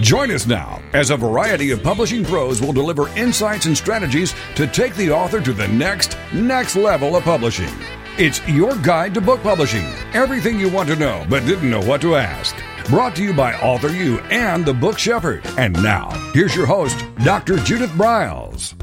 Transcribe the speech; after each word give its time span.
Join 0.00 0.30
us 0.30 0.46
now 0.46 0.82
as 0.94 1.10
a 1.10 1.16
variety 1.16 1.70
of 1.70 1.82
publishing 1.82 2.24
pros 2.24 2.60
will 2.60 2.72
deliver 2.72 3.08
insights 3.16 3.66
and 3.66 3.76
strategies 3.76 4.34
to 4.56 4.66
take 4.66 4.94
the 4.94 5.10
author 5.10 5.40
to 5.40 5.52
the 5.52 5.68
next, 5.68 6.16
next 6.32 6.76
level 6.76 7.16
of 7.16 7.24
publishing. 7.24 7.72
It's 8.18 8.46
your 8.48 8.76
guide 8.76 9.14
to 9.14 9.20
book 9.20 9.42
publishing. 9.42 9.86
Everything 10.12 10.58
you 10.58 10.70
want 10.70 10.88
to 10.88 10.96
know 10.96 11.26
but 11.28 11.46
didn't 11.46 11.70
know 11.70 11.82
what 11.82 12.00
to 12.02 12.16
ask. 12.16 12.56
Brought 12.86 13.14
to 13.16 13.22
you 13.22 13.32
by 13.32 13.54
Author 13.60 13.90
U 13.90 14.18
and 14.30 14.64
the 14.64 14.74
Book 14.74 14.98
Shepherd. 14.98 15.46
And 15.56 15.80
now, 15.82 16.10
here's 16.32 16.56
your 16.56 16.66
host, 16.66 17.04
Dr. 17.24 17.56
Judith 17.58 17.90
Briles. 17.90 18.74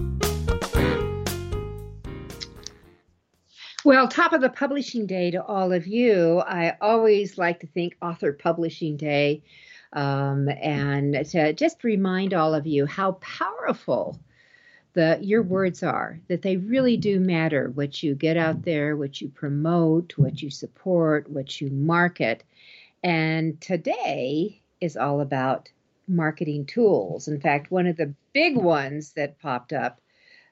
Well, 3.84 4.08
top 4.08 4.34
of 4.34 4.42
the 4.42 4.50
publishing 4.50 5.06
day 5.06 5.32
to 5.32 5.44
all 5.44 5.72
of 5.72 5.88
you. 5.88 6.40
I 6.40 6.78
always 6.82 7.38
like 7.38 7.60
to 7.62 7.68
think 7.68 7.96
Author 8.02 8.34
Publishing 8.34 8.98
Day 8.98 9.44
um, 9.94 10.48
and 10.50 11.26
to 11.30 11.54
just 11.54 11.84
remind 11.84 12.34
all 12.34 12.54
of 12.54 12.68
you 12.68 12.86
how 12.86 13.14
powerful 13.14 14.20
the 14.94 15.20
your 15.22 15.44
words 15.44 15.84
are 15.84 16.20
that 16.28 16.42
they 16.42 16.58
really 16.58 16.98
do 16.98 17.20
matter 17.20 17.70
what 17.70 18.02
you 18.02 18.16
get 18.16 18.38
out 18.38 18.64
there 18.64 18.98
what 18.98 19.22
you 19.22 19.30
promote 19.30 20.18
what 20.18 20.42
you 20.42 20.50
support 20.50 21.30
what 21.30 21.62
you 21.62 21.70
market. 21.70 22.44
And 23.04 23.60
today 23.62 24.62
is 24.82 24.98
all 24.98 25.22
about 25.22 25.70
marketing 26.08 26.66
tools. 26.66 27.28
In 27.28 27.40
fact 27.40 27.72
one 27.72 27.88
of 27.88 27.98
the 27.98 28.14
big 28.34 28.56
ones 28.58 29.14
that 29.14 29.40
popped 29.40 29.74
up 29.74 30.02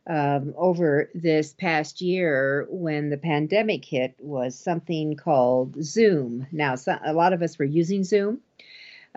um, 0.09 0.53
over 0.55 1.09
this 1.13 1.53
past 1.53 1.99
year 1.99 2.65
when 2.69 3.09
the 3.09 3.17
pandemic 3.17 3.83
hit 3.83 4.15
was 4.19 4.57
something 4.57 5.15
called 5.15 5.83
zoom. 5.83 6.47
Now 6.51 6.75
so, 6.75 6.97
a 7.03 7.11
lot 7.11 7.33
of 7.33 7.41
us 7.41 7.59
were 7.59 7.65
using 7.65 8.03
zoom 8.03 8.39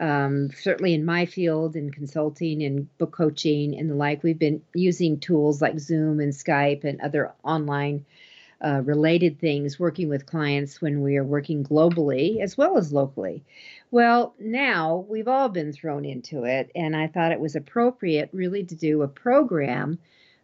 um, 0.01 0.51
certainly 0.57 0.95
in 0.95 1.05
my 1.05 1.27
field 1.27 1.77
in 1.77 1.91
consulting 1.91 2.63
and 2.63 2.97
book 2.99 3.13
coaching 3.13 3.79
and 3.79 3.91
the 3.91 3.95
like, 3.95 4.23
we've 4.23 4.39
been 4.39 4.63
using 4.75 5.21
tools 5.21 5.61
like 5.61 5.79
Zoom 5.79 6.21
and 6.21 6.33
Skype 6.33 6.85
and 6.85 7.01
other 7.01 7.33
online 7.45 8.07
uh, 8.63 8.81
related 8.85 9.39
things 9.39 9.79
working 9.79 10.09
with 10.09 10.27
clients 10.27 10.81
when 10.81 11.03
we 11.03 11.17
are 11.17 11.25
working 11.25 11.65
globally 11.65 12.41
as 12.41 12.57
well 12.57 12.79
as 12.79 12.93
locally. 12.93 13.45
Well, 13.91 14.35
now 14.39 15.05
we've 15.09 15.29
all 15.29 15.49
been 15.51 15.73
thrown 15.73 16.05
into 16.05 16.45
it, 16.45 16.71
and 16.75 16.97
I 16.97 17.07
thought 17.07 17.33
it 17.33 17.41
was 17.41 17.57
appropriate 17.57 18.31
really 18.33 18.65
to 18.65 18.75
do 18.75 19.03
a 19.03 19.09
program 19.09 19.99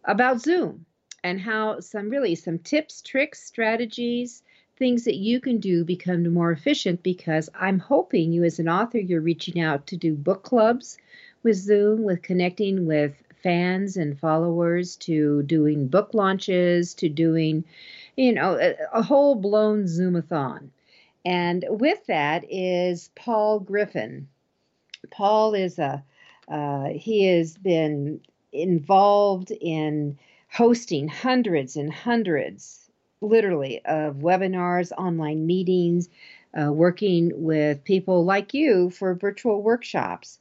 about 0.05 0.41
Zoom 0.41 0.85
and 1.25 1.41
how 1.41 1.81
some 1.81 2.11
really 2.11 2.35
some 2.35 2.59
tips, 2.59 3.03
tricks, 3.03 3.43
strategies, 3.43 4.43
things 4.77 5.05
that 5.05 5.17
you 5.17 5.41
can 5.41 5.59
do 5.59 5.85
become 5.85 6.33
more 6.33 6.53
efficient 6.53 7.03
because 7.03 7.49
I'm 7.59 7.79
hoping 7.79 8.33
you, 8.33 8.45
as 8.45 8.59
an 8.59 8.69
author, 8.69 8.99
you're 8.99 9.21
reaching 9.21 9.61
out 9.61 9.87
to 9.89 9.97
do 9.97 10.15
book 10.15 10.43
clubs 10.43 10.99
with 11.43 11.57
Zoom, 11.57 12.03
with 12.03 12.23
connecting 12.23 12.87
with 12.87 13.15
fans 13.43 13.97
and 13.97 14.19
followers, 14.19 14.97
to 14.97 15.43
doing 15.45 15.89
book 15.89 16.13
launches, 16.13 16.95
to 16.95 17.09
doing, 17.09 17.65
you 18.17 18.33
know, 18.33 18.59
a, 18.59 18.75
a 18.93 19.03
whole 19.03 19.35
blown 19.35 19.85
Zoomathon. 19.85 20.69
And 21.25 21.65
with 21.69 22.05
that 22.07 22.45
is 22.51 23.11
Paul 23.15 23.61
Griffin. 23.61 24.29
Paul 25.11 25.55
is 25.55 25.79
a, 25.79 26.05
uh, 26.49 26.89
he 26.91 27.25
has 27.25 27.57
been 27.57 28.21
involved 28.53 29.51
in 29.51 30.19
hosting 30.49 31.09
hundreds 31.09 31.77
and 31.77 31.93
hundreds 31.93 32.86
literally 33.21 33.85
of 33.85 34.17
webinars, 34.17 34.93
online 34.93 35.47
meetings, 35.47 36.09
uh, 36.59 36.73
working 36.73 37.33
with 37.35 37.85
people 37.85 38.25
like 38.25 38.55
you 38.55 38.91
for 38.91 39.15
virtual 39.15 39.63
workshops. 39.63 40.39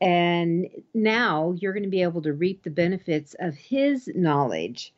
And 0.00 0.68
now 0.92 1.54
you're 1.58 1.72
going 1.72 1.84
to 1.84 1.88
be 1.88 2.02
able 2.02 2.22
to 2.22 2.32
reap 2.32 2.62
the 2.62 2.70
benefits 2.70 3.34
of 3.38 3.54
his 3.54 4.10
knowledge 4.14 4.92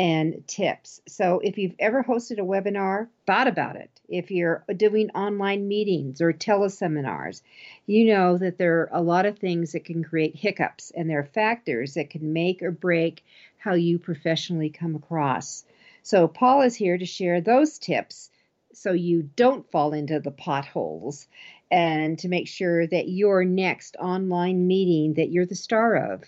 and 0.00 0.42
tips. 0.46 1.02
So 1.06 1.40
if 1.44 1.58
you've 1.58 1.74
ever 1.78 2.02
hosted 2.02 2.38
a 2.38 2.42
webinar, 2.42 3.08
thought 3.26 3.46
about 3.46 3.76
it. 3.76 3.90
If 4.08 4.30
you're 4.30 4.64
doing 4.74 5.10
online 5.10 5.68
meetings 5.68 6.22
or 6.22 6.32
teleseminars, 6.32 7.42
you 7.86 8.06
know 8.06 8.38
that 8.38 8.56
there 8.56 8.80
are 8.80 8.88
a 8.92 9.02
lot 9.02 9.26
of 9.26 9.38
things 9.38 9.72
that 9.72 9.84
can 9.84 10.02
create 10.02 10.34
hiccups 10.34 10.90
and 10.90 11.08
there 11.08 11.18
are 11.18 11.24
factors 11.24 11.94
that 11.94 12.08
can 12.08 12.32
make 12.32 12.62
or 12.62 12.70
break 12.70 13.22
how 13.58 13.74
you 13.74 13.98
professionally 13.98 14.70
come 14.70 14.96
across. 14.96 15.64
So, 16.02 16.28
Paul 16.28 16.62
is 16.62 16.76
here 16.76 16.96
to 16.96 17.06
share 17.06 17.40
those 17.40 17.78
tips 17.78 18.30
so 18.72 18.92
you 18.92 19.22
don't 19.36 19.70
fall 19.70 19.92
into 19.92 20.20
the 20.20 20.30
potholes 20.30 21.26
and 21.70 22.18
to 22.18 22.28
make 22.28 22.48
sure 22.48 22.86
that 22.86 23.08
your 23.08 23.44
next 23.44 23.96
online 23.96 24.66
meeting 24.66 25.14
that 25.14 25.30
you're 25.30 25.46
the 25.46 25.54
star 25.54 25.96
of 25.96 26.24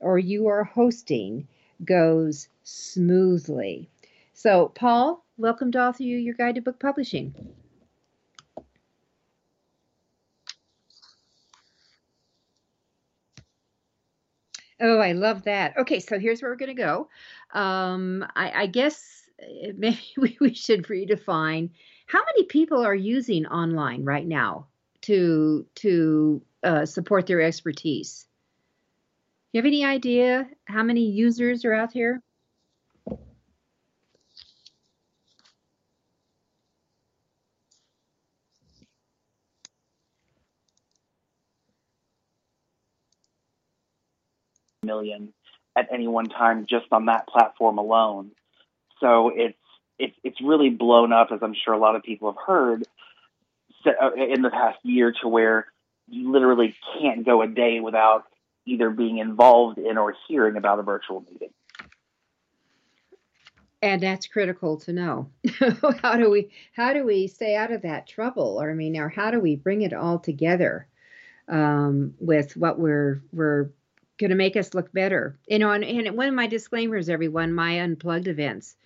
or 0.00 0.18
you 0.18 0.46
are 0.46 0.64
hosting 0.64 1.48
goes 1.84 2.48
smoothly. 2.62 3.88
So, 4.34 4.68
Paul, 4.74 5.24
welcome 5.36 5.72
to 5.72 5.80
Author 5.80 6.02
U, 6.02 6.16
your 6.18 6.34
guide 6.34 6.54
to 6.56 6.60
book 6.60 6.78
publishing. 6.78 7.34
Oh, 14.80 14.98
I 14.98 15.12
love 15.12 15.44
that. 15.44 15.76
Okay, 15.78 16.00
so 16.00 16.18
here's 16.18 16.42
where 16.42 16.50
we're 16.50 16.56
going 16.56 16.74
to 16.76 16.82
go. 16.82 17.08
Um, 17.52 18.26
I, 18.36 18.62
I 18.62 18.66
guess 18.66 19.22
eh, 19.40 19.72
maybe 19.76 20.00
we, 20.16 20.36
we 20.40 20.54
should 20.54 20.84
redefine 20.84 21.70
how 22.06 22.20
many 22.24 22.44
people 22.44 22.84
are 22.84 22.94
using 22.94 23.46
online 23.46 24.04
right 24.04 24.26
now 24.26 24.68
to 25.02 25.66
to 25.76 26.42
uh, 26.62 26.86
support 26.86 27.26
their 27.26 27.40
expertise. 27.40 28.26
You 29.52 29.58
have 29.58 29.66
any 29.66 29.84
idea 29.84 30.48
how 30.66 30.82
many 30.82 31.10
users 31.10 31.64
are 31.64 31.72
out 31.72 31.92
here? 31.92 32.22
Million 44.86 45.32
at 45.76 45.88
any 45.92 46.08
one 46.08 46.26
time 46.26 46.66
just 46.68 46.86
on 46.90 47.06
that 47.06 47.28
platform 47.28 47.78
alone. 47.78 48.30
So 49.00 49.30
it's 49.34 49.58
it's 49.98 50.16
it's 50.24 50.40
really 50.40 50.70
blown 50.70 51.12
up, 51.12 51.28
as 51.32 51.40
I'm 51.42 51.54
sure 51.54 51.74
a 51.74 51.78
lot 51.78 51.96
of 51.96 52.02
people 52.02 52.32
have 52.32 52.42
heard 52.46 52.84
uh, 53.86 54.12
in 54.14 54.42
the 54.42 54.50
past 54.50 54.78
year, 54.82 55.12
to 55.22 55.28
where 55.28 55.66
you 56.08 56.32
literally 56.32 56.74
can't 56.98 57.24
go 57.24 57.42
a 57.42 57.46
day 57.46 57.80
without 57.80 58.24
either 58.64 58.90
being 58.90 59.18
involved 59.18 59.78
in 59.78 59.98
or 59.98 60.14
hearing 60.28 60.56
about 60.56 60.78
a 60.78 60.82
virtual 60.82 61.20
meeting. 61.20 61.50
And 63.82 64.02
that's 64.02 64.26
critical 64.26 64.78
to 64.78 64.92
know. 64.92 65.30
how 66.02 66.16
do 66.16 66.30
we 66.30 66.50
how 66.72 66.92
do 66.92 67.04
we 67.04 67.28
stay 67.28 67.54
out 67.54 67.70
of 67.70 67.82
that 67.82 68.08
trouble? 68.08 68.60
Or 68.60 68.70
I 68.70 68.74
mean, 68.74 68.96
or 68.96 69.08
how 69.08 69.30
do 69.30 69.38
we 69.38 69.56
bring 69.56 69.82
it 69.82 69.92
all 69.92 70.18
together 70.18 70.88
um, 71.48 72.14
with 72.18 72.56
what 72.56 72.78
we're 72.78 73.22
we're 73.32 73.70
going 74.18 74.30
to 74.30 74.36
make 74.36 74.56
us 74.56 74.74
look 74.74 74.92
better. 74.92 75.38
You 75.46 75.58
know, 75.58 75.70
and, 75.70 75.84
and 75.84 76.16
one 76.16 76.28
of 76.28 76.34
my 76.34 76.46
disclaimers, 76.46 77.08
everyone, 77.08 77.52
my 77.52 77.80
unplugged 77.80 78.28
events 78.28 78.76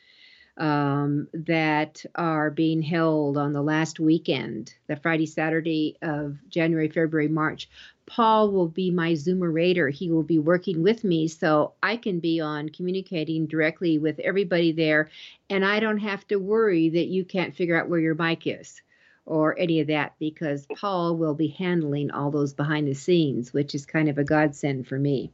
um, 0.57 1.29
that 1.33 2.05
are 2.15 2.51
being 2.51 2.83
held 2.83 3.39
on 3.39 3.53
the 3.53 3.63
last 3.63 3.99
weekend, 3.99 4.75
the 4.89 4.97
Friday, 4.97 5.27
Saturday 5.27 5.97
of 6.03 6.37
January, 6.49 6.89
February, 6.89 7.29
March. 7.29 7.69
Paul 8.07 8.51
will 8.51 8.69
be 8.69 8.91
my 8.91 9.13
Zoomerator. 9.13 9.91
He 9.91 10.11
will 10.11 10.25
be 10.25 10.39
working 10.39 10.83
with 10.83 11.05
me 11.05 11.29
so 11.29 11.75
I 11.83 11.97
can 11.97 12.19
be 12.19 12.41
on 12.41 12.69
communicating 12.69 13.47
directly 13.47 13.99
with 13.99 14.19
everybody 14.19 14.73
there, 14.73 15.11
and 15.49 15.65
I 15.65 15.81
don't 15.81 15.99
have 15.99 16.27
to 16.29 16.37
worry 16.37 16.91
that 16.91 17.07
you 17.07 17.25
can't 17.25 17.55
figure 17.55 17.81
out 17.81 17.89
where 17.89 18.01
your 18.01 18.17
mic 18.17 18.47
is 18.47 18.83
or 19.27 19.59
any 19.59 19.81
of 19.81 19.89
that 19.89 20.15
because 20.19 20.67
Paul 20.77 21.17
will 21.17 21.35
be 21.35 21.49
handling 21.49 22.11
all 22.11 22.31
those 22.31 22.53
behind 22.53 22.89
the 22.89 22.95
scenes, 22.95 23.53
which 23.53 23.75
is 23.75 23.87
kind 23.87 24.09
of 24.09 24.19
a 24.19 24.25
godsend 24.25 24.89
for 24.89 24.99
me. 24.99 25.31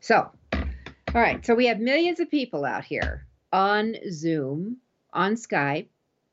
So, 0.00 0.30
all 0.52 0.70
right, 1.14 1.44
so 1.44 1.54
we 1.54 1.66
have 1.66 1.78
millions 1.78 2.20
of 2.20 2.30
people 2.30 2.64
out 2.64 2.84
here 2.84 3.24
on 3.52 3.96
Zoom, 4.10 4.78
on 5.12 5.34
Skype, 5.34 5.86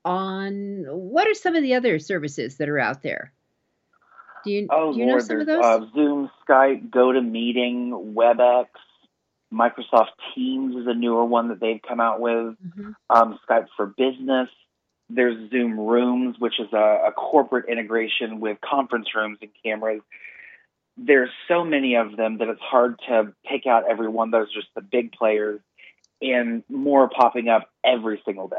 on 0.03 0.85
what 0.87 1.27
are 1.27 1.33
some 1.33 1.55
of 1.55 1.63
the 1.63 1.75
other 1.75 1.99
services 1.99 2.57
that 2.57 2.67
are 2.67 2.79
out 2.79 3.03
there? 3.03 3.31
Do 4.43 4.51
you, 4.51 4.67
oh, 4.71 4.93
do 4.93 4.99
you 4.99 5.05
know 5.05 5.19
some 5.19 5.39
of 5.39 5.45
those? 5.45 5.63
Uh, 5.63 5.85
Zoom, 5.93 6.31
Skype, 6.47 6.89
GoToMeeting, 6.89 8.13
WebEx. 8.13 8.67
Microsoft 9.53 10.11
Teams 10.33 10.75
is 10.77 10.87
a 10.87 10.93
newer 10.93 11.25
one 11.25 11.49
that 11.49 11.59
they've 11.59 11.81
come 11.85 11.99
out 11.99 12.21
with. 12.21 12.33
Mm-hmm. 12.33 12.91
Um, 13.09 13.37
Skype 13.47 13.67
for 13.75 13.85
Business. 13.85 14.49
There's 15.15 15.49
Zoom 15.49 15.79
Rooms, 15.79 16.37
which 16.39 16.59
is 16.59 16.71
a, 16.73 17.07
a 17.07 17.11
corporate 17.11 17.69
integration 17.69 18.39
with 18.39 18.57
conference 18.61 19.07
rooms 19.15 19.39
and 19.41 19.51
cameras. 19.63 20.01
There's 20.97 21.29
so 21.47 21.63
many 21.63 21.95
of 21.95 22.15
them 22.17 22.37
that 22.39 22.47
it's 22.47 22.61
hard 22.61 22.99
to 23.07 23.33
pick 23.49 23.65
out 23.65 23.89
every 23.89 24.07
one. 24.07 24.31
Those 24.31 24.47
are 24.49 24.59
just 24.61 24.73
the 24.75 24.81
big 24.81 25.11
players, 25.11 25.59
and 26.21 26.63
more 26.69 27.09
popping 27.09 27.47
up 27.49 27.69
every 27.83 28.21
single 28.25 28.47
day. 28.47 28.57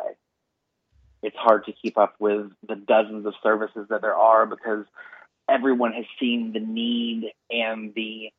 It's 1.22 1.36
hard 1.36 1.66
to 1.66 1.72
keep 1.72 1.96
up 1.96 2.16
with 2.18 2.50
the 2.66 2.74
dozens 2.74 3.26
of 3.26 3.34
services 3.42 3.86
that 3.90 4.00
there 4.00 4.16
are 4.16 4.44
because 4.46 4.84
everyone 5.48 5.92
has 5.92 6.04
seen 6.18 6.52
the 6.52 6.60
need 6.60 7.32
and 7.50 7.94
the 7.94 8.30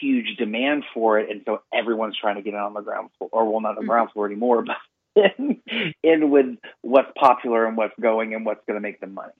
huge 0.00 0.36
demand 0.38 0.84
for 0.94 1.18
it, 1.18 1.30
and 1.30 1.42
so 1.44 1.62
everyone's 1.72 2.16
trying 2.18 2.36
to 2.36 2.42
get 2.42 2.54
it 2.54 2.60
on 2.60 2.74
the 2.74 2.80
ground 2.80 3.10
floor, 3.18 3.30
or 3.32 3.50
well, 3.50 3.60
not 3.60 3.74
the 3.74 3.80
mm-hmm. 3.80 3.90
ground 3.90 4.10
floor 4.12 4.26
anymore, 4.26 4.62
but 4.66 4.76
in, 5.16 5.62
in 6.02 6.30
with 6.30 6.56
what's 6.82 7.10
popular 7.18 7.66
and 7.66 7.76
what's 7.76 7.94
going 8.00 8.34
and 8.34 8.44
what's 8.44 8.64
going 8.66 8.76
to 8.76 8.80
make 8.80 9.00
them 9.00 9.14
money. 9.14 9.32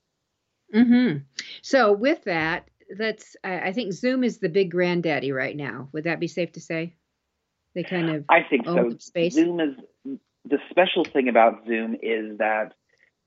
Hmm. 0.72 1.18
So 1.62 1.92
with 1.92 2.24
that, 2.24 2.68
that's 2.96 3.36
I 3.44 3.72
think 3.72 3.92
Zoom 3.92 4.24
is 4.24 4.38
the 4.38 4.48
big 4.48 4.70
granddaddy 4.70 5.32
right 5.32 5.56
now. 5.56 5.88
Would 5.92 6.04
that 6.04 6.20
be 6.20 6.28
safe 6.28 6.52
to 6.52 6.60
say? 6.60 6.94
They 7.74 7.82
kind 7.82 8.10
of 8.10 8.24
I 8.28 8.42
think 8.42 8.66
so. 8.66 8.90
Space. 8.98 9.34
Zoom 9.34 9.60
is 9.60 10.18
the 10.44 10.58
special 10.70 11.04
thing 11.04 11.28
about 11.28 11.66
Zoom 11.66 11.96
is 12.02 12.38
that 12.38 12.74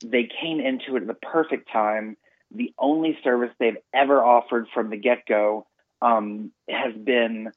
they 0.04 0.28
came 0.40 0.60
into 0.60 0.96
it 0.96 1.02
at 1.02 1.06
the 1.06 1.14
perfect 1.14 1.70
time. 1.72 2.16
The 2.54 2.72
only 2.78 3.18
service 3.22 3.50
they've 3.58 3.76
ever 3.92 4.22
offered 4.22 4.68
from 4.72 4.90
the 4.90 4.96
get 4.96 5.26
go 5.28 5.66
um, 6.00 6.52
has 6.68 6.94
been 6.94 7.52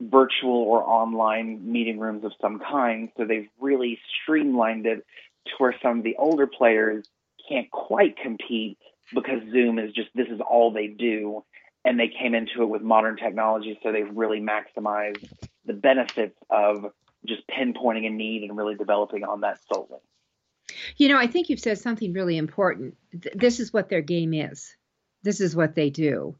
virtual 0.00 0.62
or 0.62 0.82
online 0.82 1.70
meeting 1.70 1.98
rooms 1.98 2.24
of 2.24 2.32
some 2.40 2.60
kind. 2.60 3.10
So 3.16 3.24
they've 3.24 3.48
really 3.60 3.98
streamlined 4.22 4.86
it 4.86 5.04
to 5.46 5.52
where 5.58 5.74
some 5.82 5.98
of 5.98 6.04
the 6.04 6.16
older 6.18 6.46
players 6.46 7.06
can't 7.48 7.70
quite 7.70 8.16
compete 8.16 8.78
because 9.14 9.40
Zoom 9.50 9.78
is 9.78 9.92
just 9.92 10.08
this 10.14 10.28
is 10.28 10.40
all 10.40 10.72
they 10.72 10.88
do. 10.88 11.44
And 11.84 11.98
they 11.98 12.08
came 12.08 12.34
into 12.34 12.62
it 12.62 12.68
with 12.68 12.82
modern 12.82 13.16
technology, 13.16 13.78
so 13.82 13.92
they've 13.92 14.10
really 14.12 14.40
maximized 14.40 15.26
the 15.64 15.72
benefits 15.72 16.36
of 16.50 16.92
just 17.26 17.42
pinpointing 17.48 18.06
a 18.06 18.10
need 18.10 18.42
and 18.42 18.56
really 18.56 18.74
developing 18.74 19.24
on 19.24 19.40
that 19.42 19.58
solely. 19.72 20.00
You 20.96 21.08
know, 21.08 21.18
I 21.18 21.26
think 21.26 21.48
you've 21.48 21.60
said 21.60 21.78
something 21.78 22.12
really 22.12 22.36
important. 22.36 22.96
This 23.12 23.60
is 23.60 23.72
what 23.72 23.88
their 23.88 24.02
game 24.02 24.34
is. 24.34 24.76
This 25.22 25.40
is 25.40 25.56
what 25.56 25.74
they 25.74 25.90
do. 25.90 26.36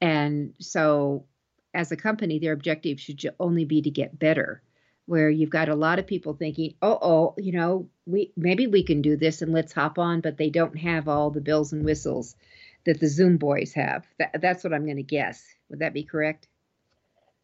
And 0.00 0.54
so, 0.60 1.24
as 1.76 1.92
a 1.92 1.96
company, 1.96 2.38
their 2.38 2.52
objective 2.52 2.98
should 2.98 3.22
only 3.38 3.64
be 3.64 3.82
to 3.82 3.90
get 3.90 4.18
better. 4.18 4.62
Where 5.04 5.30
you've 5.30 5.50
got 5.50 5.68
a 5.68 5.76
lot 5.76 6.00
of 6.00 6.06
people 6.06 6.34
thinking, 6.34 6.74
"Oh, 6.82 6.98
oh, 7.00 7.34
you 7.38 7.52
know, 7.52 7.88
we 8.06 8.32
maybe 8.36 8.66
we 8.66 8.82
can 8.82 9.02
do 9.02 9.16
this 9.16 9.40
and 9.40 9.52
let's 9.52 9.72
hop 9.72 9.98
on," 9.98 10.20
but 10.20 10.36
they 10.36 10.50
don't 10.50 10.76
have 10.78 11.06
all 11.06 11.30
the 11.30 11.40
bells 11.40 11.72
and 11.72 11.84
whistles 11.84 12.34
that 12.86 12.98
the 12.98 13.06
Zoom 13.06 13.36
boys 13.36 13.72
have. 13.74 14.04
That, 14.18 14.40
that's 14.40 14.64
what 14.64 14.72
I'm 14.72 14.84
going 14.84 14.96
to 14.96 15.04
guess. 15.04 15.44
Would 15.68 15.78
that 15.80 15.94
be 15.94 16.02
correct? 16.02 16.48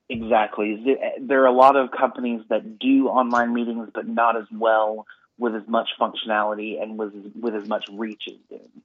Exactly. 0.09 0.83
Eh, 0.89 1.19
there 1.21 1.43
are 1.43 1.47
a 1.47 1.53
lot 1.53 1.77
of 1.77 1.91
companies 1.91 2.41
that 2.49 2.79
do 2.79 3.09
online 3.09 3.55
meetings, 3.55 3.91
but 3.95 4.09
not 4.09 4.37
as 4.37 4.47
well 4.51 5.07
with 5.39 5.55
as 5.55 5.67
much 5.69 5.91
functionality 6.01 6.83
and 6.83 6.99
with 6.99 7.13
with 7.39 7.55
as 7.55 7.69
much 7.69 7.85
reach 7.93 8.25
as 8.29 8.37
Zoom. 8.49 8.83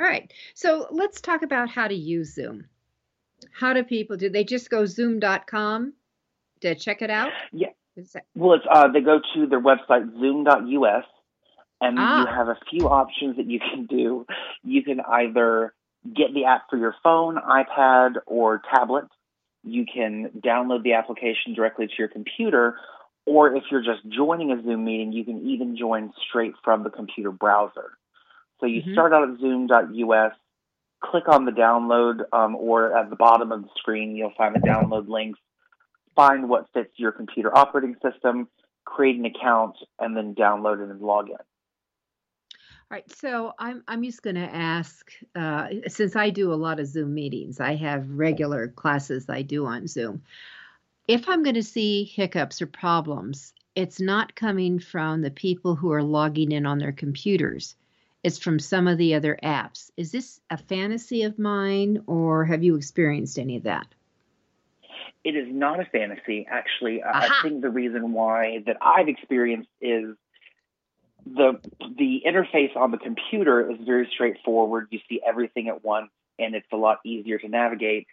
All 0.00 0.06
right. 0.06 0.32
So 0.54 0.86
let's 0.90 1.20
talk 1.20 1.42
about 1.42 1.68
how 1.68 1.88
to 1.88 1.94
use 1.94 2.32
Zoom. 2.34 2.66
How 3.52 3.72
do 3.72 3.82
people 3.84 4.16
do 4.16 4.28
they 4.28 4.44
just 4.44 4.70
go 4.70 4.86
zoom.com 4.86 5.94
to 6.60 6.74
check 6.74 7.02
it 7.02 7.10
out? 7.10 7.30
Yeah. 7.52 7.68
Well, 8.34 8.54
it's 8.54 8.64
uh, 8.70 8.88
they 8.88 9.00
go 9.00 9.20
to 9.34 9.46
their 9.46 9.60
website 9.60 10.12
zoom.us 10.20 11.04
and 11.80 11.98
ah. 11.98 12.20
you 12.20 12.26
have 12.26 12.48
a 12.48 12.58
few 12.70 12.88
options 12.88 13.36
that 13.36 13.46
you 13.46 13.58
can 13.58 13.86
do. 13.86 14.26
You 14.62 14.82
can 14.82 15.00
either 15.00 15.74
get 16.04 16.32
the 16.34 16.44
app 16.44 16.70
for 16.70 16.76
your 16.76 16.94
phone, 17.02 17.36
iPad, 17.36 18.14
or 18.26 18.62
tablet. 18.72 19.06
You 19.64 19.84
can 19.92 20.30
download 20.44 20.82
the 20.82 20.94
application 20.94 21.54
directly 21.54 21.86
to 21.86 21.92
your 21.98 22.08
computer, 22.08 22.76
or 23.26 23.54
if 23.54 23.64
you're 23.70 23.82
just 23.82 24.08
joining 24.08 24.52
a 24.52 24.62
Zoom 24.62 24.84
meeting, 24.84 25.12
you 25.12 25.24
can 25.24 25.46
even 25.48 25.76
join 25.76 26.12
straight 26.28 26.54
from 26.64 26.84
the 26.84 26.90
computer 26.90 27.30
browser. 27.30 27.90
So 28.60 28.66
you 28.66 28.82
mm-hmm. 28.82 28.92
start 28.92 29.12
out 29.12 29.28
at 29.28 29.38
zoom.us, 29.38 30.32
click 31.00 31.28
on 31.28 31.44
the 31.44 31.52
download, 31.52 32.22
um, 32.32 32.56
or 32.56 32.96
at 32.96 33.10
the 33.10 33.16
bottom 33.16 33.52
of 33.52 33.62
the 33.62 33.68
screen, 33.76 34.16
you'll 34.16 34.32
find 34.36 34.54
the 34.54 34.60
download 34.60 35.08
links. 35.08 35.38
Find 36.16 36.48
what 36.48 36.66
fits 36.74 36.90
your 36.96 37.12
computer 37.12 37.56
operating 37.56 37.96
system, 38.02 38.48
create 38.84 39.16
an 39.16 39.24
account, 39.24 39.76
and 39.98 40.16
then 40.16 40.34
download 40.34 40.82
it 40.82 40.90
and 40.90 41.00
log 41.00 41.28
in. 41.28 41.36
All 42.90 42.96
right, 42.96 43.12
so 43.12 43.52
I'm 43.58 43.84
I'm 43.86 44.02
just 44.02 44.22
going 44.22 44.36
to 44.36 44.54
ask 44.54 45.12
uh, 45.36 45.68
since 45.88 46.16
I 46.16 46.30
do 46.30 46.52
a 46.52 46.54
lot 46.54 46.80
of 46.80 46.86
Zoom 46.86 47.14
meetings, 47.14 47.60
I 47.60 47.76
have 47.76 48.08
regular 48.08 48.68
classes 48.68 49.26
I 49.28 49.42
do 49.42 49.66
on 49.66 49.86
Zoom. 49.86 50.22
If 51.06 51.28
I'm 51.28 51.42
going 51.42 51.54
to 51.54 51.62
see 51.62 52.04
hiccups 52.04 52.62
or 52.62 52.66
problems, 52.66 53.52
it's 53.74 54.00
not 54.00 54.34
coming 54.34 54.78
from 54.78 55.20
the 55.20 55.30
people 55.30 55.76
who 55.76 55.92
are 55.92 56.02
logging 56.02 56.50
in 56.50 56.66
on 56.66 56.78
their 56.78 56.92
computers 56.92 57.76
it's 58.22 58.38
from 58.38 58.58
some 58.58 58.88
of 58.88 58.98
the 58.98 59.14
other 59.14 59.38
apps. 59.42 59.90
Is 59.96 60.12
this 60.12 60.40
a 60.50 60.56
fantasy 60.56 61.22
of 61.22 61.38
mine, 61.38 62.02
or 62.06 62.44
have 62.44 62.62
you 62.62 62.74
experienced 62.74 63.38
any 63.38 63.56
of 63.56 63.62
that? 63.64 63.86
It 65.24 65.36
is 65.36 65.46
not 65.50 65.80
a 65.80 65.84
fantasy, 65.84 66.46
actually. 66.48 67.02
I 67.02 67.28
think 67.42 67.60
the 67.60 67.70
reason 67.70 68.12
why 68.12 68.62
that 68.66 68.76
I've 68.80 69.08
experienced 69.08 69.68
is 69.80 70.16
the 71.26 71.60
the 71.96 72.22
interface 72.26 72.74
on 72.76 72.90
the 72.90 72.98
computer 72.98 73.70
is 73.70 73.78
very 73.84 74.08
straightforward. 74.12 74.88
You 74.90 75.00
see 75.08 75.20
everything 75.26 75.68
at 75.68 75.84
once, 75.84 76.10
and 76.38 76.54
it's 76.54 76.66
a 76.72 76.76
lot 76.76 76.98
easier 77.04 77.38
to 77.38 77.48
navigate. 77.48 78.06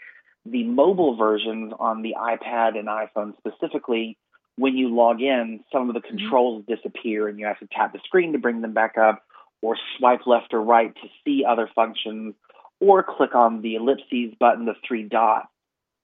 The 0.46 0.64
mobile 0.64 1.16
versions 1.16 1.74
on 1.80 2.02
the 2.02 2.16
iPad 2.20 2.78
and 2.78 2.88
iPhone 2.88 3.36
specifically, 3.38 4.18
when 4.58 4.76
you 4.76 4.94
log 4.94 5.22
in, 5.22 5.64
some 5.72 5.90
of 5.90 5.96
the 5.96 6.02
mm-hmm. 6.02 6.18
controls 6.18 6.64
mm-hmm. 6.64 6.74
disappear, 6.74 7.28
and 7.28 7.40
you 7.40 7.46
have 7.46 7.60
to 7.60 7.68
tap 7.68 7.94
the 7.94 8.00
screen 8.04 8.34
to 8.34 8.40
bring 8.40 8.62
them 8.62 8.74
back 8.74 8.98
up 8.98 9.24
or 9.62 9.78
swipe 9.98 10.28
left 10.28 10.54
or 10.54 10.62
right 10.62 10.94
to 10.96 11.08
see 11.24 11.44
other 11.44 11.70
functions, 11.74 12.36
or 12.80 13.04
click 13.04 13.36
on 13.36 13.62
the 13.62 13.76
ellipses 13.76 14.34
button, 14.40 14.66
the 14.66 14.76
three 14.88 15.04
dots, 15.04 15.48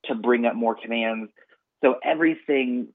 to 0.05 0.15
bring 0.15 0.45
up 0.45 0.55
more 0.55 0.75
commands. 0.75 1.31
So 1.83 1.95
everything 2.03 2.87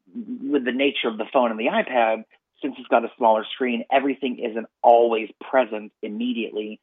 with 0.42 0.64
the 0.64 0.72
nature 0.72 1.08
of 1.08 1.18
the 1.18 1.26
phone 1.32 1.50
and 1.50 1.60
the 1.60 1.66
iPad, 1.66 2.24
since 2.62 2.74
it's 2.78 2.88
got 2.88 3.04
a 3.04 3.10
smaller 3.18 3.44
screen, 3.52 3.84
everything 3.92 4.38
isn't 4.38 4.66
always 4.82 5.28
present 5.40 5.92
immediately. 6.02 6.80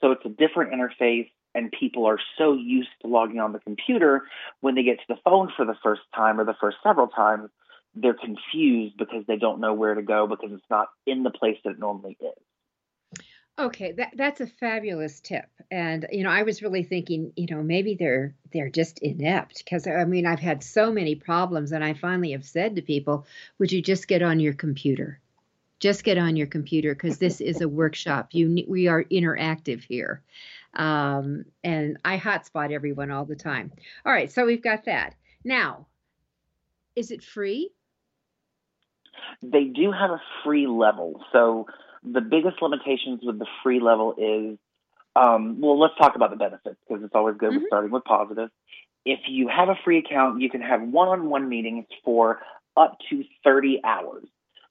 So 0.00 0.12
it's 0.12 0.24
a 0.24 0.28
different 0.28 0.72
interface, 0.72 1.30
and 1.54 1.72
people 1.72 2.06
are 2.06 2.18
so 2.38 2.54
used 2.54 2.90
to 3.02 3.08
logging 3.08 3.40
on 3.40 3.52
the 3.52 3.58
computer 3.58 4.22
when 4.60 4.74
they 4.74 4.82
get 4.82 4.98
to 4.98 5.04
the 5.08 5.20
phone 5.24 5.50
for 5.56 5.64
the 5.64 5.76
first 5.82 6.02
time 6.14 6.38
or 6.38 6.44
the 6.44 6.54
first 6.60 6.76
several 6.82 7.08
times, 7.08 7.50
they're 7.94 8.14
confused 8.14 8.96
because 8.98 9.24
they 9.26 9.36
don't 9.36 9.60
know 9.60 9.72
where 9.72 9.94
to 9.94 10.02
go 10.02 10.26
because 10.26 10.50
it's 10.52 10.70
not 10.70 10.88
in 11.06 11.22
the 11.22 11.30
place 11.30 11.56
that 11.64 11.70
it 11.70 11.78
normally 11.78 12.16
is. 12.20 12.42
Okay, 13.58 13.92
that 13.92 14.12
that's 14.16 14.42
a 14.42 14.46
fabulous 14.46 15.20
tip. 15.20 15.46
And 15.70 16.06
you 16.12 16.24
know, 16.24 16.30
I 16.30 16.42
was 16.42 16.62
really 16.62 16.82
thinking, 16.82 17.32
you 17.36 17.46
know, 17.50 17.62
maybe 17.62 17.94
they're 17.94 18.34
they're 18.52 18.68
just 18.68 18.98
inept 18.98 19.64
because 19.64 19.86
I 19.86 20.04
mean, 20.04 20.26
I've 20.26 20.40
had 20.40 20.62
so 20.62 20.92
many 20.92 21.14
problems 21.14 21.72
and 21.72 21.82
I 21.82 21.94
finally 21.94 22.32
have 22.32 22.44
said 22.44 22.76
to 22.76 22.82
people, 22.82 23.26
would 23.58 23.72
you 23.72 23.80
just 23.80 24.08
get 24.08 24.22
on 24.22 24.40
your 24.40 24.52
computer? 24.52 25.20
Just 25.80 26.04
get 26.04 26.18
on 26.18 26.36
your 26.36 26.46
computer 26.46 26.94
because 26.94 27.18
this 27.18 27.40
is 27.40 27.62
a 27.62 27.68
workshop. 27.68 28.28
You 28.32 28.64
we 28.68 28.88
are 28.88 29.04
interactive 29.04 29.82
here. 29.82 30.22
Um, 30.74 31.46
and 31.64 31.96
I 32.04 32.18
hotspot 32.18 32.72
everyone 32.72 33.10
all 33.10 33.24
the 33.24 33.36
time. 33.36 33.72
All 34.04 34.12
right, 34.12 34.30
so 34.30 34.44
we've 34.44 34.62
got 34.62 34.84
that. 34.84 35.14
Now, 35.44 35.86
is 36.94 37.10
it 37.10 37.22
free? 37.22 37.70
They 39.42 39.64
do 39.64 39.92
have 39.92 40.10
a 40.10 40.20
free 40.44 40.66
level. 40.66 41.24
So 41.32 41.66
the 42.06 42.20
biggest 42.20 42.62
limitations 42.62 43.20
with 43.22 43.38
the 43.38 43.46
free 43.62 43.80
level 43.80 44.14
is 44.16 44.58
um, 45.16 45.60
well, 45.60 45.78
let's 45.78 45.94
talk 45.98 46.14
about 46.14 46.30
the 46.30 46.36
benefits 46.36 46.76
because 46.86 47.02
it's 47.02 47.14
always 47.14 47.36
good 47.38 47.50
mm-hmm. 47.50 47.62
with 47.62 47.68
starting 47.68 47.90
with 47.90 48.04
positive. 48.04 48.50
If 49.04 49.20
you 49.28 49.48
have 49.48 49.68
a 49.68 49.76
free 49.84 49.98
account, 49.98 50.40
you 50.42 50.50
can 50.50 50.60
have 50.60 50.82
one 50.82 51.08
on 51.08 51.30
one 51.30 51.48
meetings 51.48 51.86
for 52.04 52.40
up 52.76 52.98
to 53.10 53.24
30 53.42 53.80
hours. 53.82 54.24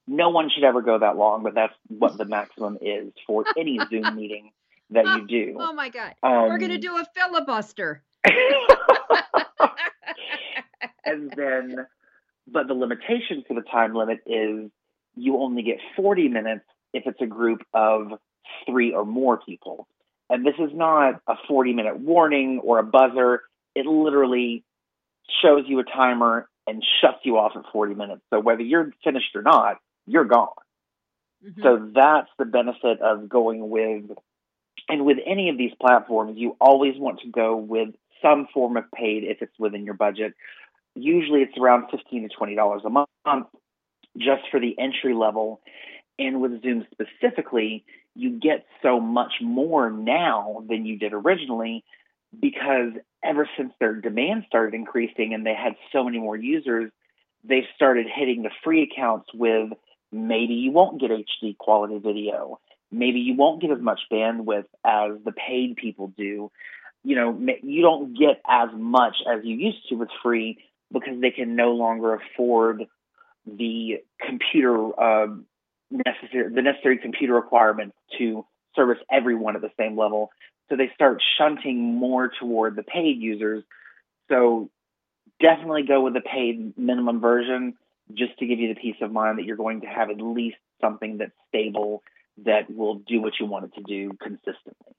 No 0.06 0.30
one 0.30 0.50
should 0.54 0.62
ever 0.62 0.82
go 0.82 1.00
that 1.00 1.16
long, 1.16 1.42
but 1.42 1.54
that's 1.54 1.72
what 1.88 2.16
the 2.16 2.24
maximum 2.24 2.78
is 2.80 3.12
for 3.26 3.44
any 3.58 3.80
Zoom 3.90 4.14
meeting 4.14 4.52
that 4.90 5.04
you 5.04 5.26
do. 5.26 5.56
Oh 5.58 5.72
my 5.72 5.88
God. 5.88 6.14
Um, 6.22 6.48
We're 6.48 6.58
going 6.58 6.70
to 6.70 6.78
do 6.78 6.96
a 6.96 7.04
filibuster. 7.12 8.04
and 11.04 11.32
then, 11.36 11.86
but 12.46 12.68
the 12.68 12.74
limitation 12.74 13.42
for 13.48 13.54
the 13.54 13.62
time 13.62 13.94
limit 13.94 14.18
is 14.26 14.70
you 15.16 15.38
only 15.38 15.62
get 15.62 15.78
40 15.96 16.28
minutes 16.28 16.66
if 16.96 17.06
it's 17.06 17.20
a 17.20 17.26
group 17.26 17.62
of 17.74 18.12
three 18.66 18.92
or 18.92 19.04
more 19.04 19.38
people. 19.38 19.86
And 20.28 20.44
this 20.44 20.54
is 20.58 20.70
not 20.74 21.20
a 21.28 21.34
40 21.46 21.72
minute 21.72 21.98
warning 21.98 22.60
or 22.62 22.78
a 22.78 22.82
buzzer. 22.82 23.42
It 23.74 23.86
literally 23.86 24.64
shows 25.42 25.64
you 25.66 25.78
a 25.80 25.84
timer 25.84 26.48
and 26.66 26.82
shuts 27.00 27.18
you 27.22 27.36
off 27.36 27.52
at 27.54 27.62
40 27.72 27.94
minutes. 27.94 28.22
So 28.30 28.40
whether 28.40 28.62
you're 28.62 28.90
finished 29.04 29.36
or 29.36 29.42
not, 29.42 29.76
you're 30.06 30.24
gone. 30.24 30.48
Mm-hmm. 31.46 31.62
So 31.62 31.90
that's 31.94 32.28
the 32.38 32.44
benefit 32.44 33.00
of 33.00 33.28
going 33.28 33.68
with, 33.68 34.04
and 34.88 35.04
with 35.04 35.18
any 35.24 35.48
of 35.50 35.58
these 35.58 35.72
platforms, 35.80 36.36
you 36.36 36.56
always 36.60 36.94
want 36.96 37.20
to 37.20 37.30
go 37.30 37.56
with 37.56 37.90
some 38.22 38.48
form 38.52 38.76
of 38.76 38.90
paid 38.90 39.24
if 39.24 39.42
it's 39.42 39.56
within 39.58 39.84
your 39.84 39.94
budget. 39.94 40.34
Usually 40.94 41.42
it's 41.42 41.56
around 41.58 41.88
15 41.90 42.28
to 42.28 42.36
$20 42.36 42.84
a 42.84 42.90
month 42.90 43.46
just 44.16 44.42
for 44.50 44.58
the 44.58 44.74
entry 44.78 45.14
level. 45.14 45.60
And 46.18 46.40
with 46.40 46.62
Zoom 46.62 46.86
specifically, 46.92 47.84
you 48.14 48.38
get 48.38 48.66
so 48.82 49.00
much 49.00 49.34
more 49.42 49.90
now 49.90 50.64
than 50.68 50.86
you 50.86 50.98
did 50.98 51.12
originally 51.12 51.84
because 52.38 52.92
ever 53.22 53.48
since 53.56 53.72
their 53.80 53.94
demand 53.94 54.44
started 54.46 54.74
increasing 54.74 55.34
and 55.34 55.44
they 55.44 55.54
had 55.54 55.74
so 55.92 56.04
many 56.04 56.18
more 56.18 56.36
users, 56.36 56.90
they've 57.44 57.64
started 57.74 58.06
hitting 58.12 58.42
the 58.42 58.50
free 58.64 58.82
accounts 58.82 59.28
with 59.34 59.70
maybe 60.12 60.54
you 60.54 60.70
won't 60.70 61.00
get 61.00 61.10
HD 61.10 61.56
quality 61.56 61.98
video. 61.98 62.60
Maybe 62.90 63.20
you 63.20 63.34
won't 63.34 63.60
get 63.60 63.70
as 63.70 63.80
much 63.80 64.00
bandwidth 64.10 64.66
as 64.84 65.12
the 65.24 65.32
paid 65.32 65.76
people 65.76 66.12
do. 66.16 66.50
You 67.04 67.16
know, 67.16 67.38
you 67.62 67.82
don't 67.82 68.18
get 68.18 68.40
as 68.48 68.68
much 68.74 69.16
as 69.30 69.44
you 69.44 69.56
used 69.56 69.88
to 69.88 69.96
with 69.96 70.08
free 70.22 70.58
because 70.92 71.20
they 71.20 71.30
can 71.30 71.56
no 71.56 71.72
longer 71.72 72.14
afford 72.14 72.86
the 73.46 74.02
computer 74.24 75.00
uh, 75.00 75.28
necessary 75.90 76.52
the 76.54 76.62
necessary 76.62 76.98
computer 76.98 77.34
requirements 77.34 77.96
to 78.18 78.44
service 78.74 78.98
everyone 79.10 79.56
at 79.56 79.62
the 79.62 79.70
same 79.78 79.96
level. 79.96 80.30
So 80.68 80.76
they 80.76 80.90
start 80.94 81.22
shunting 81.38 81.94
more 81.94 82.30
toward 82.40 82.76
the 82.76 82.82
paid 82.82 83.18
users. 83.18 83.62
So 84.28 84.70
definitely 85.40 85.84
go 85.84 86.02
with 86.02 86.14
the 86.14 86.20
paid 86.20 86.76
minimum 86.76 87.20
version 87.20 87.74
just 88.14 88.38
to 88.38 88.46
give 88.46 88.58
you 88.58 88.74
the 88.74 88.80
peace 88.80 88.96
of 89.00 89.12
mind 89.12 89.38
that 89.38 89.44
you're 89.44 89.56
going 89.56 89.80
to 89.82 89.86
have 89.86 90.10
at 90.10 90.20
least 90.20 90.56
something 90.80 91.18
that's 91.18 91.32
stable 91.48 92.02
that 92.44 92.70
will 92.70 92.96
do 92.96 93.20
what 93.20 93.32
you 93.40 93.46
want 93.46 93.64
it 93.64 93.74
to 93.74 93.82
do 93.82 94.10
consistently. 94.22 94.94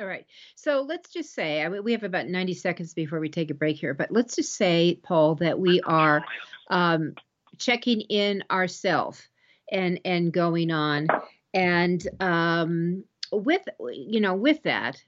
All 0.00 0.06
right. 0.06 0.26
So 0.56 0.82
let's 0.82 1.10
just 1.10 1.32
say 1.34 1.62
I 1.62 1.68
mean, 1.68 1.84
we 1.84 1.92
have 1.92 2.02
about 2.02 2.26
90 2.26 2.54
seconds 2.54 2.94
before 2.94 3.20
we 3.20 3.28
take 3.28 3.50
a 3.50 3.54
break 3.54 3.76
here, 3.76 3.94
but 3.94 4.10
let's 4.10 4.34
just 4.34 4.54
say, 4.54 4.98
Paul, 5.02 5.36
that 5.36 5.58
we 5.58 5.80
are 5.82 6.24
um, 6.68 7.14
checking 7.58 8.00
in 8.00 8.42
ourselves 8.50 9.28
and 9.70 10.00
and 10.04 10.32
going 10.32 10.70
on, 10.70 11.08
and 11.52 12.06
um, 12.20 13.04
with 13.32 13.62
you 13.92 14.20
know 14.20 14.34
with 14.34 14.62
that 14.64 15.02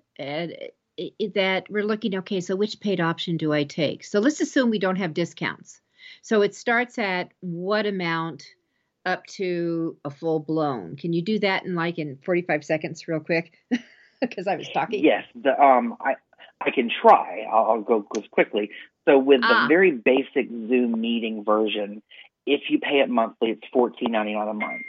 that 1.34 1.64
we're 1.68 1.84
looking 1.84 2.16
okay 2.16 2.40
so 2.40 2.56
which 2.56 2.80
paid 2.80 3.00
option 3.00 3.36
do 3.36 3.52
i 3.52 3.64
take? 3.64 4.04
So 4.04 4.20
let's 4.20 4.40
assume 4.40 4.70
we 4.70 4.78
don't 4.78 4.96
have 4.96 5.14
discounts. 5.14 5.80
So 6.22 6.42
it 6.42 6.54
starts 6.54 6.98
at 6.98 7.32
what 7.40 7.86
amount 7.86 8.44
up 9.04 9.24
to 9.26 9.96
a 10.04 10.10
full 10.10 10.40
blown 10.40 10.96
can 10.96 11.12
you 11.12 11.22
do 11.22 11.38
that 11.38 11.64
in 11.64 11.76
like 11.76 11.98
in 11.98 12.18
45 12.24 12.64
seconds 12.64 13.08
real 13.08 13.20
quick? 13.20 13.52
Because 14.18 14.46
i 14.46 14.56
was 14.56 14.66
talking. 14.72 15.04
Yes 15.04 15.24
the 15.34 15.60
um 15.62 15.94
i 16.00 16.14
i 16.62 16.70
can 16.70 16.90
try. 17.02 17.44
I'll, 17.52 17.64
I'll 17.66 17.82
go 17.82 18.02
quickly. 18.30 18.70
So 19.06 19.18
with 19.18 19.42
the 19.42 19.46
ah. 19.48 19.68
very 19.68 19.90
basic 19.90 20.48
zoom 20.48 20.98
meeting 20.98 21.44
version 21.44 22.02
if 22.46 22.62
you 22.68 22.78
pay 22.78 23.00
it 23.00 23.10
monthly 23.10 23.50
it's 23.50 23.62
14.99 23.74 24.50
a 24.50 24.54
month 24.54 24.82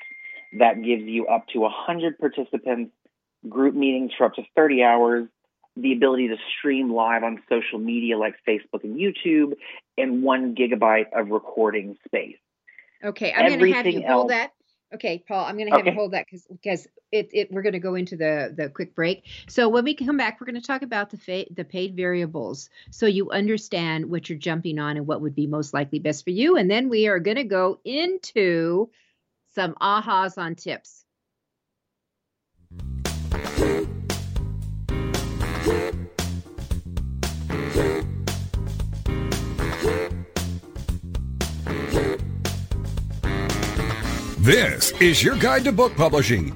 that 0.60 0.82
gives 0.82 1.04
you 1.04 1.28
up 1.28 1.48
to 1.50 1.60
100 1.60 2.18
participants 2.20 2.92
group 3.48 3.76
meetings 3.76 4.12
for 4.18 4.26
up 4.26 4.36
to 4.36 4.44
30 4.56 4.84
hours, 4.84 5.28
the 5.76 5.94
ability 5.94 6.30
to 6.30 6.38
stream 6.58 6.92
live 6.92 7.24
on 7.24 7.42
social 7.50 7.80
media 7.80 8.18
like 8.18 8.36
Facebook 8.48 8.84
and 8.84 8.98
YouTube, 8.98 9.54
and 9.98 10.24
one 10.24 10.56
gigabyte 10.56 11.06
of 11.14 11.30
recording 11.30 11.98
space. 12.06 12.38
Okay, 13.04 13.32
I'm 13.32 13.48
going 13.48 13.60
to 13.60 13.72
have 13.74 13.86
you 13.86 14.04
hold 14.06 14.30
that. 14.32 14.54
Okay, 14.94 15.24
Paul, 15.28 15.46
I'm 15.46 15.56
going 15.56 15.68
to 15.68 15.72
have 15.72 15.82
okay. 15.82 15.92
you 15.92 15.96
hold 15.96 16.14
that 16.14 16.26
because 16.26 16.46
because 16.50 16.88
it, 17.12 17.30
it 17.34 17.52
we're 17.52 17.62
going 17.62 17.74
to 17.74 17.80
go 17.80 17.96
into 17.96 18.18
the 18.18 18.54
the 18.56 18.70
quick 18.70 18.96
break. 18.96 19.24
So 19.48 19.70
when 19.70 19.84
we 19.84 19.96
come 19.96 20.18
back, 20.18 20.40
we're 20.40 20.46
going 20.46 20.62
to 20.62 20.68
talk 20.68 20.82
about 20.82 21.10
the 21.10 21.18
fa- 21.18 21.46
the 21.52 21.64
paid 21.64 21.96
variables, 21.96 22.70
so 22.92 23.06
you 23.06 23.32
understand 23.32 24.10
what 24.10 24.30
you're 24.30 24.38
jumping 24.38 24.80
on 24.80 24.98
and 24.98 25.08
what 25.08 25.22
would 25.22 25.36
be 25.36 25.48
most 25.48 25.74
likely 25.74 26.00
best 26.00 26.24
for 26.24 26.32
you. 26.32 26.58
And 26.58 26.70
then 26.70 26.90
we 26.90 27.08
are 27.08 27.20
going 27.20 27.38
to 27.38 27.44
go 27.44 27.80
into 27.86 28.90
some 29.56 29.76
ahas 29.82 30.38
on 30.38 30.56
tips. 30.56 31.06
This 44.40 44.94
is 45.02 45.22
your 45.22 45.36
guide 45.36 45.66
to 45.66 45.74
book 45.74 45.94
publishing. 45.98 46.56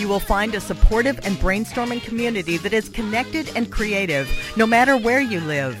you 0.00 0.08
will 0.08 0.18
find 0.18 0.54
a 0.54 0.60
supportive 0.60 1.20
and 1.24 1.36
brainstorming 1.36 2.02
community 2.02 2.56
that 2.56 2.72
is 2.72 2.88
connected 2.88 3.50
and 3.54 3.70
creative, 3.70 4.28
no 4.56 4.66
matter 4.66 4.96
where 4.96 5.20
you 5.20 5.40
live. 5.40 5.76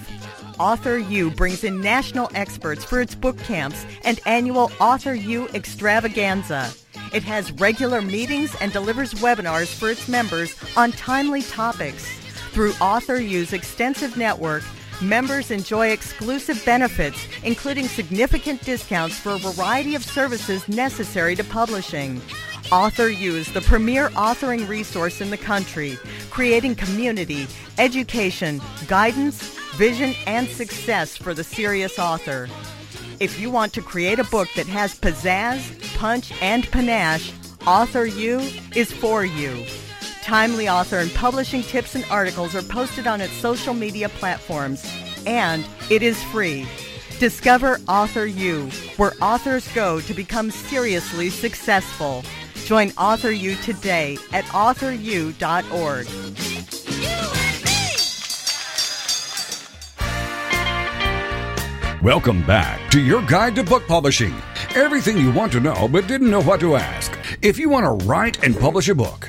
Author 0.58 0.98
U 0.98 1.30
brings 1.30 1.64
in 1.64 1.80
national 1.80 2.30
experts 2.34 2.84
for 2.84 3.00
its 3.00 3.14
book 3.14 3.38
camps 3.38 3.86
and 4.04 4.20
annual 4.26 4.70
Author 4.78 5.14
U 5.14 5.48
extravaganza. 5.54 6.70
It 7.14 7.22
has 7.22 7.50
regular 7.52 8.02
meetings 8.02 8.54
and 8.60 8.70
delivers 8.72 9.14
webinars 9.14 9.74
for 9.74 9.90
its 9.90 10.06
members 10.06 10.54
on 10.76 10.92
timely 10.92 11.42
topics. 11.42 12.06
Through 12.52 12.74
Author 12.80 13.16
U's 13.16 13.54
extensive 13.54 14.18
network, 14.18 14.62
members 15.00 15.50
enjoy 15.50 15.88
exclusive 15.88 16.62
benefits, 16.66 17.26
including 17.42 17.88
significant 17.88 18.62
discounts 18.62 19.18
for 19.18 19.30
a 19.30 19.38
variety 19.38 19.94
of 19.94 20.04
services 20.04 20.68
necessary 20.68 21.34
to 21.36 21.44
publishing. 21.44 22.20
Author 22.72 23.08
U's, 23.08 23.52
the 23.52 23.60
premier 23.62 24.10
authoring 24.10 24.68
resource 24.68 25.20
in 25.20 25.30
the 25.30 25.36
country, 25.36 25.98
creating 26.30 26.76
community, 26.76 27.48
education, 27.78 28.60
guidance, 28.86 29.42
vision, 29.74 30.14
and 30.28 30.46
success 30.46 31.16
for 31.16 31.34
the 31.34 31.42
serious 31.42 31.98
author. 31.98 32.48
If 33.18 33.40
you 33.40 33.50
want 33.50 33.72
to 33.72 33.82
create 33.82 34.20
a 34.20 34.24
book 34.24 34.48
that 34.54 34.68
has 34.68 34.98
pizzazz, 34.98 35.96
punch, 35.96 36.32
and 36.40 36.70
panache, 36.70 37.32
Author 37.66 38.06
U 38.06 38.38
is 38.76 38.92
for 38.92 39.24
you. 39.24 39.66
Timely 40.22 40.68
author 40.68 40.98
and 40.98 41.12
publishing 41.12 41.62
tips 41.62 41.96
and 41.96 42.04
articles 42.08 42.54
are 42.54 42.62
posted 42.62 43.08
on 43.08 43.20
its 43.20 43.32
social 43.32 43.74
media 43.74 44.08
platforms, 44.08 44.88
and 45.26 45.66
it 45.90 46.04
is 46.04 46.22
free. 46.24 46.68
Discover 47.18 47.80
Author 47.88 48.26
U, 48.26 48.70
where 48.96 49.12
authors 49.20 49.66
go 49.74 50.00
to 50.02 50.14
become 50.14 50.52
seriously 50.52 51.30
successful. 51.30 52.22
Join 52.70 52.92
Author 52.92 53.32
U 53.32 53.56
today 53.56 54.16
at 54.32 54.44
authoru.org. 54.44 56.06
Welcome 62.00 62.46
back 62.46 62.88
to 62.92 63.00
your 63.00 63.22
guide 63.22 63.56
to 63.56 63.64
book 63.64 63.88
publishing. 63.88 64.32
Everything 64.76 65.16
you 65.16 65.32
want 65.32 65.50
to 65.50 65.58
know 65.58 65.88
but 65.88 66.06
didn't 66.06 66.30
know 66.30 66.42
what 66.42 66.60
to 66.60 66.76
ask. 66.76 67.18
If 67.42 67.58
you 67.58 67.68
want 67.68 67.86
to 67.86 68.06
write 68.06 68.44
and 68.44 68.56
publish 68.56 68.88
a 68.88 68.94
book, 68.94 69.28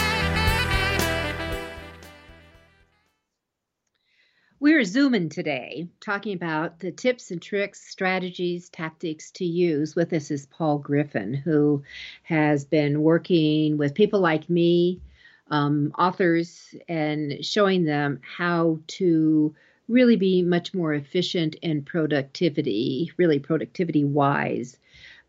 We're 4.71 4.85
zooming 4.85 5.27
today, 5.27 5.89
talking 5.99 6.33
about 6.33 6.79
the 6.79 6.93
tips 6.93 7.29
and 7.29 7.41
tricks, 7.41 7.85
strategies, 7.89 8.69
tactics 8.69 9.29
to 9.31 9.43
use. 9.43 9.97
With 9.97 10.13
us 10.13 10.31
is 10.31 10.45
Paul 10.45 10.77
Griffin, 10.77 11.33
who 11.33 11.83
has 12.23 12.63
been 12.63 13.01
working 13.01 13.77
with 13.77 13.93
people 13.93 14.21
like 14.21 14.49
me, 14.49 15.01
um, 15.49 15.91
authors, 15.99 16.73
and 16.87 17.43
showing 17.43 17.83
them 17.83 18.21
how 18.23 18.79
to 18.87 19.53
really 19.89 20.15
be 20.15 20.41
much 20.41 20.73
more 20.73 20.93
efficient 20.93 21.55
in 21.55 21.83
productivity, 21.83 23.11
really 23.17 23.39
productivity 23.39 24.05
wise, 24.05 24.77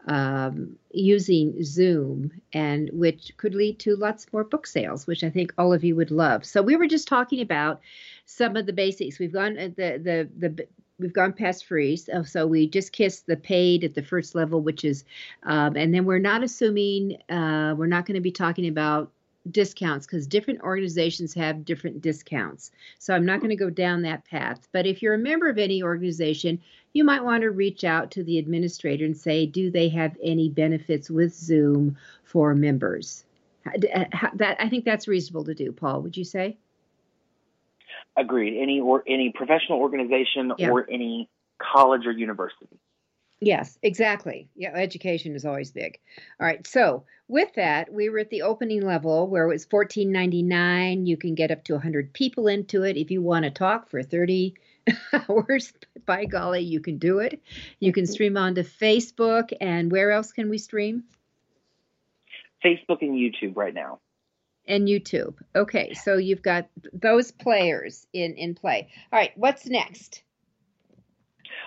um, 0.07 0.77
using 0.93 1.65
Zoom, 1.65 2.31
and 2.53 2.91
which 2.93 3.37
could 3.39 3.57
lead 3.57 3.81
to 3.81 3.97
lots 3.97 4.33
more 4.33 4.45
book 4.45 4.69
sales, 4.69 5.07
which 5.07 5.25
I 5.25 5.31
think 5.31 5.53
all 5.59 5.73
of 5.73 5.83
you 5.83 5.97
would 5.97 6.13
love. 6.13 6.45
So 6.45 6.63
we 6.63 6.77
were 6.77 6.87
just 6.87 7.09
talking 7.09 7.41
about 7.41 7.81
some 8.25 8.57
of 8.57 8.67
the 8.67 8.73
basics. 8.73 9.19
We've 9.19 9.33
gone 9.33 9.59
uh, 9.59 9.69
the 9.77 10.29
the 10.39 10.49
the 10.49 10.67
we've 10.99 11.13
gone 11.13 11.33
past 11.33 11.67
free, 11.67 11.97
so, 11.97 12.23
so 12.23 12.47
we 12.47 12.69
just 12.69 12.93
kissed 12.93 13.27
the 13.27 13.37
paid 13.37 13.85
at 13.85 13.95
the 13.95 14.03
first 14.03 14.35
level, 14.35 14.61
which 14.61 14.85
is, 14.85 15.05
um, 15.43 15.77
and 15.77 15.93
then 15.93 16.05
we're 16.05 16.19
not 16.19 16.45
assuming 16.45 17.17
uh, 17.29 17.75
we're 17.77 17.87
not 17.87 18.07
going 18.07 18.15
to 18.15 18.21
be 18.21 18.31
talking 18.31 18.69
about 18.69 19.11
discounts 19.51 20.07
because 20.07 20.27
different 20.27 20.61
organizations 20.61 21.35
have 21.35 21.65
different 21.65 22.01
discounts. 22.01 22.71
So 22.99 23.15
I'm 23.15 23.27
not 23.27 23.41
going 23.41 23.51
to 23.51 23.57
go 23.57 23.71
down 23.71 24.03
that 24.03 24.25
path. 24.25 24.69
But 24.73 24.87
if 24.87 25.03
you're 25.03 25.15
a 25.15 25.19
member 25.19 25.49
of 25.49 25.59
any 25.59 25.83
organization, 25.83 26.61
you 26.93 27.03
might 27.03 27.25
want 27.25 27.43
to 27.43 27.51
reach 27.51 27.83
out 27.83 28.13
to 28.13 28.23
the 28.23 28.39
administrator 28.39 29.05
and 29.05 29.17
say, 29.17 29.47
do 29.47 29.71
they 29.71 29.89
have 29.89 30.17
any 30.23 30.49
benefits 30.49 31.11
with 31.11 31.35
Zoom 31.35 31.97
for 32.23 32.55
members? 32.55 33.25
Uh, 33.67 34.05
that 34.35 34.57
I 34.61 34.69
think 34.69 34.85
that's 34.85 35.09
reasonable 35.09 35.45
to 35.45 35.55
do. 35.55 35.73
Paul, 35.73 36.03
would 36.03 36.17
you 36.17 36.25
say? 36.25 36.57
Agreed. 38.17 38.61
Any 38.61 38.81
or 38.81 39.03
any 39.07 39.33
professional 39.35 39.79
organization 39.79 40.53
yeah. 40.59 40.69
or 40.69 40.89
any 40.91 41.31
college 41.61 42.07
or 42.07 42.13
university. 42.13 42.79
Yes, 43.41 43.77
exactly. 43.83 44.49
Yeah, 44.55 44.71
education 44.73 45.35
is 45.35 45.45
always 45.45 45.73
big. 45.73 45.99
All 46.39 46.47
right. 46.47 46.65
So 46.65 47.05
with 47.27 47.53
that, 47.55 47.93
we 47.93 48.09
were 48.09 48.21
at 48.21 48.31
the 48.31 48.43
opening 48.43 48.83
level 48.83 49.27
where 49.27 49.45
it 49.45 49.49
was 49.49 49.65
fourteen 49.65 50.13
ninety 50.13 50.45
nine. 50.45 51.07
You 51.07 51.17
can 51.17 51.35
get 51.35 51.51
up 51.51 51.65
to 51.65 51.79
hundred 51.79 52.13
people 52.13 52.47
into 52.47 52.85
it 52.85 52.97
if 52.97 53.11
you 53.11 53.21
want 53.21 53.45
to 53.45 53.51
talk 53.51 53.89
for 53.89 54.03
thirty 54.03 54.55
hours. 55.29 55.73
By 56.07 56.27
golly, 56.27 56.61
you 56.61 56.79
can 56.79 56.99
do 56.99 57.19
it. 57.19 57.43
You 57.81 57.93
can 57.93 58.07
stream 58.07 58.37
onto 58.37 58.63
Facebook, 58.63 59.53
and 59.61 59.91
where 59.91 60.13
else 60.13 60.31
can 60.31 60.49
we 60.49 60.59
stream? 60.59 61.03
Facebook 62.65 63.03
and 63.03 63.17
YouTube 63.17 63.57
right 63.57 63.75
now. 63.75 63.99
And 64.73 64.89
YouTube. 64.89 65.35
Okay, 65.55 65.93
so 65.93 66.17
you've 66.17 66.41
got 66.41 66.67
those 66.95 67.31
players 67.31 68.07
in 68.15 68.33
in 68.37 68.55
play. 68.55 68.89
All 69.13 69.19
right, 69.19 69.31
what's 69.37 69.67
next? 69.67 70.23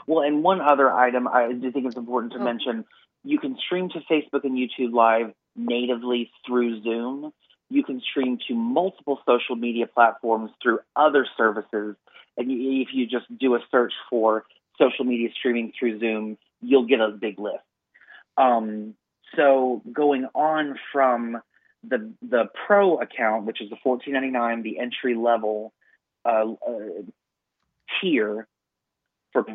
Well, 0.08 0.24
and 0.24 0.42
one 0.42 0.60
other 0.60 0.92
item 0.92 1.28
I 1.28 1.52
do 1.54 1.72
think 1.72 1.86
it's 1.86 1.96
important 1.96 2.34
to 2.34 2.40
oh. 2.40 2.44
mention 2.44 2.84
you 3.24 3.38
can 3.38 3.58
stream 3.64 3.90
to 3.90 4.00
Facebook 4.12 4.44
and 4.44 4.58
YouTube 4.58 4.92
Live 4.92 5.36
natively 5.56 6.32
through 6.48 6.82
Zoom. 6.82 7.32
You 7.70 7.84
can 7.84 8.02
stream 8.02 8.40
to 8.48 8.56
multiple 8.56 9.20
social 9.24 9.56
media 9.56 9.86
platforms 9.86 10.50
through 10.64 10.80
other 10.96 11.28
services. 11.38 11.96
And 12.38 12.50
if 12.50 12.88
you 12.92 13.06
just 13.06 13.26
do 13.38 13.54
a 13.54 13.60
search 13.70 13.94
for 14.10 14.46
social 14.80 15.06
media 15.06 15.30
streaming 15.38 15.74
through 15.78 16.00
Zoom, 16.00 16.40
you'll 16.60 16.88
get 16.88 17.02
a 17.02 17.10
big 17.10 17.38
list. 17.38 17.60
Um, 18.36 18.96
so 19.36 19.84
going 19.94 20.26
on 20.34 20.80
from 20.92 21.40
the 21.88 22.12
the 22.22 22.46
pro 22.66 22.98
account, 22.98 23.46
which 23.46 23.62
is 23.62 23.70
the 23.70 23.78
fourteen 23.84 24.14
ninety 24.14 24.32
nine, 24.32 24.64
the 24.64 24.80
entry 24.80 25.16
level 25.16 25.74
uh, 26.26 26.46
uh, 26.68 27.02
tier 28.02 28.48
for 29.32 29.46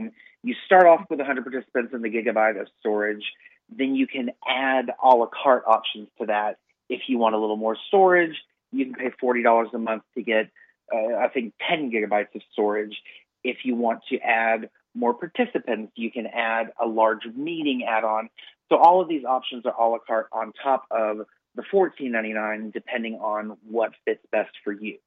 you 0.42 0.54
start 0.64 0.86
off 0.86 1.04
with 1.10 1.18
100 1.18 1.42
participants 1.42 1.92
and 1.92 2.02
the 2.02 2.08
gigabyte 2.08 2.60
of 2.60 2.68
storage. 2.80 3.24
Then 3.68 3.94
you 3.94 4.06
can 4.06 4.30
add 4.46 4.90
a 5.02 5.08
la 5.08 5.26
carte 5.26 5.64
options 5.66 6.08
to 6.18 6.26
that. 6.26 6.58
If 6.88 7.02
you 7.08 7.18
want 7.18 7.34
a 7.34 7.38
little 7.38 7.56
more 7.56 7.76
storage, 7.88 8.36
you 8.72 8.86
can 8.86 8.94
pay 8.94 9.10
$40 9.22 9.72
a 9.72 9.78
month 9.78 10.02
to 10.14 10.22
get, 10.22 10.50
uh, 10.92 11.16
I 11.16 11.28
think, 11.28 11.54
10 11.68 11.90
gigabytes 11.90 12.34
of 12.34 12.42
storage. 12.52 12.96
If 13.44 13.58
you 13.64 13.74
want 13.74 14.00
to 14.10 14.18
add 14.18 14.70
more 14.94 15.14
participants, 15.14 15.92
you 15.96 16.10
can 16.10 16.26
add 16.26 16.72
a 16.80 16.86
large 16.86 17.24
meeting 17.34 17.84
add 17.88 18.04
on. 18.04 18.28
So 18.68 18.76
all 18.76 19.00
of 19.00 19.08
these 19.08 19.24
options 19.24 19.64
are 19.66 19.74
a 19.78 19.88
la 19.88 19.98
carte 19.98 20.28
on 20.32 20.52
top 20.62 20.84
of 20.90 21.26
the 21.54 21.62
$14.99, 21.62 22.72
depending 22.72 23.14
on 23.14 23.56
what 23.68 23.92
fits 24.04 24.24
best 24.30 24.50
for 24.64 24.72
you. 24.72 24.98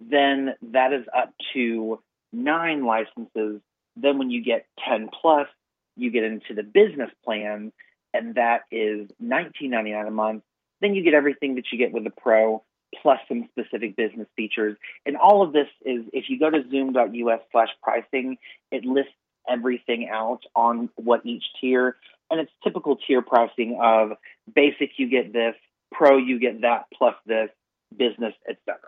Then 0.00 0.54
that 0.72 0.92
is 0.92 1.04
up 1.16 1.32
to 1.54 2.00
nine 2.32 2.84
licenses. 2.84 3.60
Then 3.96 4.18
when 4.18 4.30
you 4.30 4.42
get 4.42 4.66
10 4.86 5.08
plus, 5.20 5.48
you 5.96 6.10
get 6.10 6.24
into 6.24 6.54
the 6.54 6.62
business 6.62 7.10
plan, 7.24 7.72
and 8.12 8.34
that 8.34 8.62
is 8.70 9.08
$19.99 9.22 10.06
a 10.06 10.10
month. 10.10 10.42
Then 10.80 10.94
you 10.94 11.02
get 11.02 11.14
everything 11.14 11.54
that 11.54 11.64
you 11.72 11.78
get 11.78 11.92
with 11.92 12.04
the 12.04 12.10
pro, 12.10 12.62
plus 13.00 13.18
some 13.28 13.48
specific 13.50 13.96
business 13.96 14.28
features. 14.36 14.76
And 15.06 15.16
all 15.16 15.42
of 15.42 15.52
this 15.52 15.68
is, 15.82 16.04
if 16.12 16.28
you 16.28 16.38
go 16.38 16.50
to 16.50 16.62
zoom.us 16.70 17.40
slash 17.50 17.68
pricing, 17.82 18.36
it 18.70 18.84
lists 18.84 19.12
everything 19.48 20.08
out 20.10 20.40
on 20.54 20.90
what 20.96 21.24
each 21.24 21.44
tier, 21.60 21.96
and 22.30 22.40
it's 22.40 22.52
typical 22.64 22.96
tier 22.96 23.22
pricing 23.22 23.78
of 23.82 24.12
basic, 24.54 24.90
you 24.96 25.08
get 25.08 25.32
this, 25.32 25.54
pro, 25.92 26.16
you 26.16 26.38
get 26.38 26.62
that, 26.62 26.86
plus 26.96 27.14
this, 27.26 27.50
business, 27.96 28.34
etc. 28.48 28.78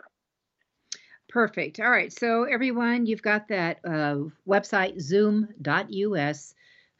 Perfect. 1.29 1.79
All 1.79 1.90
right. 1.90 2.12
So, 2.12 2.44
everyone, 2.44 3.07
you've 3.07 3.22
got 3.22 3.48
that 3.48 3.81
uh, 3.85 4.16
website, 4.46 5.01
zoom.us 5.01 6.55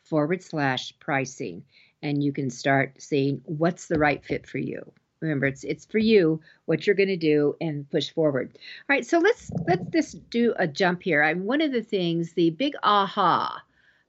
forward 0.05 0.43
slash 0.43 0.93
pricing, 1.01 1.65
and 2.03 2.23
you 2.23 2.33
can 2.33 2.51
start 2.51 2.95
seeing 2.99 3.41
what's 3.45 3.87
the 3.87 3.99
right 3.99 4.25
fit 4.25 4.47
for 4.47 4.59
you. 4.59 4.93
Remember, 5.21 5.47
it's 5.47 5.65
it's 5.65 5.85
for 5.85 5.99
you 5.99 6.41
what 6.67 6.87
you're 6.87 6.95
going 6.95 7.09
to 7.09 7.17
do 7.17 7.57
and 7.61 7.89
push 7.91 8.11
forward. 8.11 8.51
All 8.55 8.95
right, 8.95 9.05
so 9.05 9.19
let's 9.19 9.51
let's 9.67 9.91
just 9.91 10.31
do 10.31 10.55
a 10.59 10.67
jump 10.67 11.03
here. 11.03 11.23
I'm 11.23 11.45
one 11.45 11.61
of 11.61 11.73
the 11.73 11.83
things, 11.83 12.35
the 12.35 12.51
big 12.51 12.75
aha, 12.83 13.63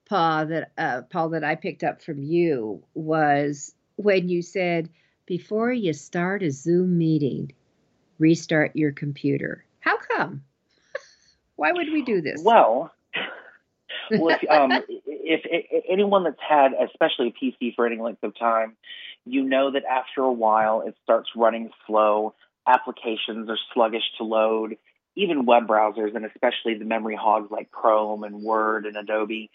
Paul 0.10 0.48
that 0.48 0.72
uh, 0.78 1.02
Paul 1.10 1.30
that 1.30 1.44
I 1.44 1.56
picked 1.56 1.84
up 1.84 2.02
from 2.02 2.24
you 2.24 2.84
was 2.96 3.76
when 3.96 4.28
you 4.28 4.42
said 4.42 4.90
before 5.28 5.72
you 5.72 5.94
start 5.94 6.42
a 6.42 6.50
Zoom 6.50 6.98
meeting, 6.98 7.54
restart 8.18 8.76
your 8.76 8.92
computer. 8.92 9.64
How 9.82 9.98
come? 9.98 10.44
Why 11.58 11.72
would 11.72 11.92
we 11.94 12.02
do 12.02 12.22
this? 12.22 12.42
Well, 12.44 12.92
well, 14.12 14.36
if, 14.42 14.50
um, 14.50 14.72
if, 14.72 15.42
if, 15.46 15.84
anyone 15.88 16.24
that's 16.24 16.40
had, 16.48 16.72
especially 16.74 17.28
a 17.28 17.46
PC 17.46 17.76
for 17.76 17.86
any 17.86 18.02
length 18.02 18.24
of 18.24 18.38
time, 18.38 18.76
you 19.26 19.44
know 19.44 19.72
that 19.72 19.84
after 19.86 20.22
a 20.22 20.34
while 20.34 20.82
it 20.82 20.96
starts 21.04 21.30
running 21.36 21.70
slow. 21.86 22.34
Applications 22.68 23.50
are 23.50 23.58
sluggish 23.74 24.04
to 24.18 24.24
load. 24.24 24.78
Even 25.16 25.46
web 25.46 25.68
browsers, 25.68 26.16
and 26.16 26.26
especially 26.26 26.76
the 26.76 26.86
memory 26.86 27.16
hogs 27.16 27.52
like 27.52 27.72
Chrome 27.72 28.24
and 28.24 28.42
Word 28.42 28.86
and 28.86 28.96
Adobe. 28.96 29.52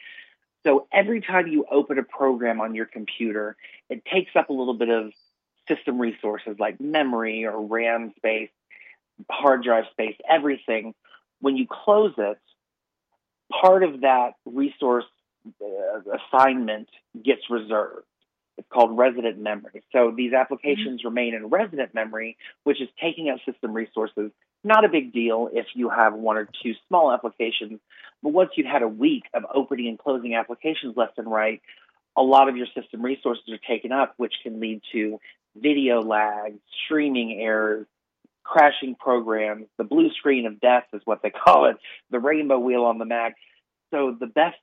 So 0.64 0.87
every 0.92 1.20
time 1.20 1.46
you 1.46 1.66
open 1.70 1.98
a 1.98 2.03
program 2.03 2.61
on 2.61 2.74
your 2.74 2.87
computer, 2.87 3.57
it 3.90 4.03
takes 4.05 4.33
up 4.35 4.48
a 4.48 4.53
little 4.53 4.74
bit 4.74 4.88
of 4.88 5.12
system 5.68 5.98
resources 6.00 6.57
like 6.59 6.81
memory 6.81 7.44
or 7.46 7.61
RAM 7.61 8.12
space 8.16 8.50
hard 9.31 9.62
drive 9.62 9.85
space, 9.92 10.16
everything. 10.29 10.94
When 11.40 11.57
you 11.57 11.66
close 11.68 12.14
it, 12.18 12.38
part 13.61 13.83
of 13.83 14.00
that 14.00 14.35
resource 14.44 15.05
uh, 15.62 16.00
assignment 16.33 16.88
gets 17.22 17.42
reserved. 17.50 18.07
It's 18.57 18.68
called 18.72 18.96
resident 18.96 19.38
memory. 19.38 19.83
So 19.92 20.12
these 20.16 20.33
applications 20.33 21.00
mm-hmm. 21.00 21.09
remain 21.09 21.35
in 21.35 21.46
resident 21.46 21.92
memory, 21.92 22.37
which 22.62 22.81
is 22.81 22.88
taking 23.00 23.29
up 23.29 23.38
system 23.44 23.72
resources. 23.72 24.31
Not 24.64 24.85
a 24.85 24.88
big 24.88 25.12
deal 25.12 25.50
if 25.53 25.66
you 25.74 25.90
have 25.90 26.14
one 26.14 26.38
or 26.38 26.48
two 26.62 26.72
small 26.88 27.12
applications, 27.12 27.81
but 28.22 28.31
once 28.31 28.50
you've 28.57 28.66
had 28.66 28.83
a 28.83 28.88
week 28.88 29.24
of 29.35 29.44
opening 29.55 29.88
and 29.88 29.98
closing 29.98 30.35
applications 30.35 30.96
left 30.96 31.18
and 31.18 31.31
right, 31.31 31.61
a 32.16 32.22
lot 32.22 32.48
of 32.48 32.57
your 32.57 32.66
system 32.74 33.03
resources 33.03 33.44
are 33.50 33.59
taken 33.59 33.92
up, 33.92 34.14
which 34.16 34.33
can 34.42 34.61
lead 34.61 34.81
to 34.92 35.20
video 35.55 36.00
lag, 36.00 36.55
streaming 36.85 37.38
errors, 37.40 37.87
crashing 38.42 38.94
programs. 38.94 39.66
The 39.77 39.85
blue 39.85 40.11
screen 40.12 40.46
of 40.46 40.61
death 40.61 40.85
is 40.92 41.03
what 41.05 41.22
they 41.22 41.31
call 41.44 41.66
it, 41.66 41.77
the 42.11 42.18
rainbow 42.18 42.59
wheel 42.59 42.85
on 42.85 42.98
the 42.98 43.05
Mac. 43.05 43.37
So 43.90 44.16
the 44.18 44.27
best 44.27 44.57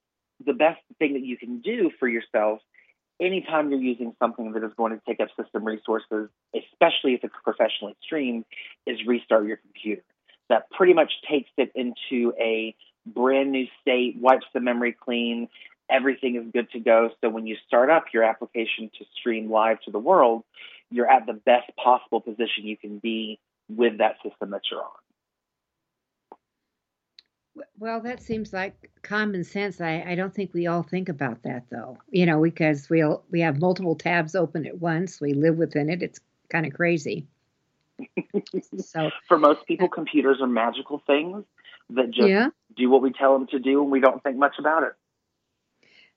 the 0.43 0.53
best 0.53 0.79
thing 0.97 1.13
that 1.13 1.23
you 1.23 1.37
can 1.37 1.61
do 1.61 1.91
for 1.99 2.07
yourself 2.07 2.61
anytime 3.21 3.69
you're 3.69 3.79
using 3.79 4.13
something 4.19 4.51
that 4.53 4.63
is 4.63 4.71
going 4.75 4.93
to 4.93 5.01
take 5.07 5.19
up 5.19 5.29
system 5.41 5.63
resources, 5.63 6.29
especially 6.55 7.13
if 7.13 7.23
it's 7.23 7.33
professionally 7.43 7.95
streamed, 8.03 8.45
is 8.85 8.97
restart 9.05 9.45
your 9.45 9.57
computer. 9.57 10.03
That 10.49 10.69
pretty 10.71 10.93
much 10.93 11.11
takes 11.29 11.49
it 11.57 11.71
into 11.75 12.33
a 12.39 12.75
brand 13.05 13.51
new 13.51 13.67
state, 13.81 14.17
wipes 14.19 14.45
the 14.53 14.59
memory 14.59 14.95
clean, 14.99 15.47
everything 15.89 16.35
is 16.35 16.43
good 16.51 16.69
to 16.71 16.79
go. 16.79 17.09
So 17.21 17.29
when 17.29 17.45
you 17.45 17.55
start 17.67 17.89
up 17.89 18.05
your 18.13 18.23
application 18.23 18.89
to 18.97 19.05
stream 19.19 19.49
live 19.49 19.79
to 19.81 19.91
the 19.91 19.99
world, 19.99 20.43
you're 20.89 21.09
at 21.09 21.25
the 21.25 21.33
best 21.33 21.71
possible 21.81 22.21
position 22.21 22.65
you 22.65 22.77
can 22.77 22.99
be 22.99 23.39
with 23.69 23.99
that 23.99 24.15
system 24.23 24.51
that 24.51 24.61
you're 24.69 24.81
on. 24.81 25.00
Well, 27.79 28.01
that 28.01 28.21
seems 28.21 28.53
like 28.53 28.89
common 29.01 29.43
sense. 29.43 29.81
I, 29.81 30.03
I 30.07 30.15
don't 30.15 30.33
think 30.33 30.53
we 30.53 30.67
all 30.67 30.83
think 30.83 31.09
about 31.09 31.43
that 31.43 31.65
though. 31.69 31.97
You 32.09 32.25
know, 32.25 32.41
because 32.41 32.89
we 32.89 33.03
we 33.29 33.41
have 33.41 33.59
multiple 33.59 33.95
tabs 33.95 34.35
open 34.35 34.65
at 34.65 34.79
once. 34.79 35.19
We 35.19 35.33
live 35.33 35.57
within 35.57 35.89
it. 35.89 36.01
It's 36.01 36.19
kind 36.49 36.65
of 36.65 36.73
crazy. 36.73 37.27
so 38.77 39.09
for 39.27 39.37
most 39.37 39.65
people, 39.65 39.87
computers 39.87 40.37
are 40.41 40.47
magical 40.47 41.01
things 41.05 41.45
that 41.91 42.11
just 42.11 42.29
yeah. 42.29 42.49
do 42.75 42.89
what 42.89 43.01
we 43.01 43.11
tell 43.11 43.33
them 43.37 43.47
to 43.47 43.59
do, 43.59 43.81
and 43.81 43.91
we 43.91 43.99
don't 43.99 44.23
think 44.23 44.37
much 44.37 44.55
about 44.59 44.83
it. 44.83 44.93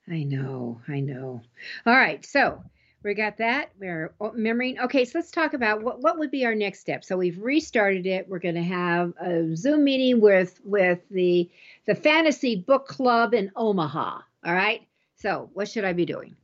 I 0.07 0.23
know, 0.23 0.81
I 0.87 0.99
know. 0.99 1.41
All 1.85 1.93
right, 1.95 2.23
so 2.25 2.63
we 3.05 3.13
got 3.13 3.37
that. 3.37 3.69
We're 3.79 4.13
remembering. 4.19 4.77
Oh, 4.79 4.85
okay, 4.85 5.05
so 5.05 5.19
let's 5.19 5.31
talk 5.31 5.53
about 5.53 5.83
what 5.83 6.01
what 6.01 6.17
would 6.17 6.31
be 6.31 6.45
our 6.45 6.55
next 6.55 6.79
step. 6.79 7.05
So 7.05 7.15
we've 7.15 7.37
restarted 7.37 8.07
it. 8.07 8.27
We're 8.27 8.39
going 8.39 8.55
to 8.55 8.63
have 8.63 9.13
a 9.21 9.55
Zoom 9.55 9.83
meeting 9.83 10.19
with 10.19 10.59
with 10.65 10.99
the 11.11 11.49
the 11.85 11.95
Fantasy 11.95 12.55
Book 12.55 12.87
Club 12.87 13.33
in 13.33 13.51
Omaha. 13.55 14.19
All 14.45 14.53
right. 14.53 14.81
So 15.15 15.49
what 15.53 15.69
should 15.69 15.85
I 15.85 15.93
be 15.93 16.05
doing? 16.05 16.35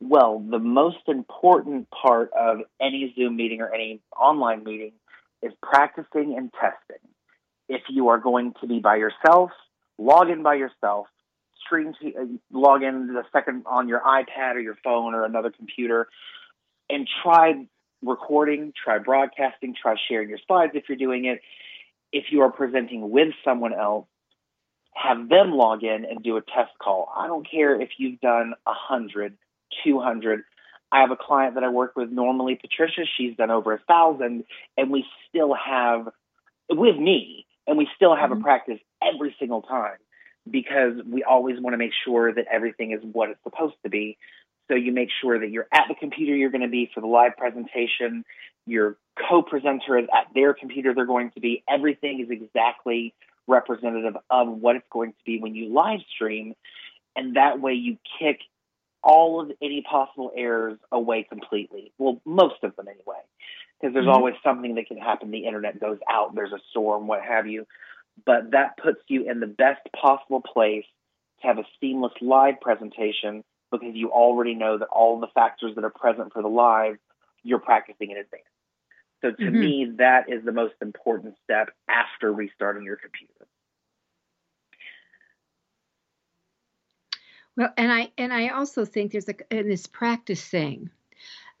Well, 0.00 0.38
the 0.38 0.58
most 0.58 1.08
important 1.08 1.88
part 1.90 2.30
of 2.38 2.58
any 2.80 3.12
Zoom 3.16 3.36
meeting 3.36 3.60
or 3.60 3.72
any 3.72 4.00
online 4.18 4.64
meeting 4.64 4.92
is 5.42 5.52
practicing 5.62 6.36
and 6.36 6.52
testing. 6.52 7.06
If 7.68 7.82
you 7.88 8.08
are 8.08 8.18
going 8.18 8.54
to 8.60 8.66
be 8.66 8.80
by 8.80 8.96
yourself, 8.96 9.50
log 9.98 10.28
in 10.28 10.42
by 10.42 10.54
yourself, 10.54 11.06
stream 11.64 11.94
to, 12.00 12.14
uh, 12.14 12.24
log 12.52 12.82
in 12.82 13.08
the 13.08 13.24
second 13.32 13.64
on 13.66 13.88
your 13.88 14.00
iPad 14.00 14.54
or 14.54 14.60
your 14.60 14.76
phone 14.82 15.14
or 15.14 15.24
another 15.24 15.50
computer, 15.50 16.08
and 16.88 17.08
try 17.22 17.66
recording, 18.02 18.72
try 18.82 18.98
broadcasting, 18.98 19.74
try 19.80 19.94
sharing 20.08 20.28
your 20.28 20.38
slides 20.46 20.72
if 20.74 20.84
you're 20.88 20.98
doing 20.98 21.26
it. 21.26 21.40
If 22.12 22.26
you 22.30 22.42
are 22.42 22.50
presenting 22.50 23.10
with 23.10 23.28
someone 23.44 23.72
else, 23.72 24.06
have 24.94 25.28
them 25.28 25.52
log 25.52 25.84
in 25.84 26.04
and 26.04 26.22
do 26.22 26.36
a 26.36 26.40
test 26.40 26.72
call. 26.82 27.12
I 27.16 27.26
don't 27.26 27.48
care 27.48 27.80
if 27.80 27.90
you've 27.98 28.20
done 28.20 28.54
a 28.66 28.72
hundred 28.72 29.36
200. 29.84 30.42
I 30.92 31.00
have 31.00 31.12
a 31.12 31.16
client 31.16 31.54
that 31.54 31.62
I 31.62 31.68
work 31.68 31.94
with 31.94 32.10
normally, 32.10 32.56
Patricia. 32.56 33.02
She's 33.16 33.36
done 33.36 33.50
over 33.50 33.72
a 33.74 33.78
thousand, 33.78 34.44
and 34.76 34.90
we 34.90 35.04
still 35.28 35.54
have 35.54 36.08
with 36.68 36.96
me, 36.96 37.46
and 37.66 37.78
we 37.78 37.88
still 37.94 38.16
have 38.16 38.30
mm-hmm. 38.30 38.40
a 38.40 38.42
practice 38.42 38.78
every 39.00 39.34
single 39.38 39.62
time 39.62 39.98
because 40.48 40.94
we 41.06 41.22
always 41.22 41.60
want 41.60 41.74
to 41.74 41.78
make 41.78 41.92
sure 42.04 42.32
that 42.32 42.46
everything 42.50 42.92
is 42.92 43.00
what 43.02 43.30
it's 43.30 43.42
supposed 43.42 43.76
to 43.82 43.90
be. 43.90 44.16
So 44.68 44.76
you 44.76 44.92
make 44.92 45.08
sure 45.20 45.38
that 45.38 45.50
you're 45.50 45.66
at 45.72 45.86
the 45.88 45.94
computer 45.94 46.34
you're 46.34 46.50
going 46.50 46.62
to 46.62 46.68
be 46.68 46.90
for 46.94 47.00
the 47.00 47.08
live 47.08 47.36
presentation. 47.36 48.24
Your 48.66 48.96
co-presenter 49.28 49.98
is 49.98 50.06
at 50.14 50.32
their 50.34 50.54
computer 50.54 50.94
they're 50.94 51.06
going 51.06 51.32
to 51.32 51.40
be. 51.40 51.64
Everything 51.68 52.20
is 52.20 52.30
exactly 52.30 53.14
representative 53.48 54.16
of 54.30 54.48
what 54.48 54.76
it's 54.76 54.86
going 54.90 55.12
to 55.12 55.18
be 55.26 55.40
when 55.40 55.54
you 55.54 55.74
live 55.74 56.00
stream. 56.14 56.54
And 57.16 57.36
that 57.36 57.60
way 57.60 57.72
you 57.72 57.98
kick 58.20 58.38
all 59.02 59.40
of 59.40 59.50
any 59.60 59.82
possible 59.82 60.30
errors 60.36 60.78
away 60.92 61.26
completely. 61.28 61.92
Well, 61.98 62.20
most 62.24 62.62
of 62.62 62.76
them 62.76 62.86
anyway, 62.88 63.20
because 63.80 63.92
there's 63.94 64.06
mm-hmm. 64.06 64.14
always 64.14 64.34
something 64.44 64.74
that 64.76 64.86
can 64.86 64.98
happen. 64.98 65.30
The 65.30 65.46
internet 65.46 65.80
goes 65.80 65.98
out, 66.08 66.34
there's 66.34 66.52
a 66.52 66.60
storm, 66.70 67.06
what 67.06 67.22
have 67.22 67.46
you. 67.46 67.66
But 68.26 68.52
that 68.52 68.76
puts 68.76 69.00
you 69.08 69.30
in 69.30 69.40
the 69.40 69.46
best 69.46 69.80
possible 69.94 70.42
place 70.42 70.84
to 71.40 71.46
have 71.46 71.58
a 71.58 71.64
seamless 71.80 72.12
live 72.20 72.60
presentation 72.60 73.44
because 73.70 73.94
you 73.94 74.10
already 74.10 74.54
know 74.54 74.78
that 74.78 74.88
all 74.88 75.20
the 75.20 75.28
factors 75.28 75.74
that 75.76 75.84
are 75.84 75.90
present 75.90 76.32
for 76.32 76.42
the 76.42 76.48
live, 76.48 76.96
you're 77.42 77.60
practicing 77.60 78.10
in 78.10 78.16
advance. 78.16 78.44
So 79.22 79.30
to 79.30 79.36
mm-hmm. 79.36 79.60
me, 79.60 79.92
that 79.98 80.30
is 80.30 80.44
the 80.44 80.52
most 80.52 80.74
important 80.80 81.34
step 81.44 81.70
after 81.88 82.32
restarting 82.32 82.84
your 82.84 82.96
computer. 82.96 83.46
Well, 87.56 87.72
and 87.76 87.92
I 87.92 88.10
and 88.16 88.32
I 88.32 88.48
also 88.48 88.84
think 88.84 89.12
there's 89.12 89.28
a 89.28 89.34
in 89.50 89.68
this 89.68 89.86
practice 89.86 90.42
thing 90.42 90.88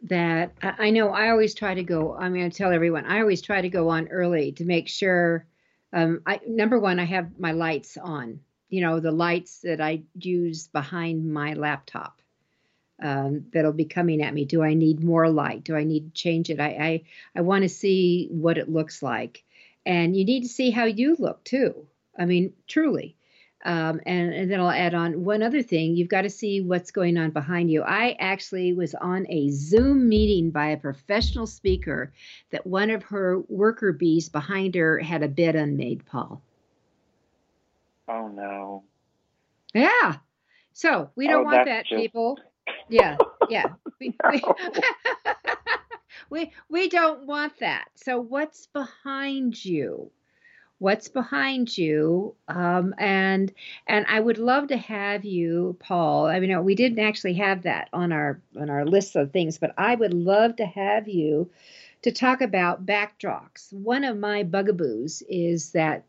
that 0.04 0.52
I 0.62 0.90
know 0.90 1.10
I 1.10 1.28
always 1.28 1.54
try 1.54 1.74
to 1.74 1.82
go. 1.82 2.16
I 2.16 2.30
mean, 2.30 2.46
I 2.46 2.48
tell 2.48 2.72
everyone 2.72 3.04
I 3.04 3.20
always 3.20 3.42
try 3.42 3.60
to 3.60 3.68
go 3.68 3.88
on 3.90 4.08
early 4.08 4.52
to 4.52 4.64
make 4.64 4.88
sure. 4.88 5.46
Um, 5.92 6.22
I 6.26 6.40
number 6.46 6.78
one, 6.78 7.00
I 7.00 7.04
have 7.04 7.38
my 7.38 7.52
lights 7.52 7.96
on. 7.96 8.40
You 8.68 8.82
know, 8.82 9.00
the 9.00 9.10
lights 9.10 9.60
that 9.60 9.80
I 9.80 10.02
use 10.14 10.68
behind 10.68 11.32
my 11.32 11.54
laptop 11.54 12.22
um, 13.02 13.46
that'll 13.52 13.72
be 13.72 13.86
coming 13.86 14.22
at 14.22 14.32
me. 14.32 14.44
Do 14.44 14.62
I 14.62 14.74
need 14.74 15.02
more 15.02 15.28
light? 15.28 15.64
Do 15.64 15.74
I 15.74 15.84
need 15.84 16.14
to 16.14 16.22
change 16.22 16.50
it? 16.50 16.60
I 16.60 16.68
I, 16.68 17.02
I 17.34 17.40
want 17.40 17.62
to 17.62 17.68
see 17.68 18.28
what 18.30 18.58
it 18.58 18.68
looks 18.68 19.02
like, 19.02 19.42
and 19.84 20.16
you 20.16 20.24
need 20.24 20.42
to 20.42 20.48
see 20.48 20.70
how 20.70 20.84
you 20.84 21.16
look 21.18 21.42
too. 21.44 21.86
I 22.18 22.26
mean, 22.26 22.52
truly. 22.66 23.16
Um, 23.62 24.00
and, 24.06 24.32
and, 24.32 24.50
then 24.50 24.58
I'll 24.58 24.70
add 24.70 24.94
on 24.94 25.22
one 25.22 25.42
other 25.42 25.62
thing. 25.62 25.94
You've 25.94 26.08
got 26.08 26.22
to 26.22 26.30
see 26.30 26.62
what's 26.62 26.90
going 26.90 27.18
on 27.18 27.30
behind 27.30 27.70
you. 27.70 27.82
I 27.82 28.16
actually 28.18 28.72
was 28.72 28.94
on 28.94 29.26
a 29.28 29.50
Zoom 29.50 30.08
meeting 30.08 30.50
by 30.50 30.68
a 30.68 30.78
professional 30.78 31.46
speaker 31.46 32.10
that 32.52 32.66
one 32.66 32.88
of 32.88 33.02
her 33.04 33.40
worker 33.48 33.92
bees 33.92 34.30
behind 34.30 34.74
her 34.76 34.98
had 34.98 35.22
a 35.22 35.28
bed 35.28 35.56
unmade, 35.56 36.06
Paul. 36.06 36.40
Oh, 38.08 38.28
no. 38.28 38.84
Yeah. 39.74 40.16
So 40.72 41.10
we 41.14 41.26
don't 41.28 41.42
oh, 41.42 41.44
want 41.44 41.66
that, 41.66 41.86
just... 41.86 42.00
people. 42.00 42.38
Yeah. 42.88 43.18
Yeah. 43.48 43.66
we, 44.00 44.16
we, 44.32 44.42
we, 46.30 46.52
we 46.68 46.88
don't 46.88 47.24
want 47.24 47.58
that. 47.60 47.86
So 47.94 48.20
what's 48.20 48.66
behind 48.66 49.64
you? 49.64 50.10
What's 50.80 51.08
behind 51.08 51.76
you 51.76 52.34
um, 52.48 52.94
and 52.98 53.52
and 53.86 54.04
i 54.08 54.18
would 54.18 54.38
love 54.38 54.66
to 54.66 54.76
have 54.76 55.24
you 55.24 55.76
paul 55.78 56.26
i 56.26 56.40
mean 56.40 56.64
we 56.64 56.74
didn't 56.74 56.98
actually 56.98 57.34
have 57.34 57.62
that 57.62 57.88
on 57.92 58.12
our 58.12 58.40
on 58.58 58.68
our 58.70 58.84
list 58.84 59.14
of 59.14 59.30
things 59.30 59.58
but 59.58 59.72
i 59.78 59.94
would 59.94 60.14
love 60.14 60.56
to 60.56 60.64
have 60.64 61.06
you 61.06 61.48
to 62.02 62.10
talk 62.10 62.40
about 62.40 62.86
backdrops. 62.86 63.70
One 63.74 64.04
of 64.04 64.16
my 64.16 64.42
bugaboos 64.42 65.22
is 65.28 65.72
that 65.72 66.04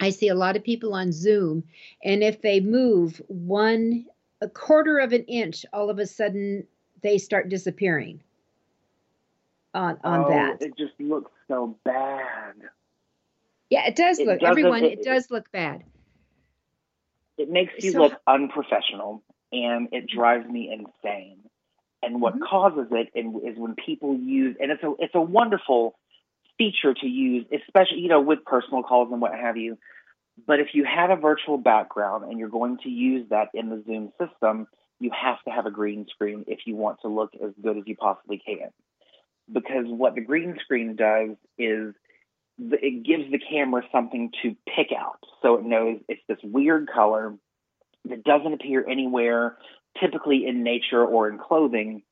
i 0.00 0.10
see 0.10 0.28
a 0.28 0.34
lot 0.34 0.56
of 0.56 0.62
people 0.62 0.94
on 0.94 1.10
zoom 1.10 1.64
and 2.04 2.22
if 2.22 2.40
they 2.40 2.60
move 2.60 3.20
one 3.26 4.06
a 4.40 4.48
quarter 4.48 4.98
of 4.98 5.12
an 5.12 5.24
inch 5.24 5.66
all 5.72 5.90
of 5.90 5.98
a 5.98 6.06
sudden 6.06 6.64
they 7.02 7.18
start 7.18 7.48
disappearing 7.48 8.22
on 9.74 9.98
on 10.04 10.24
oh, 10.24 10.30
that. 10.30 10.62
it 10.62 10.76
just 10.78 10.94
looks 11.00 11.32
so 11.48 11.76
bad 11.84 12.54
yeah, 13.70 13.86
it 13.86 13.96
does 13.96 14.18
it 14.18 14.26
look. 14.26 14.42
Everyone, 14.42 14.84
it, 14.84 15.00
it, 15.00 15.04
does 15.04 15.30
look 15.30 15.50
bad. 15.52 15.84
It 17.36 17.50
makes 17.50 17.72
you 17.78 17.92
so, 17.92 18.02
look 18.02 18.14
unprofessional, 18.26 19.22
and 19.52 19.88
it 19.92 20.06
drives 20.08 20.48
me 20.48 20.70
insane. 20.72 21.38
And 22.02 22.20
what 22.20 22.34
mm-hmm. 22.34 22.44
causes 22.44 22.86
it 22.92 23.08
is 23.14 23.58
when 23.58 23.74
people 23.74 24.16
use, 24.16 24.56
and 24.60 24.70
it's 24.70 24.82
a 24.82 24.92
it's 24.98 25.14
a 25.14 25.20
wonderful 25.20 25.96
feature 26.56 26.94
to 26.94 27.06
use, 27.06 27.46
especially 27.52 27.98
you 27.98 28.08
know 28.08 28.20
with 28.20 28.44
personal 28.44 28.82
calls 28.82 29.08
and 29.12 29.20
what 29.20 29.34
have 29.34 29.56
you. 29.56 29.78
But 30.46 30.60
if 30.60 30.68
you 30.72 30.84
have 30.84 31.10
a 31.10 31.16
virtual 31.16 31.58
background 31.58 32.24
and 32.24 32.38
you're 32.38 32.48
going 32.48 32.78
to 32.84 32.88
use 32.88 33.28
that 33.30 33.48
in 33.54 33.70
the 33.70 33.82
Zoom 33.84 34.12
system, 34.20 34.68
you 35.00 35.10
have 35.10 35.42
to 35.44 35.50
have 35.50 35.66
a 35.66 35.70
green 35.70 36.06
screen 36.10 36.44
if 36.46 36.60
you 36.64 36.76
want 36.76 37.00
to 37.02 37.08
look 37.08 37.32
as 37.34 37.50
good 37.60 37.76
as 37.76 37.82
you 37.86 37.96
possibly 37.96 38.38
can. 38.44 38.70
Because 39.52 39.86
what 39.86 40.14
the 40.14 40.20
green 40.20 40.56
screen 40.62 40.94
does 40.94 41.30
is 41.58 41.94
it 42.58 43.04
gives 43.04 43.30
the 43.30 43.38
camera 43.38 43.82
something 43.92 44.30
to 44.42 44.56
pick 44.66 44.88
out. 44.98 45.18
So 45.42 45.56
it 45.56 45.64
knows 45.64 45.98
it's 46.08 46.22
this 46.28 46.38
weird 46.42 46.88
color 46.92 47.34
that 48.08 48.24
doesn't 48.24 48.52
appear 48.52 48.86
anywhere, 48.88 49.56
typically 50.00 50.46
in 50.46 50.62
nature 50.62 51.04
or 51.04 51.28
in 51.28 51.38
clothing. 51.38 52.02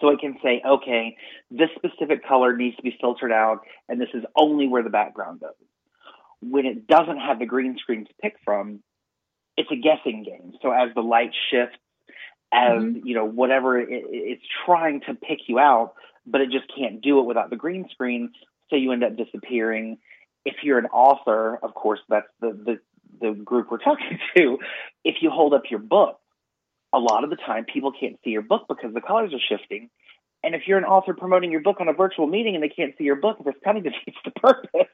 So 0.00 0.08
it 0.08 0.20
can 0.20 0.36
say, 0.42 0.62
okay, 0.66 1.16
this 1.50 1.68
specific 1.76 2.26
color 2.26 2.56
needs 2.56 2.76
to 2.76 2.82
be 2.82 2.96
filtered 3.00 3.32
out, 3.32 3.60
and 3.88 4.00
this 4.00 4.08
is 4.14 4.24
only 4.36 4.66
where 4.66 4.82
the 4.82 4.90
background 4.90 5.40
goes. 5.40 5.50
When 6.40 6.66
it 6.66 6.86
doesn't 6.86 7.18
have 7.18 7.38
the 7.38 7.46
green 7.46 7.76
screen 7.78 8.06
to 8.06 8.14
pick 8.20 8.36
from, 8.44 8.80
it's 9.56 9.70
a 9.70 9.76
guessing 9.76 10.24
game. 10.24 10.54
So 10.62 10.70
as 10.70 10.94
the 10.94 11.00
light 11.00 11.30
shifts, 11.50 11.76
as 12.52 12.82
mm-hmm. 12.82 13.06
you 13.06 13.14
know, 13.14 13.24
whatever 13.24 13.78
it, 13.78 13.88
it's 13.90 14.44
trying 14.64 15.00
to 15.02 15.14
pick 15.14 15.40
you 15.48 15.58
out, 15.58 15.94
but 16.26 16.40
it 16.40 16.50
just 16.50 16.64
can't 16.76 17.00
do 17.02 17.20
it 17.20 17.26
without 17.26 17.50
the 17.50 17.56
green 17.56 17.86
screen 17.90 18.32
so 18.70 18.76
you 18.76 18.92
end 18.92 19.04
up 19.04 19.16
disappearing. 19.16 19.98
If 20.44 20.56
you're 20.62 20.78
an 20.78 20.86
author, 20.86 21.58
of 21.62 21.74
course, 21.74 22.00
that's 22.08 22.26
the, 22.40 22.52
the, 22.52 22.80
the 23.20 23.34
group 23.34 23.70
we're 23.70 23.78
talking 23.84 24.18
to. 24.36 24.58
If 25.04 25.16
you 25.20 25.30
hold 25.30 25.54
up 25.54 25.62
your 25.70 25.80
book, 25.80 26.18
a 26.92 26.98
lot 26.98 27.24
of 27.24 27.30
the 27.30 27.36
time 27.36 27.64
people 27.64 27.92
can't 27.92 28.16
see 28.24 28.30
your 28.30 28.42
book 28.42 28.66
because 28.68 28.94
the 28.94 29.00
colors 29.00 29.32
are 29.32 29.56
shifting. 29.56 29.90
And 30.42 30.54
if 30.54 30.62
you're 30.66 30.78
an 30.78 30.84
author 30.84 31.14
promoting 31.14 31.50
your 31.50 31.62
book 31.62 31.78
on 31.80 31.88
a 31.88 31.92
virtual 31.92 32.26
meeting 32.26 32.54
and 32.54 32.62
they 32.62 32.68
can't 32.68 32.94
see 32.98 33.04
your 33.04 33.16
book, 33.16 33.38
this 33.44 33.54
kind 33.64 33.78
of 33.78 33.84
defeats 33.84 34.18
the 34.24 34.30
purpose. 34.30 34.88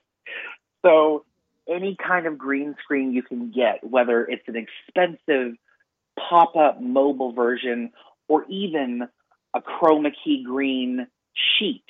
So 0.84 1.24
any 1.68 1.96
kind 1.96 2.26
of 2.26 2.38
green 2.38 2.74
screen 2.82 3.12
you 3.12 3.22
can 3.22 3.50
get, 3.50 3.82
whether 3.82 4.24
it's 4.24 4.46
an 4.48 4.56
expensive 4.56 5.56
pop-up 6.18 6.80
mobile 6.80 7.32
version 7.32 7.90
or 8.28 8.44
even 8.48 9.08
a 9.54 9.60
chroma 9.60 10.12
key 10.24 10.44
green 10.46 11.06
sheet 11.58 11.84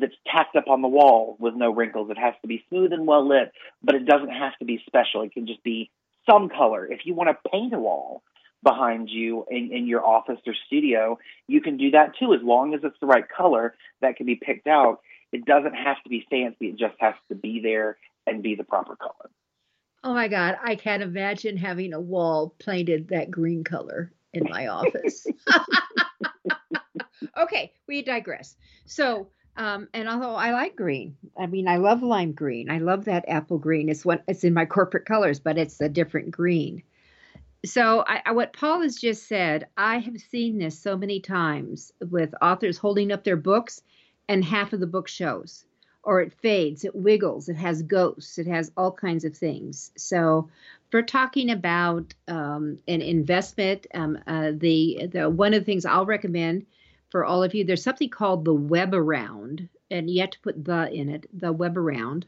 that's 0.00 0.14
tacked 0.26 0.56
up 0.56 0.68
on 0.68 0.82
the 0.82 0.88
wall 0.88 1.36
with 1.38 1.54
no 1.54 1.72
wrinkles. 1.72 2.10
It 2.10 2.18
has 2.18 2.34
to 2.42 2.48
be 2.48 2.64
smooth 2.68 2.92
and 2.92 3.06
well 3.06 3.26
lit, 3.26 3.52
but 3.82 3.94
it 3.94 4.06
doesn't 4.06 4.30
have 4.30 4.56
to 4.58 4.64
be 4.64 4.82
special. 4.86 5.22
It 5.22 5.32
can 5.32 5.46
just 5.46 5.62
be 5.62 5.90
some 6.28 6.48
color. 6.48 6.86
If 6.90 7.00
you 7.04 7.14
want 7.14 7.30
to 7.30 7.50
paint 7.50 7.74
a 7.74 7.78
wall 7.78 8.22
behind 8.62 9.08
you 9.08 9.46
in, 9.50 9.72
in 9.72 9.86
your 9.86 10.04
office 10.04 10.38
or 10.46 10.54
studio, 10.66 11.18
you 11.46 11.60
can 11.60 11.76
do 11.76 11.90
that 11.92 12.12
too, 12.18 12.34
as 12.34 12.40
long 12.42 12.74
as 12.74 12.80
it's 12.82 12.98
the 13.00 13.06
right 13.06 13.24
color 13.28 13.74
that 14.00 14.16
can 14.16 14.26
be 14.26 14.34
picked 14.34 14.66
out. 14.66 15.00
It 15.32 15.44
doesn't 15.44 15.74
have 15.74 16.02
to 16.02 16.10
be 16.10 16.26
fancy, 16.28 16.68
it 16.68 16.76
just 16.76 16.96
has 16.98 17.14
to 17.28 17.34
be 17.34 17.60
there 17.62 17.96
and 18.26 18.42
be 18.42 18.54
the 18.54 18.64
proper 18.64 18.96
color. 18.96 19.30
Oh 20.02 20.14
my 20.14 20.28
God, 20.28 20.58
I 20.62 20.76
can't 20.76 21.02
imagine 21.02 21.56
having 21.56 21.92
a 21.92 22.00
wall 22.00 22.54
painted 22.58 23.08
that 23.08 23.30
green 23.30 23.64
color 23.64 24.12
in 24.32 24.44
my 24.44 24.66
office. 24.66 25.26
okay, 27.38 27.72
we 27.86 28.02
digress. 28.02 28.56
So, 28.86 29.28
um, 29.60 29.88
and 29.92 30.08
although 30.08 30.36
I 30.36 30.52
like 30.52 30.74
green, 30.74 31.18
I 31.38 31.46
mean, 31.46 31.68
I 31.68 31.76
love 31.76 32.02
lime 32.02 32.32
green. 32.32 32.70
I 32.70 32.78
love 32.78 33.04
that 33.04 33.28
apple 33.28 33.58
green. 33.58 33.90
It's 33.90 34.06
what 34.06 34.24
it's 34.26 34.42
in 34.42 34.54
my 34.54 34.64
corporate 34.64 35.04
colors, 35.04 35.38
but 35.38 35.58
it's 35.58 35.82
a 35.82 35.88
different 35.90 36.30
green. 36.30 36.82
So, 37.66 38.02
I, 38.08 38.22
I, 38.24 38.32
what 38.32 38.54
Paul 38.54 38.80
has 38.80 38.96
just 38.96 39.28
said, 39.28 39.66
I 39.76 39.98
have 39.98 40.18
seen 40.18 40.56
this 40.56 40.78
so 40.78 40.96
many 40.96 41.20
times 41.20 41.92
with 42.00 42.32
authors 42.40 42.78
holding 42.78 43.12
up 43.12 43.22
their 43.22 43.36
books, 43.36 43.82
and 44.30 44.42
half 44.42 44.72
of 44.72 44.80
the 44.80 44.86
book 44.86 45.08
shows, 45.08 45.66
or 46.02 46.22
it 46.22 46.32
fades, 46.32 46.86
it 46.86 46.96
wiggles, 46.96 47.50
it 47.50 47.56
has 47.56 47.82
ghosts, 47.82 48.38
it 48.38 48.46
has 48.46 48.72
all 48.78 48.92
kinds 48.92 49.26
of 49.26 49.36
things. 49.36 49.90
So, 49.94 50.48
for 50.90 51.02
talking 51.02 51.50
about 51.50 52.14
um, 52.28 52.78
an 52.88 53.02
investment, 53.02 53.86
um, 53.92 54.18
uh, 54.26 54.52
the 54.56 55.10
the 55.12 55.28
one 55.28 55.52
of 55.52 55.60
the 55.60 55.66
things 55.66 55.84
I'll 55.84 56.06
recommend 56.06 56.64
for 57.10 57.24
all 57.24 57.42
of 57.42 57.54
you, 57.54 57.64
there's 57.64 57.82
something 57.82 58.08
called 58.08 58.44
the 58.44 58.54
Webaround, 58.54 59.68
and 59.90 60.08
you 60.08 60.20
have 60.20 60.30
to 60.30 60.40
put 60.40 60.64
the 60.64 60.92
in 60.92 61.08
it, 61.08 61.26
the 61.32 61.52
Webaround. 61.52 62.24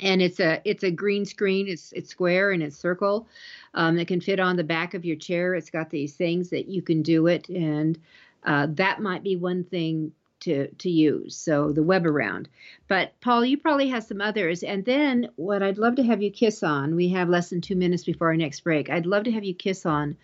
And 0.00 0.22
it's 0.22 0.38
a 0.38 0.60
it's 0.64 0.84
a 0.84 0.90
green 0.90 1.24
screen. 1.24 1.66
It's 1.66 1.92
it's 1.92 2.10
square 2.10 2.52
and 2.52 2.62
it's 2.62 2.76
circle. 2.76 3.26
Um, 3.74 3.98
it 3.98 4.06
can 4.06 4.20
fit 4.20 4.38
on 4.38 4.56
the 4.56 4.64
back 4.64 4.94
of 4.94 5.04
your 5.04 5.16
chair. 5.16 5.54
It's 5.54 5.70
got 5.70 5.90
these 5.90 6.14
things 6.14 6.50
that 6.50 6.68
you 6.68 6.82
can 6.82 7.02
do 7.02 7.26
it, 7.26 7.48
and 7.48 7.98
uh, 8.44 8.68
that 8.70 9.00
might 9.00 9.24
be 9.24 9.36
one 9.36 9.64
thing 9.64 10.12
to 10.40 10.68
to 10.68 10.90
use. 10.90 11.36
So 11.36 11.72
the 11.72 11.80
Webaround. 11.80 12.46
But 12.86 13.12
Paul, 13.20 13.44
you 13.44 13.58
probably 13.58 13.88
have 13.88 14.04
some 14.04 14.20
others. 14.20 14.62
And 14.62 14.84
then 14.84 15.30
what 15.36 15.62
I'd 15.62 15.78
love 15.78 15.96
to 15.96 16.04
have 16.04 16.22
you 16.22 16.30
kiss 16.30 16.62
on. 16.62 16.94
We 16.94 17.08
have 17.08 17.28
less 17.28 17.50
than 17.50 17.60
two 17.60 17.76
minutes 17.76 18.04
before 18.04 18.28
our 18.28 18.36
next 18.36 18.60
break. 18.60 18.90
I'd 18.90 19.06
love 19.06 19.24
to 19.24 19.32
have 19.32 19.44
you 19.44 19.54
kiss 19.54 19.86
on 19.86 20.16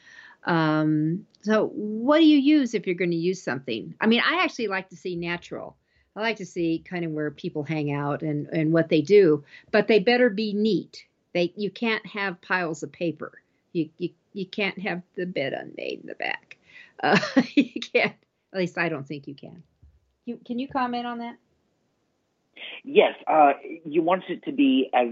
um, 0.45 1.27
so, 1.43 1.69
what 1.75 2.19
do 2.19 2.27
you 2.27 2.39
use 2.39 2.75
if 2.75 2.87
you're 2.87 2.95
going 2.95 3.11
to 3.11 3.17
use 3.17 3.43
something? 3.43 3.95
I 4.01 4.07
mean, 4.07 4.21
I 4.21 4.43
actually 4.43 4.69
like 4.69 4.89
to 4.91 4.97
see 4.97 5.17
natural. 5.17 5.77
I 6.17 6.21
like 6.21 6.37
to 6.37 6.47
see 6.47 6.83
kind 6.89 7.05
of 7.05 7.11
where 7.11 7.31
people 7.31 7.65
hang 7.65 7.93
out 7.93 8.23
and, 8.23 8.47
and 8.49 8.73
what 8.73 8.89
they 8.89 9.01
do, 9.01 9.45
but 9.73 9.89
they 9.89 9.99
better 9.99 10.31
be 10.31 10.53
neat. 10.53 11.05
They 11.33 11.53
you 11.57 11.71
can't 11.71 12.07
have 12.07 12.41
piles 12.41 12.83
of 12.83 12.93
paper. 12.93 13.43
You 13.73 13.91
you, 13.99 14.11
you 14.33 14.47
can't 14.47 14.79
have 14.79 15.03
the 15.17 15.27
bed 15.27 15.53
unmade 15.53 16.01
in 16.03 16.07
the 16.07 16.15
back. 16.15 16.57
Uh, 17.03 17.19
you 17.55 17.81
can't. 17.81 18.15
At 18.53 18.59
least 18.59 18.79
I 18.79 18.89
don't 18.89 19.07
think 19.07 19.27
you 19.27 19.35
can. 19.35 19.63
You 20.25 20.39
can 20.47 20.59
you 20.59 20.69
comment 20.69 21.07
on 21.07 21.19
that? 21.19 21.37
Yes, 22.85 23.15
uh, 23.27 23.55
you 23.85 24.03
want 24.03 24.25
it 24.29 24.45
to 24.45 24.53
be 24.53 24.89
as 24.95 25.09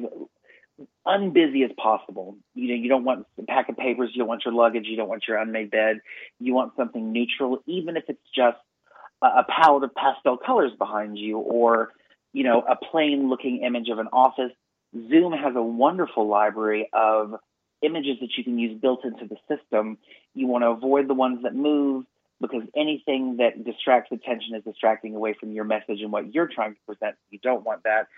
unbusy 1.07 1.65
as 1.65 1.71
possible. 1.77 2.37
You 2.55 2.69
know, 2.69 2.75
you 2.75 2.89
don't 2.89 3.05
want 3.05 3.27
a 3.39 3.43
pack 3.43 3.69
of 3.69 3.77
papers, 3.77 4.11
you 4.13 4.21
don't 4.21 4.29
want 4.29 4.45
your 4.45 4.55
luggage, 4.55 4.87
you 4.87 4.97
don't 4.97 5.09
want 5.09 5.25
your 5.27 5.39
unmade 5.39 5.71
bed. 5.71 6.01
You 6.39 6.55
want 6.55 6.73
something 6.77 7.13
neutral, 7.13 7.63
even 7.67 7.97
if 7.97 8.05
it's 8.09 8.21
just 8.35 8.59
a, 9.23 9.27
a 9.27 9.47
palette 9.49 9.85
of 9.85 9.95
pastel 9.95 10.37
colors 10.37 10.73
behind 10.79 11.19
you 11.19 11.39
or, 11.39 11.93
you 12.33 12.45
know, 12.45 12.63
a 12.63 12.77
plain 12.77 13.29
looking 13.29 13.63
image 13.63 13.89
of 13.89 13.99
an 13.99 14.09
office. 14.13 14.53
Zoom 15.09 15.33
has 15.33 15.55
a 15.57 15.63
wonderful 15.63 16.29
library 16.29 16.89
of 16.93 17.35
images 17.83 18.19
that 18.21 18.31
you 18.37 18.45
can 18.45 18.59
use 18.59 18.79
built 18.81 19.05
into 19.05 19.27
the 19.27 19.37
system. 19.49 19.99
You 20.35 20.47
want 20.47 20.63
to 20.63 20.69
avoid 20.69 21.09
the 21.09 21.15
ones 21.15 21.43
that 21.43 21.55
move 21.55 22.05
because 22.41 22.63
anything 22.77 23.37
that 23.39 23.65
distracts 23.65 24.11
attention 24.13 24.55
is 24.55 24.65
distracting 24.65 25.15
away 25.15 25.35
from 25.39 25.53
your 25.53 25.65
message 25.65 26.01
and 26.01 26.13
what 26.13 26.35
you're 26.35 26.49
trying 26.49 26.75
to 26.75 26.81
present. 26.87 27.17
You 27.31 27.39
don't 27.43 27.65
want 27.65 27.85
that. 27.85 28.09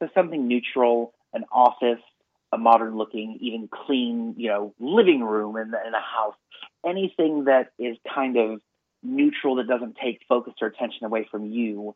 So 0.00 0.08
something 0.14 0.48
neutral, 0.48 1.14
an 1.32 1.44
office, 1.52 2.02
a 2.52 2.58
modern 2.58 2.96
looking, 2.96 3.38
even 3.40 3.68
clean, 3.68 4.34
you 4.36 4.48
know, 4.48 4.74
living 4.78 5.22
room 5.22 5.56
in, 5.56 5.68
in 5.68 5.94
a 5.94 6.00
house, 6.00 6.36
anything 6.86 7.44
that 7.44 7.72
is 7.78 7.96
kind 8.12 8.36
of 8.36 8.60
neutral 9.02 9.56
that 9.56 9.68
doesn't 9.68 9.96
take 10.02 10.20
focus 10.28 10.54
or 10.60 10.68
attention 10.68 11.04
away 11.04 11.26
from 11.30 11.46
you 11.46 11.94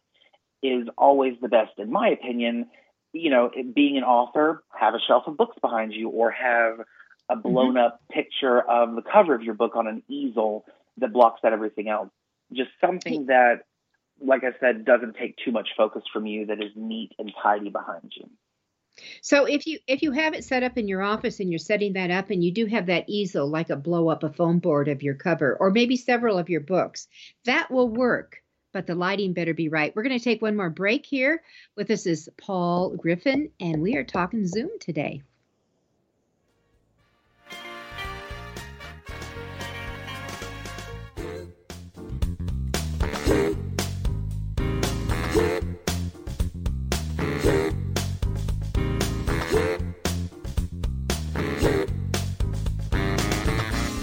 is 0.63 0.89
always 0.99 1.35
the 1.41 1.49
best, 1.49 1.73
in 1.79 1.91
my 1.91 2.09
opinion. 2.09 2.67
You 3.13 3.31
know, 3.31 3.51
being 3.75 3.97
an 3.97 4.05
author, 4.05 4.63
have 4.79 4.95
a 4.95 5.01
shelf 5.01 5.25
of 5.27 5.37
books 5.37 5.57
behind 5.61 5.93
you 5.93 6.09
or 6.11 6.31
have 6.31 6.81
a 7.29 7.35
mm-hmm. 7.35 7.41
blown 7.43 7.75
mm-hmm. 7.75 7.79
up 7.79 8.01
picture 8.11 8.61
of 8.61 8.95
the 8.95 9.03
cover 9.03 9.35
of 9.35 9.43
your 9.43 9.55
book 9.55 9.75
on 9.77 9.87
an 9.87 10.03
easel 10.09 10.65
that 10.99 11.13
blocks 11.13 11.41
out 11.45 11.53
everything 11.53 11.89
else. 11.89 12.11
Just 12.53 12.71
something 12.81 13.27
that, 13.27 13.63
like 14.21 14.45
I 14.45 14.53
said, 14.61 14.85
doesn't 14.85 15.17
take 15.17 15.37
too 15.45 15.53
much 15.53 15.71
focus 15.77 16.03
from 16.13 16.27
you, 16.27 16.47
that 16.47 16.63
is 16.63 16.73
neat 16.77 17.13
and 17.19 17.33
tidy 17.43 17.71
behind 17.71 18.13
you. 18.15 18.29
So 19.23 19.45
if 19.47 19.67
you 19.67 19.79
if 19.87 20.03
you 20.03 20.13
have 20.13 20.35
it 20.35 20.45
set 20.45 20.63
up 20.63 20.77
in 20.77 20.89
your 20.89 21.03
office 21.03 21.41
and 21.41 21.51
you're 21.51 21.59
setting 21.59 21.95
that 21.95 22.11
up 22.11 22.31
and 22.31 22.43
you 22.43 22.53
do 22.53 22.67
have 22.67 22.87
that 22.87 23.05
easel 23.09 23.49
like 23.49 23.71
a 23.71 23.77
blow 23.77 24.09
up 24.09 24.23
a 24.23 24.33
foam 24.33 24.59
board 24.59 24.89
of 24.89 25.03
your 25.03 25.15
cover 25.15 25.57
or 25.59 25.71
maybe 25.71 25.97
several 25.97 26.39
of 26.39 26.49
your 26.49 26.61
books, 26.61 27.09
that 27.45 27.71
will 27.71 27.89
work. 27.89 28.43
But 28.73 28.87
the 28.87 28.95
lighting 28.95 29.33
better 29.33 29.55
be 29.55 29.69
right. 29.69 29.95
We're 29.95 30.05
going 30.05 30.19
to 30.19 30.25
take 30.25 30.43
one 30.43 30.57
more 30.57 30.71
break 30.71 31.05
here. 31.05 31.43
With 31.77 31.91
us 31.91 32.07
is 32.07 32.29
Paul 32.37 32.91
Griffin, 32.97 33.51
and 33.59 33.83
we 33.83 33.97
are 33.97 34.05
talking 34.05 34.47
Zoom 34.47 34.71
today. 34.79 35.23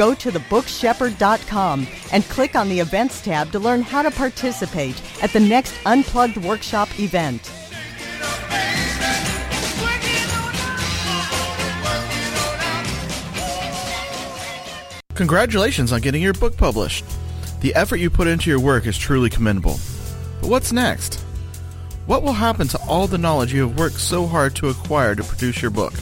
Go 0.00 0.14
to 0.14 0.30
thebookshepherd.com 0.30 1.86
and 2.10 2.24
click 2.24 2.56
on 2.56 2.70
the 2.70 2.80
Events 2.80 3.20
tab 3.20 3.52
to 3.52 3.58
learn 3.58 3.82
how 3.82 4.00
to 4.00 4.10
participate 4.10 4.98
at 5.22 5.30
the 5.30 5.40
next 5.40 5.74
Unplugged 5.84 6.38
Workshop 6.38 6.88
event. 6.98 7.52
Congratulations 15.16 15.92
on 15.92 16.00
getting 16.00 16.22
your 16.22 16.32
book 16.32 16.56
published. 16.56 17.04
The 17.60 17.74
effort 17.74 17.96
you 17.96 18.08
put 18.08 18.26
into 18.26 18.48
your 18.48 18.58
work 18.58 18.86
is 18.86 18.96
truly 18.96 19.28
commendable. 19.28 19.78
But 20.40 20.48
what's 20.48 20.72
next? 20.72 21.16
What 22.06 22.22
will 22.22 22.32
happen 22.32 22.68
to 22.68 22.80
all 22.88 23.06
the 23.06 23.18
knowledge 23.18 23.52
you 23.52 23.68
have 23.68 23.78
worked 23.78 24.00
so 24.00 24.26
hard 24.26 24.56
to 24.56 24.70
acquire 24.70 25.14
to 25.14 25.22
produce 25.22 25.60
your 25.60 25.70
book? 25.70 25.92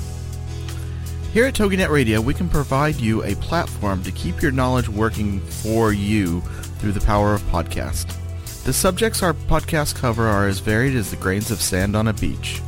Here 1.33 1.45
at 1.45 1.55
TogiNet 1.55 1.91
Radio, 1.91 2.23
we 2.23 2.33
can 2.33 2.49
provide 2.49 2.97
you 2.97 3.23
a 3.23 3.35
platform 3.37 4.03
to 4.05 4.11
keep 4.13 4.41
your 4.41 4.51
knowledge 4.51 4.89
working 4.89 5.41
for 5.41 5.93
you 5.93 6.41
through 6.79 6.93
the 6.93 7.03
power 7.03 7.35
of 7.35 7.43
podcast. 7.43 8.17
The 8.65 8.73
subjects 8.73 9.23
our 9.23 9.35
podcasts 9.35 9.95
cover 9.95 10.27
are 10.27 10.49
as 10.49 10.61
varied 10.61 10.95
as 10.95 11.11
the 11.11 11.17
grains 11.17 11.51
of 11.51 11.61
sand 11.61 11.95
on 11.95 12.09
a 12.09 12.15
beach. 12.15 12.63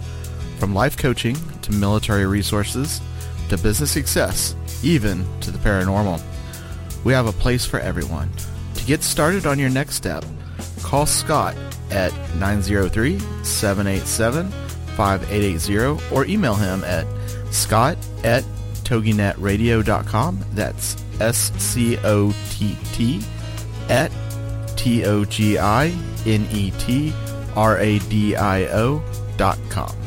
From 0.59 0.75
life 0.75 0.99
coaching 0.99 1.38
to 1.62 1.73
military 1.73 2.27
resources 2.27 3.01
to 3.49 3.57
business 3.57 3.92
success, 3.92 4.55
even 4.83 5.25
to 5.40 5.51
the 5.51 5.59
paranormal. 5.59 6.23
We 7.03 7.14
have 7.14 7.27
a 7.27 7.33
place 7.33 7.64
for 7.64 7.81
everyone. 7.81 8.31
To 8.75 8.85
get 8.85 9.03
started 9.03 9.46
on 9.46 9.59
your 9.59 9.70
next 9.70 9.94
step, 9.94 10.23
call 10.83 11.07
Scott 11.07 11.57
at 11.90 12.12
903 12.37 13.18
787 13.42 14.51
5880 14.96 16.14
or 16.14 16.27
email 16.27 16.55
him 16.55 16.85
at 16.85 17.07
scott 17.51 17.97
at 18.25 18.45
toginetradio.com. 18.85 20.45
That's 20.53 20.97
S 21.21 21.53
C 21.59 21.99
O 21.99 22.33
T 22.51 22.77
T 22.93 23.21
at 23.89 24.11
T 24.77 25.05
O 25.05 25.25
G 25.25 25.59
I 25.59 25.89
N 26.27 26.47
E 26.53 26.71
T 26.79 27.13
R 27.55 27.79
A 27.79 27.99
D 27.99 28.37
I 28.37 28.65
O 28.67 29.03
dot 29.37 29.59
com. 29.69 30.00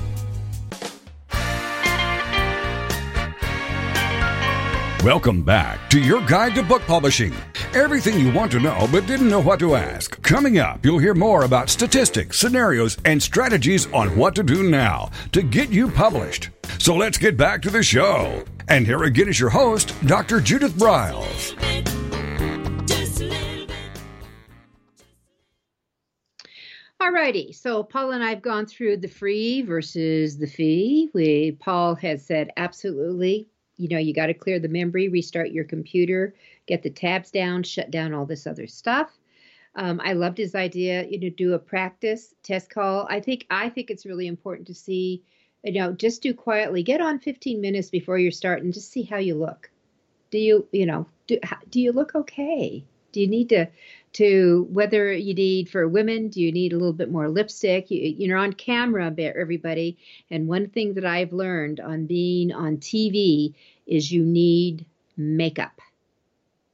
Welcome 5.04 5.42
back 5.42 5.90
to 5.90 6.00
your 6.00 6.26
guide 6.26 6.56
to 6.56 6.64
book 6.64 6.82
publishing. 6.84 7.34
Everything 7.74 8.18
you 8.18 8.32
want 8.32 8.54
to 8.54 8.62
know 8.62 8.88
but 8.90 9.06
didn't 9.06 9.28
know 9.28 9.42
what 9.42 9.60
to 9.60 9.76
ask. 9.76 10.22
Coming 10.22 10.60
up, 10.60 10.86
you'll 10.86 10.98
hear 10.98 11.14
more 11.14 11.44
about 11.44 11.70
statistics, 11.70 12.40
scenarios, 12.40 12.98
and 13.04 13.22
strategies 13.22 13.92
on 13.92 14.16
what 14.16 14.34
to 14.36 14.44
do 14.44 14.64
now 14.64 15.12
to 15.34 15.42
get 15.42 15.68
you 15.68 15.92
published. 15.92 16.52
So 16.80 16.96
let's 16.96 17.18
get 17.18 17.36
back 17.36 17.62
to 17.64 17.70
the 17.70 17.84
show. 17.84 18.46
And 18.70 18.86
here 18.86 19.04
again 19.04 19.28
is 19.28 19.38
your 19.38 19.50
host, 19.50 19.94
Dr. 20.08 20.40
Judith 20.40 20.72
Briles. 20.76 21.54
Alrighty, 27.02 27.54
so 27.54 27.84
Paul 27.84 28.12
and 28.12 28.24
I 28.24 28.30
have 28.30 28.42
gone 28.42 28.66
through 28.66 28.96
the 28.96 29.10
free 29.10 29.64
versus 29.64 30.38
the 30.38 30.48
fee. 30.48 31.10
We 31.14 31.58
Paul 31.60 31.96
has 31.96 32.26
said 32.26 32.52
absolutely 32.56 33.50
you 33.78 33.88
know, 33.90 33.98
you 33.98 34.14
got 34.14 34.28
to 34.28 34.34
clear 34.34 34.60
the 34.60 34.68
memory, 34.68 35.08
restart 35.08 35.52
your 35.52 35.64
computer, 35.64 36.34
get 36.68 36.84
the 36.84 36.90
tabs 36.90 37.32
down, 37.32 37.64
shut 37.64 37.92
down 37.92 38.14
all 38.14 38.26
this 38.26 38.48
other 38.48 38.68
stuff. 38.68 39.12
Um, 39.76 40.00
I 40.04 40.14
loved 40.14 40.38
his 40.38 40.54
idea, 40.54 41.06
you 41.08 41.20
know, 41.20 41.30
do 41.30 41.54
a 41.54 41.60
practice 41.60 42.34
test 42.44 42.70
call. 42.70 43.08
I 43.10 43.20
think 43.20 43.46
I 43.50 43.70
think 43.70 43.90
it's 43.90 44.06
really 44.06 44.28
important 44.28 44.68
to 44.68 44.76
see, 44.76 45.24
you 45.64 45.74
know, 45.74 45.94
just 45.94 46.22
do 46.22 46.34
quietly. 46.34 46.84
Get 46.84 47.02
on 47.02 47.20
15 47.20 47.60
minutes 47.60 47.90
before 47.90 48.20
you 48.20 48.30
start 48.30 48.62
and 48.62 48.74
just 48.74 48.92
see 48.92 49.04
how 49.04 49.18
you 49.18 49.36
look. 49.36 49.72
Do 50.30 50.38
you, 50.38 50.68
you 50.72 50.86
know, 50.86 51.08
do 51.26 51.40
do 51.70 51.82
you 51.82 51.92
look 51.92 52.14
okay? 52.14 52.84
Do 53.14 53.22
you 53.22 53.28
need 53.28 53.50
to 53.50 53.68
to 54.14 54.68
whether 54.70 55.12
you 55.12 55.34
need 55.34 55.70
for 55.70 55.88
women, 55.88 56.30
do 56.30 56.40
you 56.40 56.52
need 56.52 56.72
a 56.72 56.78
little 56.78 56.94
bit 56.94 57.12
more 57.12 57.30
lipstick? 57.30 57.90
You, 57.90 58.16
you're 58.18 58.38
on 58.38 58.54
camera, 58.54 59.14
everybody. 59.18 59.98
And 60.30 60.48
one 60.48 60.70
thing 60.70 60.94
that 60.96 61.06
I've 61.06 61.34
learned 61.34 61.80
on 61.80 62.06
being 62.06 62.52
on 62.52 62.78
TV 62.78 63.56
is 63.88 64.12
you 64.12 64.24
need 64.24 64.86
makeup. 65.18 65.82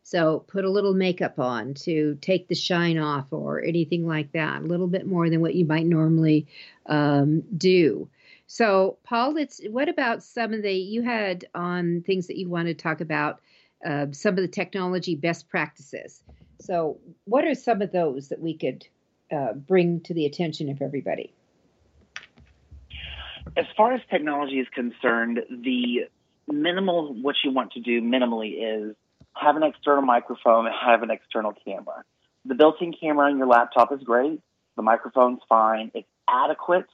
So 0.04 0.44
put 0.48 0.66
a 0.66 0.70
little 0.70 0.94
makeup 0.94 1.38
on 1.40 1.76
to 1.86 2.18
take 2.20 2.48
the 2.48 2.56
shine 2.56 2.98
off 2.98 3.28
or 3.32 3.64
anything 3.64 4.08
like 4.08 4.32
that, 4.32 4.62
a 4.62 4.66
little 4.66 4.88
bit 4.88 5.06
more 5.06 5.30
than 5.30 5.40
what 5.40 5.56
you 5.56 5.66
might 5.66 5.86
normally 5.86 6.48
um, 6.88 7.42
do. 7.56 8.10
So, 8.48 8.98
Paul, 9.04 9.38
it's 9.38 9.62
what 9.70 9.88
about 9.88 10.24
some 10.24 10.54
of 10.54 10.64
the 10.64 10.74
you 10.74 11.04
had 11.04 11.46
on 11.54 12.02
things 12.02 12.26
that 12.26 12.38
you 12.38 12.50
want 12.50 12.68
to 12.68 12.74
talk 12.74 13.02
about? 13.02 13.42
Uh, 13.86 14.08
some 14.12 14.32
of 14.38 14.42
the 14.42 14.48
technology 14.48 15.16
best 15.16 15.48
practices. 15.50 16.22
So, 16.60 16.98
what 17.26 17.46
are 17.46 17.56
some 17.56 17.82
of 17.82 17.92
those 17.92 18.28
that 18.30 18.42
we 18.42 18.58
could 18.58 18.86
uh, 19.32 19.54
bring 19.54 20.02
to 20.02 20.14
the 20.14 20.26
attention 20.26 20.70
of 20.70 20.82
everybody? 20.82 21.34
As 23.56 23.66
far 23.78 23.94
as 23.94 24.02
technology 24.12 24.60
is 24.60 24.68
concerned, 24.74 25.40
the 25.50 26.10
minimal, 26.48 27.14
what 27.14 27.36
you 27.44 27.52
want 27.52 27.72
to 27.74 27.80
do 27.80 28.02
minimally 28.02 28.90
is 28.90 28.96
have 29.36 29.56
an 29.56 29.64
external 29.64 30.02
microphone 30.02 30.68
have 30.68 31.04
an 31.04 31.12
external 31.12 31.54
camera. 31.66 32.04
The 32.46 32.56
built 32.56 32.82
in 32.82 32.94
camera 32.94 33.32
on 33.32 33.38
your 33.38 33.48
laptop 33.48 33.92
is 33.94 34.02
great. 34.04 34.42
The 34.76 34.82
microphone's 34.82 35.40
fine. 35.48 35.92
It's 35.94 36.08
adequate. 36.28 36.88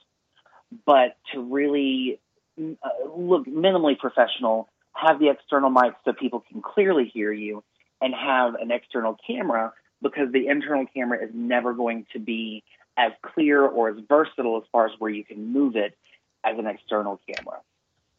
But 0.84 1.16
to 1.32 1.40
really 1.40 2.20
uh, 2.58 3.08
look 3.16 3.46
minimally 3.46 3.98
professional, 3.98 4.68
have 4.96 5.18
the 5.18 5.28
external 5.28 5.70
mic 5.70 5.94
so 6.04 6.12
people 6.12 6.42
can 6.50 6.62
clearly 6.62 7.10
hear 7.12 7.32
you 7.32 7.62
and 8.00 8.14
have 8.14 8.54
an 8.54 8.70
external 8.70 9.16
camera 9.26 9.72
because 10.02 10.32
the 10.32 10.48
internal 10.48 10.86
camera 10.86 11.22
is 11.22 11.30
never 11.32 11.72
going 11.72 12.06
to 12.12 12.18
be 12.18 12.62
as 12.96 13.12
clear 13.22 13.62
or 13.62 13.90
as 13.90 13.96
versatile 14.08 14.56
as 14.58 14.62
far 14.72 14.86
as 14.86 14.92
where 14.98 15.10
you 15.10 15.24
can 15.24 15.52
move 15.52 15.76
it 15.76 15.96
as 16.44 16.58
an 16.58 16.66
external 16.66 17.20
camera. 17.26 17.60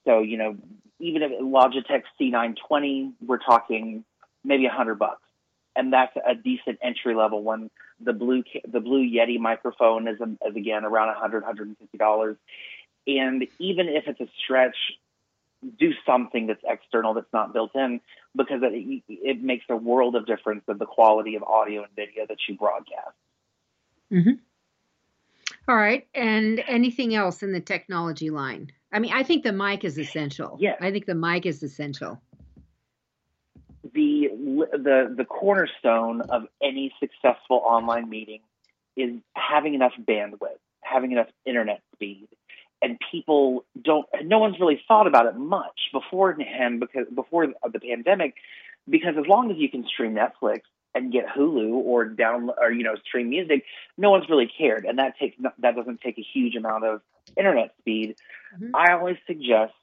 So, 0.06 0.20
you 0.20 0.38
know, 0.38 0.56
even 1.00 1.22
if 1.22 1.32
Logitech 1.32 2.04
C920, 2.20 3.14
we're 3.26 3.38
talking 3.38 4.04
maybe 4.44 4.66
a 4.66 4.72
hundred 4.72 4.96
bucks, 5.00 5.22
and 5.76 5.94
that's 5.94 6.16
a 6.16 6.36
decent 6.36 6.80
entry 6.82 7.16
level 7.16 7.44
one. 7.44 7.70
The 8.00 8.14
blue 8.14 8.44
the 8.68 8.80
blue 8.80 9.04
Yeti 9.04 9.40
microphone 9.40 10.08
is, 10.08 10.20
is 10.20 10.56
again 10.56 10.86
around 10.86 11.10
a 11.10 11.14
hundred, 11.14 11.44
hundred 11.44 11.68
and 11.68 11.78
fifty 11.78 11.98
dollars, 11.98 12.38
and 13.06 13.48
even 13.60 13.88
if 13.90 14.08
it's 14.08 14.20
a 14.20 14.28
stretch, 14.44 14.78
do 15.80 15.92
something 16.06 16.48
that's 16.48 16.62
external 16.64 17.14
that's 17.14 17.32
not 17.34 17.54
built 17.54 17.72
in 17.76 18.00
because 18.36 18.62
it, 18.62 19.04
it 19.08 19.42
makes 19.42 19.66
a 19.70 19.76
world 19.76 20.16
of 20.16 20.26
difference 20.26 20.64
of 20.68 20.80
the 20.80 20.86
quality 20.86 21.36
of 21.36 21.44
audio 21.44 21.84
and 21.84 21.92
video 21.96 22.26
that 22.28 22.38
you 22.48 22.56
broadcast. 22.56 23.16
Mm-hmm. 24.12 24.32
All 25.68 25.76
right, 25.76 26.08
and 26.14 26.64
anything 26.66 27.14
else 27.14 27.44
in 27.44 27.52
the 27.52 27.60
technology 27.60 28.30
line? 28.30 28.72
I 28.92 29.00
mean, 29.00 29.12
I 29.14 29.24
think 29.24 29.44
the 29.44 29.52
mic 29.52 29.84
is 29.84 29.98
essential. 29.98 30.58
Yeah, 30.60 30.76
I 30.80 30.92
think 30.92 31.06
the 31.06 31.16
mic 31.16 31.46
is 31.46 31.62
essential. 31.62 32.22
The 33.94 34.30
the 34.72 35.14
the 35.16 35.26
cornerstone 35.26 36.22
of 36.22 36.44
any 36.62 36.94
successful 37.00 37.62
online 37.66 38.10
meeting 38.10 38.42
is 38.96 39.16
having 39.34 39.74
enough 39.74 39.94
bandwidth, 40.08 40.60
having 40.82 41.12
enough 41.12 41.28
internet 41.46 41.82
speed, 41.94 42.28
and 42.82 42.98
people 43.12 43.66
don't 43.82 44.06
no 44.24 44.40
one's 44.40 44.60
really 44.60 44.82
thought 44.88 45.08
about 45.08 45.26
it 45.26 45.36
much 45.36 45.90
beforehand 45.92 46.80
because 46.80 47.08
before 47.14 47.48
the 47.48 47.80
pandemic 47.80 48.36
because 48.90 49.16
as 49.18 49.26
long 49.28 49.52
as 49.52 49.58
you 49.58 49.70
can 49.70 49.86
stream 49.86 50.16
Netflix 50.16 50.62
and 50.98 51.12
get 51.12 51.26
Hulu 51.28 51.74
or 51.74 52.06
down 52.06 52.50
or 52.60 52.72
you 52.72 52.84
know 52.84 52.96
stream 53.06 53.30
music 53.30 53.64
no 53.98 54.10
one's 54.10 54.30
really 54.30 54.50
cared. 54.58 54.86
And 54.86 55.00
that 55.00 55.18
takes 55.18 55.38
that 55.60 55.76
doesn't 55.76 56.02
take 56.02 56.18
a 56.18 56.26
huge 56.34 56.56
amount 56.56 56.86
of 56.86 57.02
internet 57.38 57.74
speed. 57.80 58.16
Mm-hmm. 58.56 58.76
I 58.76 58.94
always 58.94 59.18
suggest 59.28 59.74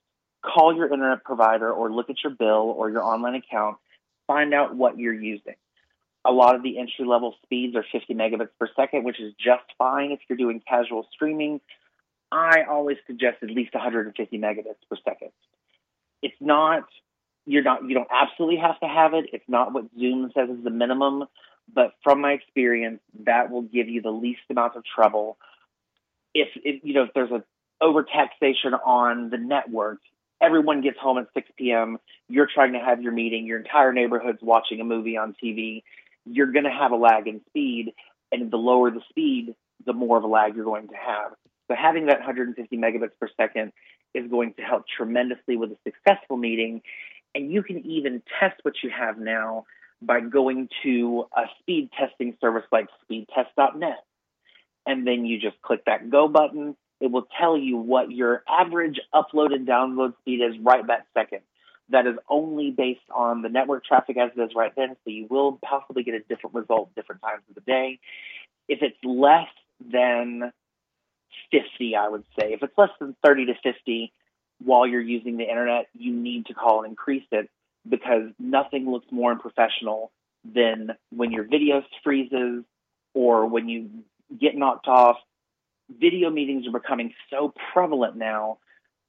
call 0.42 0.74
your 0.74 0.92
internet 0.92 1.24
provider 1.24 1.72
or 1.72 1.90
look 1.90 2.10
at 2.10 2.16
your 2.22 2.34
bill 2.34 2.74
or 2.76 2.90
your 2.90 3.02
online 3.02 3.34
account 3.34 3.76
find 4.26 4.52
out 4.52 4.74
what 4.74 4.98
you're 4.98 5.14
using. 5.14 5.54
A 6.26 6.32
lot 6.32 6.54
of 6.54 6.62
the 6.62 6.78
entry 6.78 7.06
level 7.06 7.34
speeds 7.42 7.76
are 7.76 7.84
50 7.92 8.14
megabits 8.14 8.50
per 8.58 8.68
second 8.74 9.04
which 9.04 9.20
is 9.20 9.34
just 9.34 9.64
fine 9.78 10.10
if 10.10 10.20
you're 10.28 10.38
doing 10.38 10.60
casual 10.66 11.06
streaming 11.12 11.60
I 12.34 12.64
always 12.68 12.96
suggest 13.06 13.36
at 13.42 13.50
least 13.50 13.74
150 13.74 14.38
megabits 14.38 14.82
per 14.90 14.96
second. 15.04 15.30
It's 16.20 16.34
not 16.40 16.84
you're 17.46 17.62
not 17.62 17.88
you 17.88 17.94
don't 17.94 18.08
absolutely 18.10 18.56
have 18.56 18.80
to 18.80 18.88
have 18.88 19.14
it. 19.14 19.26
It's 19.32 19.48
not 19.48 19.72
what 19.72 19.84
Zoom 19.96 20.32
says 20.34 20.48
is 20.50 20.64
the 20.64 20.70
minimum, 20.70 21.24
but 21.72 21.92
from 22.02 22.20
my 22.20 22.32
experience, 22.32 23.00
that 23.24 23.50
will 23.52 23.62
give 23.62 23.88
you 23.88 24.02
the 24.02 24.10
least 24.10 24.40
amount 24.50 24.74
of 24.74 24.82
trouble. 24.84 25.38
If, 26.34 26.48
if 26.56 26.82
you 26.82 26.94
know 26.94 27.04
if 27.04 27.10
there's 27.14 27.30
a 27.30 27.44
overtaxation 27.80 28.72
on 28.84 29.30
the 29.30 29.38
network, 29.38 30.00
everyone 30.40 30.80
gets 30.80 30.98
home 30.98 31.18
at 31.18 31.28
6 31.34 31.48
p.m. 31.56 31.98
You're 32.28 32.48
trying 32.52 32.72
to 32.72 32.80
have 32.80 33.00
your 33.00 33.12
meeting. 33.12 33.46
Your 33.46 33.58
entire 33.58 33.92
neighborhood's 33.92 34.42
watching 34.42 34.80
a 34.80 34.84
movie 34.84 35.16
on 35.16 35.36
TV. 35.42 35.84
You're 36.24 36.50
going 36.50 36.64
to 36.64 36.70
have 36.70 36.90
a 36.90 36.96
lag 36.96 37.28
in 37.28 37.42
speed, 37.46 37.92
and 38.32 38.50
the 38.50 38.56
lower 38.56 38.90
the 38.90 39.02
speed, 39.10 39.54
the 39.86 39.92
more 39.92 40.18
of 40.18 40.24
a 40.24 40.26
lag 40.26 40.56
you're 40.56 40.64
going 40.64 40.88
to 40.88 40.96
have. 40.96 41.32
So 41.68 41.74
having 41.74 42.06
that 42.06 42.18
150 42.18 42.76
megabits 42.76 43.18
per 43.18 43.28
second 43.36 43.72
is 44.14 44.30
going 44.30 44.54
to 44.54 44.62
help 44.62 44.84
tremendously 44.96 45.56
with 45.56 45.70
a 45.70 45.76
successful 45.84 46.36
meeting. 46.36 46.82
And 47.34 47.50
you 47.50 47.62
can 47.62 47.84
even 47.84 48.22
test 48.40 48.60
what 48.62 48.74
you 48.82 48.90
have 48.90 49.18
now 49.18 49.64
by 50.00 50.20
going 50.20 50.68
to 50.82 51.26
a 51.36 51.44
speed 51.60 51.90
testing 51.98 52.36
service 52.40 52.64
like 52.70 52.88
speedtest.net. 53.10 54.04
And 54.86 55.06
then 55.06 55.24
you 55.24 55.40
just 55.40 55.60
click 55.62 55.84
that 55.86 56.10
go 56.10 56.28
button. 56.28 56.76
It 57.00 57.10
will 57.10 57.26
tell 57.38 57.56
you 57.56 57.76
what 57.76 58.10
your 58.10 58.42
average 58.48 59.00
upload 59.14 59.54
and 59.54 59.66
download 59.66 60.14
speed 60.20 60.40
is 60.40 60.58
right 60.62 60.86
that 60.86 61.06
second. 61.14 61.40
That 61.90 62.06
is 62.06 62.14
only 62.28 62.70
based 62.70 63.00
on 63.14 63.42
the 63.42 63.48
network 63.48 63.84
traffic 63.84 64.16
as 64.16 64.30
it 64.36 64.40
is 64.40 64.50
right 64.54 64.72
then. 64.76 64.96
So 65.04 65.10
you 65.10 65.26
will 65.28 65.58
possibly 65.64 66.02
get 66.02 66.14
a 66.14 66.20
different 66.20 66.54
result 66.54 66.94
different 66.94 67.22
times 67.22 67.42
of 67.48 67.54
the 67.54 67.60
day. 67.62 67.98
If 68.68 68.80
it's 68.82 68.96
less 69.02 69.48
than 69.90 70.52
50, 71.50 71.96
I 71.96 72.08
would 72.08 72.24
say. 72.38 72.52
If 72.52 72.62
it's 72.62 72.76
less 72.76 72.90
than 73.00 73.16
30 73.24 73.46
to 73.46 73.54
50 73.62 74.12
while 74.62 74.86
you're 74.86 75.00
using 75.00 75.36
the 75.36 75.44
internet, 75.44 75.86
you 75.94 76.12
need 76.12 76.46
to 76.46 76.54
call 76.54 76.82
and 76.82 76.90
increase 76.90 77.26
it 77.32 77.50
because 77.88 78.30
nothing 78.38 78.90
looks 78.90 79.06
more 79.10 79.32
unprofessional 79.32 80.10
than 80.44 80.90
when 81.10 81.32
your 81.32 81.44
video 81.44 81.82
freezes 82.02 82.64
or 83.14 83.46
when 83.46 83.68
you 83.68 83.90
get 84.40 84.56
knocked 84.56 84.88
off. 84.88 85.16
Video 85.90 86.30
meetings 86.30 86.66
are 86.66 86.72
becoming 86.72 87.12
so 87.30 87.52
prevalent 87.72 88.16
now 88.16 88.58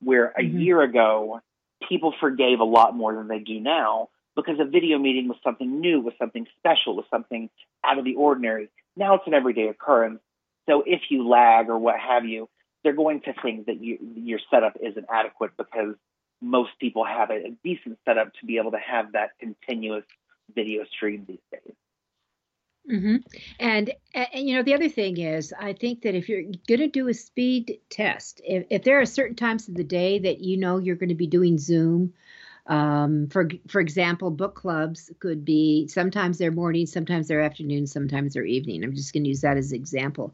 where 0.02 0.28
a 0.38 0.42
mm-hmm. 0.42 0.60
year 0.60 0.82
ago 0.82 1.42
people 1.88 2.14
forgave 2.20 2.60
a 2.60 2.66
lot 2.66 2.96
more 2.96 3.14
than 3.16 3.28
they 3.28 3.40
do 3.40 3.60
now 3.60 4.10
because 4.36 4.60
a 4.60 4.66
video 4.66 4.98
meeting 4.98 5.28
was 5.28 5.38
something 5.44 5.80
new, 5.80 6.02
was 6.02 6.14
something 6.20 6.46
special, 6.60 6.96
was 6.96 7.06
something 7.10 7.50
out 7.84 7.98
of 7.98 8.04
the 8.04 8.16
ordinary. 8.16 8.70
Now 8.98 9.16
it's 9.16 9.28
an 9.28 9.34
everyday 9.34 9.68
occurrence 9.70 10.20
so 10.68 10.84
if 10.86 11.02
you 11.10 11.28
lag 11.28 11.70
or 11.70 11.78
what 11.78 12.00
have 12.00 12.26
you, 12.26 12.50
they're 12.84 12.94
going 12.94 13.22
to 13.22 13.34
think 13.42 13.66
that 13.66 13.82
you, 13.82 13.98
your 14.16 14.40
setup 14.52 14.78
isn't 14.82 15.06
adequate 15.12 15.52
because 15.58 15.96
most 16.42 16.72
people 16.80 17.06
have 17.06 17.32
a, 17.32 17.56
decent 17.64 17.98
setup 18.06 18.34
to 18.36 18.46
be 18.46 18.58
able 18.58 18.72
to 18.72 18.78
have 18.78 19.14
that 19.14 19.32
continuous 19.40 20.04
video 20.54 20.84
stream 20.86 21.26
these 21.28 21.40
days. 21.52 21.76
Mm-hmm. 22.92 23.16
And, 23.60 23.94
and 24.14 24.48
you 24.48 24.56
know 24.56 24.62
the 24.62 24.76
other 24.76 24.90
thing 24.90 25.18
is, 25.18 25.52
I 25.60 25.74
think 25.74 26.04
that 26.04 26.14
if 26.14 26.30
you're 26.30 26.44
going 26.44 26.82
to 26.82 26.88
do 26.88 27.08
a 27.08 27.16
speed 27.16 27.80
test, 27.90 28.42
if, 28.44 28.68
if 28.70 28.84
there 28.84 29.02
are 29.02 29.08
certain 29.08 29.36
times 29.36 29.68
of 29.68 29.74
the 29.74 29.84
day 29.84 30.20
that 30.20 30.42
you 30.42 30.58
know 30.58 30.78
you're 30.78 30.96
going 30.96 31.10
to 31.10 31.16
be 31.16 31.26
doing 31.26 31.58
Zoom 31.58 32.14
um, 32.68 33.28
for 33.28 33.48
for 33.68 33.80
example, 33.80 34.32
book 34.32 34.56
clubs 34.56 35.12
could 35.20 35.46
be 35.46 35.88
sometimes 35.88 36.38
they're 36.38 36.52
morning, 36.52 36.88
sometimes 36.88 37.28
they're 37.28 37.42
afternoon, 37.42 37.86
sometimes 37.86 38.34
they're 38.34 38.46
evening. 38.46 38.84
I'm 38.84 38.96
just 38.96 39.14
going 39.14 39.24
to 39.24 39.30
use 39.30 39.42
that 39.42 39.58
as 39.58 39.72
an 39.72 39.78
example. 39.78 40.34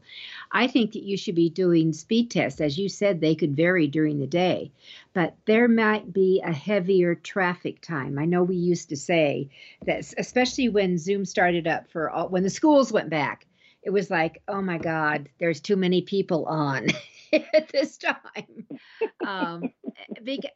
I 0.50 0.66
think 0.66 0.92
that 0.92 1.02
you 1.02 1.16
should 1.16 1.34
be 1.34 1.50
doing 1.50 1.92
speed 1.92 2.30
tests, 2.30 2.60
as 2.60 2.78
you 2.78 2.88
said, 2.88 3.20
they 3.20 3.34
could 3.34 3.54
vary 3.54 3.86
during 3.86 4.18
the 4.18 4.26
day, 4.26 4.70
but 5.12 5.34
there 5.44 5.68
might 5.68 6.12
be 6.12 6.40
a 6.44 6.52
heavier 6.52 7.14
traffic 7.14 7.82
time. 7.82 8.18
I 8.18 8.24
know 8.24 8.42
we 8.42 8.56
used 8.56 8.88
to 8.90 8.96
say 8.96 9.50
that, 9.84 10.12
especially 10.16 10.70
when 10.70 10.98
Zoom 10.98 11.26
started 11.26 11.66
up 11.66 11.90
for 11.90 12.08
all, 12.08 12.28
when 12.28 12.42
the 12.42 12.50
schools 12.50 12.92
went 12.92 13.10
back 13.10 13.46
it 13.82 13.90
was 13.90 14.10
like, 14.10 14.42
oh 14.46 14.62
my 14.62 14.78
God, 14.78 15.28
there's 15.40 15.60
too 15.60 15.74
many 15.74 16.02
people 16.02 16.46
on 16.46 16.86
at 17.32 17.68
this 17.72 17.98
time 17.98 18.66
um, 19.26 19.72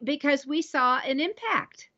because 0.03 0.45
we 0.45 0.61
saw 0.61 0.99
an 0.99 1.19
impact. 1.19 1.89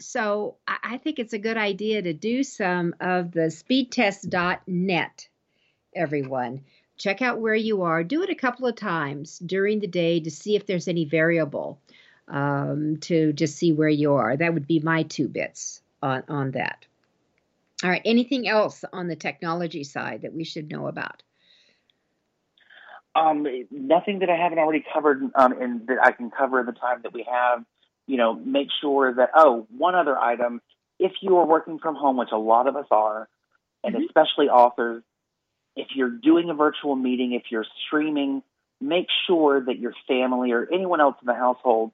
So 0.00 0.56
I 0.66 0.98
think 0.98 1.18
it's 1.18 1.32
a 1.32 1.38
good 1.38 1.56
idea 1.56 2.02
to 2.02 2.12
do 2.12 2.42
some 2.42 2.94
of 3.00 3.32
the 3.32 3.42
speedtest.net, 3.42 5.28
everyone. 5.94 6.64
Check 6.96 7.22
out 7.22 7.40
where 7.40 7.54
you 7.54 7.82
are. 7.82 8.04
Do 8.04 8.22
it 8.22 8.30
a 8.30 8.34
couple 8.34 8.66
of 8.66 8.76
times 8.76 9.38
during 9.38 9.80
the 9.80 9.86
day 9.86 10.20
to 10.20 10.30
see 10.30 10.56
if 10.56 10.66
there's 10.66 10.88
any 10.88 11.04
variable 11.04 11.80
um, 12.28 12.98
to 13.02 13.32
just 13.32 13.56
see 13.56 13.72
where 13.72 13.88
you 13.88 14.14
are. 14.14 14.36
That 14.36 14.54
would 14.54 14.66
be 14.66 14.80
my 14.80 15.04
two 15.04 15.28
bits 15.28 15.80
on, 16.02 16.24
on 16.28 16.50
that. 16.52 16.86
All 17.82 17.90
right. 17.90 18.02
Anything 18.04 18.48
else 18.48 18.84
on 18.92 19.08
the 19.08 19.16
technology 19.16 19.84
side 19.84 20.22
that 20.22 20.34
we 20.34 20.44
should 20.44 20.70
know 20.70 20.86
about? 20.86 21.22
Um, 23.16 23.46
nothing 23.70 24.20
that 24.20 24.30
I 24.30 24.36
haven't 24.36 24.58
already 24.58 24.84
covered, 24.92 25.22
um, 25.34 25.52
and 25.60 25.86
that 25.86 25.98
I 26.02 26.10
can 26.12 26.30
cover 26.30 26.60
in 26.60 26.66
the 26.66 26.72
time 26.72 27.00
that 27.02 27.12
we 27.12 27.26
have. 27.30 27.64
You 28.06 28.16
know, 28.16 28.34
make 28.34 28.68
sure 28.80 29.14
that. 29.14 29.30
Oh, 29.34 29.66
one 29.76 29.94
other 29.94 30.18
item: 30.18 30.60
if 30.98 31.12
you 31.20 31.36
are 31.38 31.46
working 31.46 31.78
from 31.78 31.94
home, 31.94 32.16
which 32.16 32.32
a 32.32 32.38
lot 32.38 32.66
of 32.66 32.76
us 32.76 32.86
are, 32.90 33.28
and 33.82 33.94
mm-hmm. 33.94 34.04
especially 34.04 34.48
authors, 34.48 35.02
if 35.76 35.88
you're 35.94 36.10
doing 36.10 36.50
a 36.50 36.54
virtual 36.54 36.96
meeting, 36.96 37.32
if 37.32 37.44
you're 37.50 37.66
streaming, 37.86 38.42
make 38.80 39.06
sure 39.26 39.64
that 39.64 39.78
your 39.78 39.94
family 40.08 40.52
or 40.52 40.68
anyone 40.72 41.00
else 41.00 41.16
in 41.22 41.26
the 41.26 41.34
household 41.34 41.92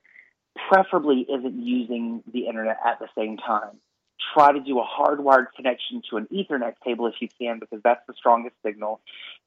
preferably 0.69 1.27
isn't 1.29 1.63
using 1.63 2.23
the 2.33 2.47
internet 2.47 2.79
at 2.85 2.99
the 2.99 3.09
same 3.17 3.37
time 3.37 3.79
try 4.35 4.53
to 4.53 4.61
do 4.61 4.79
a 4.79 4.85
hardwired 4.85 5.47
connection 5.57 6.03
to 6.11 6.17
an 6.17 6.29
Ethernet 6.33 6.75
cable 6.85 7.07
if 7.07 7.15
you 7.21 7.29
can, 7.41 7.59
because 7.59 7.81
that's 7.83 8.07
the 8.07 8.15
strongest 8.15 8.57
signal. 8.65 9.01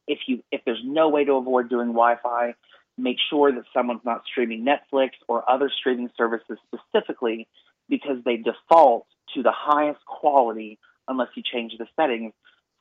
If 0.07 0.19
you 0.27 0.43
if 0.51 0.61
there's 0.65 0.81
no 0.83 1.09
way 1.09 1.25
to 1.25 1.33
avoid 1.33 1.69
doing 1.69 1.89
Wi-Fi, 1.89 2.55
make 2.97 3.17
sure 3.29 3.51
that 3.51 3.63
someone's 3.73 4.05
not 4.05 4.23
streaming 4.29 4.65
Netflix 4.65 5.11
or 5.27 5.49
other 5.49 5.71
streaming 5.79 6.09
services 6.17 6.57
specifically 6.67 7.47
because 7.89 8.17
they 8.25 8.37
default 8.37 9.05
to 9.33 9.43
the 9.43 9.53
highest 9.53 10.03
quality 10.05 10.79
unless 11.07 11.29
you 11.35 11.43
change 11.43 11.73
the 11.77 11.87
settings. 11.95 12.33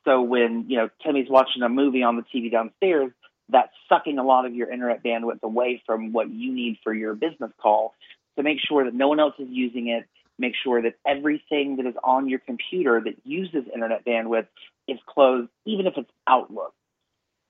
So 0.05 0.23
when 0.23 0.67
you 0.69 0.79
know 0.79 0.89
Timmy's 1.05 1.29
watching 1.29 1.63
a 1.63 1.69
movie 1.69 2.03
on 2.03 2.17
the 2.17 2.25
TV 2.35 2.51
downstairs, 2.51 3.13
that's 3.49 3.73
sucking 3.89 4.19
a 4.19 4.25
lot 4.25 4.47
of 4.47 4.55
your 4.55 4.71
internet 4.71 5.05
bandwidth 5.05 5.43
away 5.43 5.83
from 5.87 6.13
what 6.13 6.31
you 6.31 6.53
need 6.53 6.79
for 6.83 6.93
your 6.93 7.15
business 7.15 7.51
call. 7.61 7.95
So 8.37 8.43
make 8.43 8.59
sure 8.67 8.85
that 8.85 8.95
no 8.95 9.09
one 9.09 9.21
else 9.21 9.35
is 9.39 9.49
using 9.51 9.89
it 9.89 10.05
make 10.43 10.55
sure 10.63 10.83
that 10.83 10.95
everything 11.07 11.77
that 11.77 11.87
is 11.87 11.95
on 12.05 12.29
your 12.29 12.41
computer 12.41 13.01
that 13.01 13.15
uses 13.25 13.65
internet 13.73 14.05
bandwidth 14.05 14.49
is 14.89 14.99
closed, 15.07 15.49
even 15.65 15.87
if 15.87 15.95
it's 15.97 16.11
Outlook. 16.27 16.75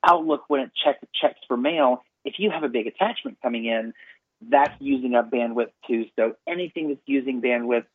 Outlook, 0.07 0.45
when 0.49 0.61
it 0.61 0.70
check, 0.84 1.01
checks 1.20 1.40
for 1.49 1.57
mail, 1.57 2.03
if 2.24 2.34
you 2.38 2.51
have 2.51 2.62
a 2.62 2.68
big 2.68 2.86
attachment 2.86 3.38
coming 3.43 3.64
in, 3.64 3.95
that's 4.49 4.74
using 4.80 5.14
up 5.14 5.30
bandwidth 5.30 5.70
too. 5.88 6.05
So 6.16 6.36
anything 6.47 6.88
that's 6.88 7.01
using 7.07 7.40
bandwidth, 7.40 7.86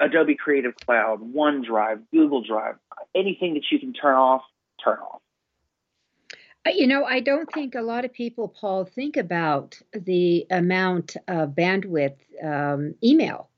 Adobe 0.00 0.36
Creative 0.36 0.74
Cloud, 0.86 1.20
OneDrive, 1.34 2.02
Google 2.12 2.42
Drive, 2.42 2.76
anything 3.14 3.54
that 3.54 3.64
you 3.70 3.80
can 3.80 3.92
turn 3.92 4.14
off, 4.14 4.42
turn 4.82 4.98
off. 4.98 5.20
Uh, 6.66 6.70
you 6.74 6.86
know, 6.86 7.04
I 7.04 7.20
don't 7.20 7.50
think 7.52 7.74
a 7.74 7.80
lot 7.80 8.04
of 8.04 8.12
people, 8.12 8.46
Paul, 8.46 8.84
think 8.84 9.16
about 9.16 9.80
the 9.92 10.46
amount 10.50 11.16
of 11.26 11.50
bandwidth 11.50 12.18
um, 12.44 12.94
email 13.02 13.49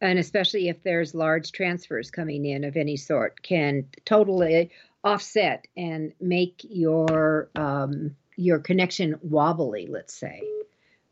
and 0.00 0.18
especially 0.18 0.68
if 0.68 0.82
there's 0.82 1.14
large 1.14 1.52
transfers 1.52 2.10
coming 2.10 2.46
in 2.46 2.64
of 2.64 2.76
any 2.76 2.96
sort, 2.96 3.42
can 3.42 3.86
totally 4.04 4.70
offset 5.04 5.66
and 5.76 6.12
make 6.20 6.60
your 6.68 7.50
um, 7.54 8.16
your 8.36 8.58
connection 8.58 9.18
wobbly. 9.22 9.86
Let's 9.86 10.14
say 10.14 10.42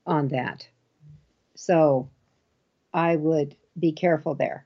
on 0.06 0.28
that. 0.28 0.66
So 1.54 2.08
I 2.92 3.16
would 3.16 3.54
be 3.78 3.92
careful 3.92 4.34
there. 4.34 4.64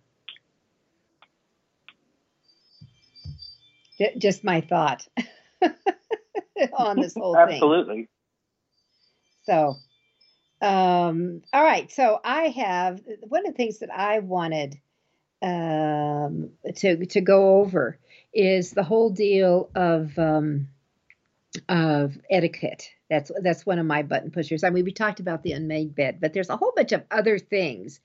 Just 4.19 4.43
my 4.43 4.61
thought 4.61 5.07
on 6.73 7.01
this 7.01 7.15
whole 7.15 7.37
Absolutely. 7.37 7.37
thing. 7.37 7.55
Absolutely. 7.57 8.09
So 9.45 9.77
um, 10.63 11.43
all 11.53 11.65
right, 11.65 11.91
so 11.91 12.21
I 12.25 12.45
have 12.49 13.03
one 13.29 13.47
of 13.47 13.53
the 13.53 13.57
things 13.57 13.81
that 13.81 13.93
I 13.93 14.21
wanted 14.21 14.79
um, 15.43 16.51
to 16.77 17.05
to 17.05 17.21
go 17.21 17.61
over 17.61 17.99
is 18.33 18.71
the 18.71 18.85
whole 18.85 19.11
deal 19.11 19.69
of 19.75 20.17
um, 20.19 20.69
of 21.69 22.17
etiquette. 22.31 22.91
That's 23.11 23.31
that's 23.43 23.67
one 23.67 23.79
of 23.79 23.87
my 23.87 24.03
button 24.03 24.31
pushers. 24.31 24.65
I 24.65 24.71
mean, 24.71 24.85
we 24.85 24.93
talked 24.93 25.21
about 25.21 25.43
the 25.43 25.53
unmade 25.53 25.95
bed, 25.95 26.19
but 26.21 26.33
there's 26.33 26.49
a 26.49 26.57
whole 26.57 26.73
bunch 26.75 26.93
of 26.93 27.03
other 27.11 27.39
things 27.39 28.01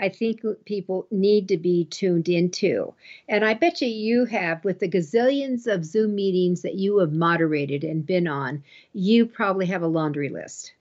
I 0.00 0.08
think 0.08 0.40
people 0.64 1.06
need 1.10 1.48
to 1.48 1.58
be 1.58 1.84
tuned 1.84 2.28
into. 2.28 2.94
And 3.28 3.44
I 3.44 3.54
bet 3.54 3.82
you 3.82 3.88
you 3.88 4.24
have, 4.24 4.64
with 4.64 4.80
the 4.80 4.88
gazillions 4.88 5.66
of 5.66 5.84
Zoom 5.84 6.14
meetings 6.14 6.62
that 6.62 6.74
you 6.74 6.98
have 6.98 7.12
moderated 7.12 7.84
and 7.84 8.04
been 8.04 8.26
on, 8.26 8.64
you 8.94 9.26
probably 9.26 9.66
have 9.66 9.82
a 9.82 9.86
laundry 9.86 10.30
list. 10.30 10.72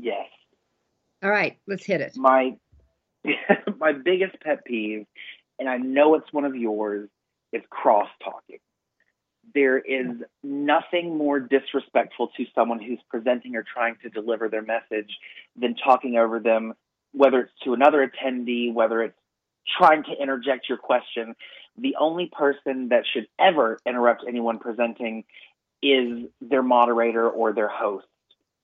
Yes. 0.00 0.26
All 1.22 1.30
right, 1.30 1.58
let's 1.66 1.84
hit 1.84 2.00
it. 2.00 2.16
My 2.16 2.56
my 3.78 3.92
biggest 3.92 4.40
pet 4.40 4.64
peeve, 4.64 5.06
and 5.58 5.68
I 5.68 5.76
know 5.76 6.14
it's 6.14 6.32
one 6.32 6.44
of 6.44 6.56
yours, 6.56 7.08
is 7.52 7.62
cross 7.68 8.08
talking. 8.24 8.58
There 9.54 9.78
is 9.78 10.06
nothing 10.42 11.18
more 11.18 11.40
disrespectful 11.40 12.30
to 12.36 12.44
someone 12.54 12.80
who's 12.80 13.00
presenting 13.10 13.56
or 13.56 13.64
trying 13.64 13.96
to 14.02 14.08
deliver 14.08 14.48
their 14.48 14.62
message 14.62 15.10
than 15.56 15.74
talking 15.74 16.16
over 16.16 16.38
them, 16.38 16.74
whether 17.12 17.40
it's 17.40 17.52
to 17.64 17.74
another 17.74 18.08
attendee, 18.08 18.72
whether 18.72 19.02
it's 19.02 19.18
trying 19.76 20.04
to 20.04 20.12
interject 20.12 20.68
your 20.68 20.78
question. 20.78 21.34
The 21.76 21.96
only 21.98 22.30
person 22.32 22.88
that 22.90 23.04
should 23.12 23.26
ever 23.38 23.78
interrupt 23.84 24.24
anyone 24.26 24.58
presenting 24.58 25.24
is 25.82 26.28
their 26.40 26.62
moderator 26.62 27.28
or 27.28 27.52
their 27.52 27.68
host 27.68 28.06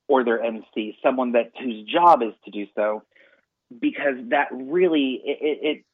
or 0.08 0.24
their 0.24 0.42
MC, 0.42 0.96
someone 1.02 1.32
that 1.32 1.52
whose 1.60 1.84
job 1.84 2.22
is 2.22 2.32
to 2.44 2.50
do 2.50 2.66
so, 2.74 3.02
because 3.80 4.16
that 4.28 4.48
really 4.52 5.20
it, 5.24 5.58
it 5.62 5.84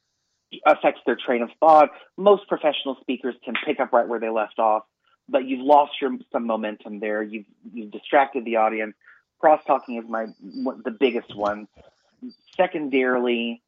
affects 0.65 1.01
their 1.05 1.15
train 1.15 1.41
of 1.41 1.49
thought. 1.59 1.89
Most 2.17 2.47
professional 2.47 2.97
speakers 3.01 3.35
can 3.43 3.55
pick 3.65 3.79
up 3.79 3.91
right 3.91 4.07
where 4.07 4.19
they 4.19 4.29
left 4.29 4.59
off, 4.59 4.83
but 5.27 5.45
you've 5.45 5.65
lost 5.65 5.93
your 6.01 6.11
some 6.31 6.45
momentum 6.45 6.99
there. 6.99 7.23
You've 7.23 7.45
you've 7.73 7.91
distracted 7.91 8.45
the 8.45 8.57
audience. 8.57 8.95
Cross 9.39 9.61
talking 9.65 9.97
is 9.97 10.05
my 10.07 10.27
the 10.83 10.95
biggest 10.97 11.35
one. 11.35 11.67
Secondarily, 12.55 13.61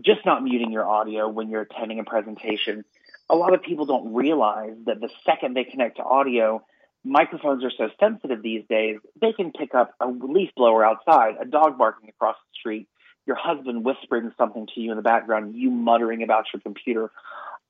just 0.00 0.24
not 0.26 0.42
muting 0.42 0.72
your 0.72 0.86
audio 0.86 1.28
when 1.28 1.48
you're 1.48 1.62
attending 1.62 2.00
a 2.00 2.04
presentation. 2.04 2.84
A 3.30 3.36
lot 3.36 3.54
of 3.54 3.62
people 3.62 3.86
don't 3.86 4.12
realize 4.12 4.74
that 4.86 5.00
the 5.00 5.08
second 5.24 5.54
they 5.54 5.64
connect 5.64 5.96
to 5.96 6.02
audio, 6.02 6.62
microphones 7.04 7.64
are 7.64 7.72
so 7.76 7.88
sensitive 7.98 8.42
these 8.42 8.64
days, 8.68 8.98
they 9.20 9.32
can 9.32 9.52
pick 9.52 9.74
up 9.74 9.94
a 10.00 10.06
leaf 10.06 10.50
blower 10.56 10.84
outside, 10.84 11.34
a 11.40 11.44
dog 11.44 11.78
barking 11.78 12.08
across 12.08 12.36
the 12.36 12.54
street, 12.58 12.88
your 13.26 13.36
husband 13.36 13.84
whispering 13.84 14.32
something 14.36 14.66
to 14.74 14.80
you 14.80 14.90
in 14.90 14.96
the 14.96 15.02
background, 15.02 15.54
you 15.54 15.70
muttering 15.70 16.22
about 16.22 16.44
your 16.52 16.60
computer. 16.60 17.10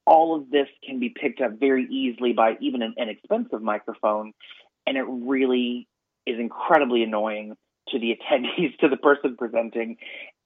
All 0.06 0.36
of 0.36 0.50
this 0.50 0.68
can 0.84 0.98
be 0.98 1.08
picked 1.08 1.40
up 1.40 1.58
very 1.58 1.86
easily 1.86 2.32
by 2.32 2.56
even 2.60 2.82
an 2.82 2.94
inexpensive 2.98 3.62
microphone, 3.62 4.32
and 4.86 4.96
it 4.96 5.04
really 5.08 5.86
is 6.26 6.38
incredibly 6.38 7.02
annoying 7.02 7.56
to 7.88 7.98
the 7.98 8.16
attendees, 8.32 8.76
to 8.78 8.88
the 8.88 8.96
person 8.96 9.36
presenting. 9.36 9.96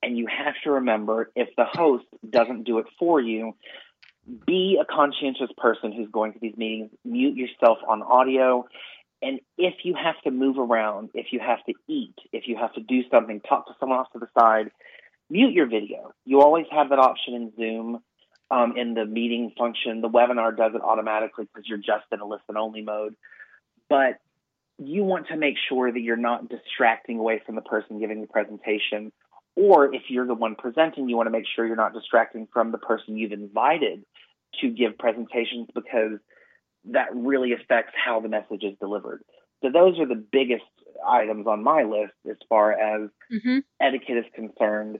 And 0.02 0.16
you 0.16 0.26
have 0.26 0.54
to 0.64 0.72
remember 0.72 1.30
if 1.34 1.48
the 1.56 1.64
host 1.64 2.04
doesn't 2.28 2.64
do 2.64 2.78
it 2.78 2.86
for 2.98 3.20
you, 3.20 3.56
be 4.46 4.78
a 4.80 4.84
conscientious 4.84 5.50
person 5.56 5.92
who's 5.92 6.08
going 6.10 6.32
to 6.32 6.38
these 6.40 6.56
meetings. 6.56 6.90
Mute 7.04 7.36
yourself 7.36 7.78
on 7.88 8.02
audio 8.02 8.66
And 9.22 9.40
if 9.56 9.74
you 9.84 9.94
have 9.94 10.20
to 10.24 10.30
move 10.30 10.58
around, 10.58 11.10
if 11.14 11.28
you 11.32 11.40
have 11.40 11.64
to 11.66 11.74
eat, 11.88 12.14
if 12.32 12.46
you 12.46 12.56
have 12.56 12.72
to 12.74 12.80
do 12.80 13.02
something, 13.10 13.40
talk 13.40 13.66
to 13.66 13.74
someone 13.80 13.98
off 13.98 14.12
to 14.12 14.18
the 14.18 14.28
side, 14.38 14.70
mute 15.30 15.54
your 15.54 15.66
video. 15.66 16.12
You 16.24 16.40
always 16.40 16.66
have 16.70 16.90
that 16.90 16.98
option 16.98 17.34
in 17.34 17.52
Zoom 17.56 18.00
um, 18.50 18.76
in 18.76 18.94
the 18.94 19.06
meeting 19.06 19.52
function. 19.58 20.02
The 20.02 20.08
webinar 20.08 20.56
does 20.56 20.72
it 20.74 20.82
automatically 20.82 21.46
because 21.46 21.68
you're 21.68 21.78
just 21.78 22.04
in 22.12 22.20
a 22.20 22.26
listen 22.26 22.56
only 22.56 22.82
mode. 22.82 23.16
But 23.88 24.18
you 24.78 25.04
want 25.04 25.28
to 25.28 25.36
make 25.36 25.56
sure 25.68 25.90
that 25.90 26.00
you're 26.00 26.16
not 26.16 26.48
distracting 26.48 27.18
away 27.18 27.40
from 27.46 27.54
the 27.54 27.62
person 27.62 27.98
giving 27.98 28.20
the 28.20 28.26
presentation. 28.26 29.12
Or 29.56 29.94
if 29.94 30.02
you're 30.10 30.26
the 30.26 30.34
one 30.34 30.54
presenting, 30.54 31.08
you 31.08 31.16
want 31.16 31.28
to 31.28 31.30
make 31.30 31.46
sure 31.54 31.66
you're 31.66 31.76
not 31.76 31.94
distracting 31.94 32.46
from 32.52 32.72
the 32.72 32.78
person 32.78 33.16
you've 33.16 33.32
invited 33.32 34.04
to 34.60 34.70
give 34.70 34.98
presentations 34.98 35.68
because 35.74 36.18
that 36.86 37.08
really 37.14 37.52
affects 37.52 37.92
how 37.96 38.20
the 38.20 38.28
message 38.28 38.62
is 38.62 38.76
delivered. 38.80 39.22
So 39.62 39.70
those 39.70 39.98
are 39.98 40.06
the 40.06 40.14
biggest 40.14 40.64
items 41.06 41.46
on 41.46 41.62
my 41.62 41.82
list 41.82 42.14
as 42.28 42.36
far 42.48 42.72
as 42.72 43.10
mm-hmm. 43.32 43.58
etiquette 43.80 44.18
is 44.18 44.24
concerned. 44.34 44.98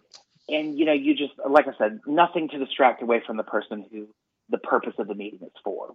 And 0.49 0.79
you 0.79 0.85
know, 0.85 0.93
you 0.93 1.15
just 1.15 1.33
like 1.49 1.67
I 1.67 1.77
said, 1.79 2.01
nothing 2.07 2.49
to 2.51 2.59
distract 2.59 3.03
away 3.03 3.23
from 3.27 3.37
the 3.37 3.43
person 3.43 3.85
who 3.91 4.09
the 4.49 4.59
purpose 4.59 4.95
of 4.99 5.09
the 5.09 5.15
meeting 5.15 5.41
is 5.43 5.53
for. 5.65 5.95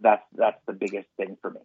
That's 0.00 0.22
that's 0.34 0.60
the 0.66 0.74
biggest 0.74 1.08
thing 1.16 1.36
for 1.40 1.50
me. 1.50 1.60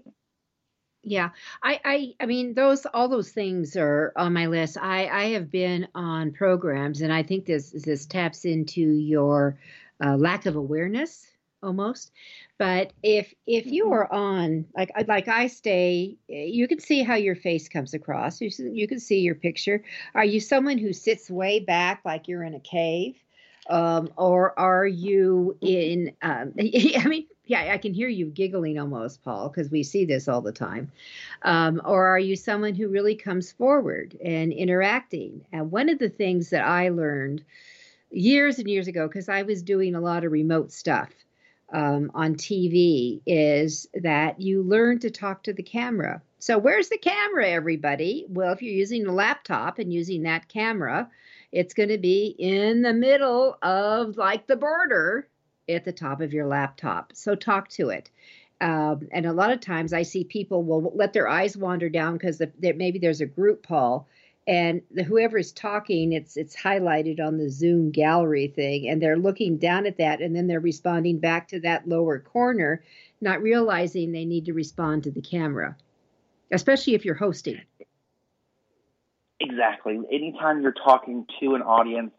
Yeah, 1.04 1.32
I, 1.64 1.80
I, 1.84 2.14
I 2.20 2.26
mean, 2.28 2.54
those 2.54 2.86
all 2.86 3.10
those 3.10 3.32
things 3.32 3.76
are 3.76 4.14
on 4.16 4.34
my 4.34 4.46
list. 4.46 4.78
I, 4.80 5.08
I 5.08 5.24
have 5.32 5.50
been 5.50 5.88
on 5.96 6.32
programs, 6.32 7.02
and 7.02 7.12
I 7.12 7.24
think 7.24 7.46
this 7.46 7.72
this 7.72 8.06
taps 8.06 8.46
into 8.46 8.82
your 8.82 9.58
uh, 10.04 10.16
lack 10.16 10.46
of 10.46 10.56
awareness 10.56 11.30
almost. 11.64 12.12
But 12.57 12.93
if 13.03 13.34
if 13.47 13.66
you 13.66 13.86
mm-hmm. 13.86 13.93
are 13.93 14.12
on 14.12 14.66
like 14.76 14.91
like 15.07 15.28
I 15.28 15.47
stay, 15.47 16.18
you 16.28 16.68
can 16.68 16.80
see 16.80 17.03
how 17.03 17.16
your 17.16 17.36
face 17.36 17.70
comes 17.70 17.93
across. 17.93 18.41
You 18.41 18.49
you 18.72 18.88
can 18.88 18.99
see 18.99 19.20
your 19.20 19.36
picture. 19.36 19.84
Are 20.16 20.26
you 20.26 20.39
someone 20.39 20.78
who 20.78 20.93
sits 20.93 21.30
way 21.30 21.59
back 21.59 22.01
like 22.05 22.28
you're 22.28 22.43
in 22.43 22.53
a 22.53 22.59
cave? 22.59 23.16
Um, 23.70 24.09
or 24.18 24.57
are 24.59 24.88
you 24.88 25.55
in 25.62 26.14
um, 26.24 26.53
i 26.59 27.05
mean 27.07 27.28
yeah 27.45 27.72
i 27.72 27.78
can 27.78 27.93
hear 27.93 28.07
you 28.07 28.26
giggling 28.26 28.80
almost 28.80 29.24
paul 29.24 29.49
because 29.49 29.70
we 29.70 29.84
see 29.84 30.03
this 30.03 30.28
all 30.28 30.41
the 30.41 30.51
time 30.51 30.91
um, 31.43 31.80
or 31.86 32.07
are 32.07 32.20
you 32.20 32.36
someone 32.36 32.74
who 32.74 32.88
really 32.88 33.14
comes 33.14 33.51
forward 33.51 34.18
and 34.26 34.51
interacting 34.51 35.45
and 35.53 35.72
one 35.72 35.89
of 35.89 35.99
the 35.99 36.09
things 36.09 36.49
that 36.49 36.66
i 36.66 36.89
learned 36.89 37.43
years 38.09 38.57
and 38.57 38.68
years 38.68 38.88
ago 38.88 39.07
because 39.07 39.30
i 39.30 39.43
was 39.43 39.62
doing 39.62 39.93
a 39.93 40.01
lot 40.01 40.26
of 40.26 40.32
remote 40.32 40.72
stuff 40.72 41.12
um, 41.72 42.11
on 42.13 42.36
TV 42.36 43.22
is 43.26 43.88
that 43.93 44.41
you 44.41 44.63
learn 44.63 44.99
to 44.99 45.09
talk 45.09 45.43
to 45.43 45.53
the 45.53 45.63
camera. 45.63 46.22
So, 46.39 46.57
where's 46.57 46.89
the 46.89 46.97
camera, 46.97 47.47
everybody? 47.49 48.26
Well, 48.30 48.53
if 48.53 48.61
you're 48.61 48.74
using 48.74 49.05
a 49.05 49.11
laptop 49.11 49.80
and 49.80 49.93
using 49.93 50.24
that 50.24 50.47
camera, 50.47 51.09
it's 51.51 51.74
going 51.74 51.89
to 51.89 51.97
be 51.97 52.36
in 52.38 52.82
the 52.82 52.93
middle 52.93 53.57
of 53.61 54.17
like 54.17 54.47
the 54.47 54.55
border 54.55 55.28
at 55.69 55.86
the 55.86 55.93
top 55.93 56.19
of 56.22 56.34
your 56.34 56.47
laptop. 56.47 57.13
So, 57.15 57.36
talk 57.36 57.69
to 57.69 57.89
it. 57.89 58.09
Um, 58.59 59.07
and 59.11 59.26
a 59.26 59.34
lot 59.34 59.51
of 59.51 59.59
times 59.59 59.91
I 59.91 60.03
see 60.03 60.24
people 60.24 60.63
will 60.63 60.91
let 60.95 61.13
their 61.13 61.28
eyes 61.28 61.57
wander 61.57 61.89
down 61.89 62.13
because 62.13 62.38
the, 62.38 62.51
maybe 62.59 62.99
there's 62.99 63.22
a 63.22 63.26
group, 63.26 63.63
Paul, 63.63 64.07
and 64.48 64.82
the, 64.92 65.04
whoever 65.04 65.38
is 65.38 65.52
talking 65.52 66.14
it's 66.14 66.36
it's 66.36 66.56
highlighted 66.56 67.20
on 67.20 67.38
the 67.38 67.50
zoom 67.50 67.92
gallery 67.92 68.48
thing 68.48 68.88
and 68.89 69.02
they're 69.02 69.18
looking 69.18 69.58
down 69.58 69.86
at 69.86 69.98
that 69.98 70.22
and 70.22 70.36
then 70.36 70.48
they're 70.48 70.60
responding 70.60 71.20
back 71.20 71.48
to 71.48 71.60
that 71.60 71.88
lower 71.88 72.20
corner 72.20 72.84
not 73.20 73.42
realizing 73.42 74.12
they 74.12 74.26
need 74.26 74.46
to 74.46 74.54
respond 74.54 75.04
to 75.04 75.12
the 75.12 75.22
camera 75.22 75.76
especially 76.52 76.96
if 76.96 77.06
you're 77.06 77.16
hosting. 77.16 77.62
Exactly. 79.39 79.98
Anytime 80.12 80.62
you're 80.62 80.74
talking 80.74 81.26
to 81.39 81.56
an 81.56 81.62
audience 81.62 82.12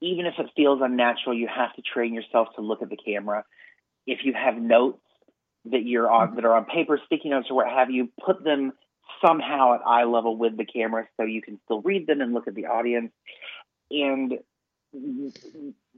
even 0.00 0.26
if 0.26 0.34
it 0.38 0.46
feels 0.54 0.80
unnatural 0.82 1.36
you 1.36 1.48
have 1.48 1.74
to 1.74 1.82
train 1.82 2.14
yourself 2.14 2.48
to 2.54 2.60
look 2.60 2.82
at 2.82 2.88
the 2.88 2.96
camera. 2.96 3.44
If 4.06 4.20
you 4.24 4.32
have 4.32 4.56
notes 4.56 5.00
that 5.66 5.84
you're 5.84 6.10
on 6.10 6.36
that 6.36 6.44
are 6.44 6.54
on 6.54 6.66
paper 6.66 7.00
sticky 7.04 7.30
notes 7.30 7.48
or 7.50 7.56
what 7.56 7.68
have 7.68 7.90
you 7.90 8.10
put 8.24 8.44
them 8.44 8.72
somehow 9.24 9.74
at 9.74 9.80
eye 9.86 10.04
level 10.04 10.36
with 10.36 10.56
the 10.56 10.64
camera 10.64 11.08
so 11.16 11.24
you 11.24 11.42
can 11.42 11.58
still 11.64 11.80
read 11.82 12.06
them 12.06 12.20
and 12.20 12.32
look 12.34 12.48
at 12.48 12.54
the 12.54 12.66
audience. 12.66 13.12
And 13.90 14.38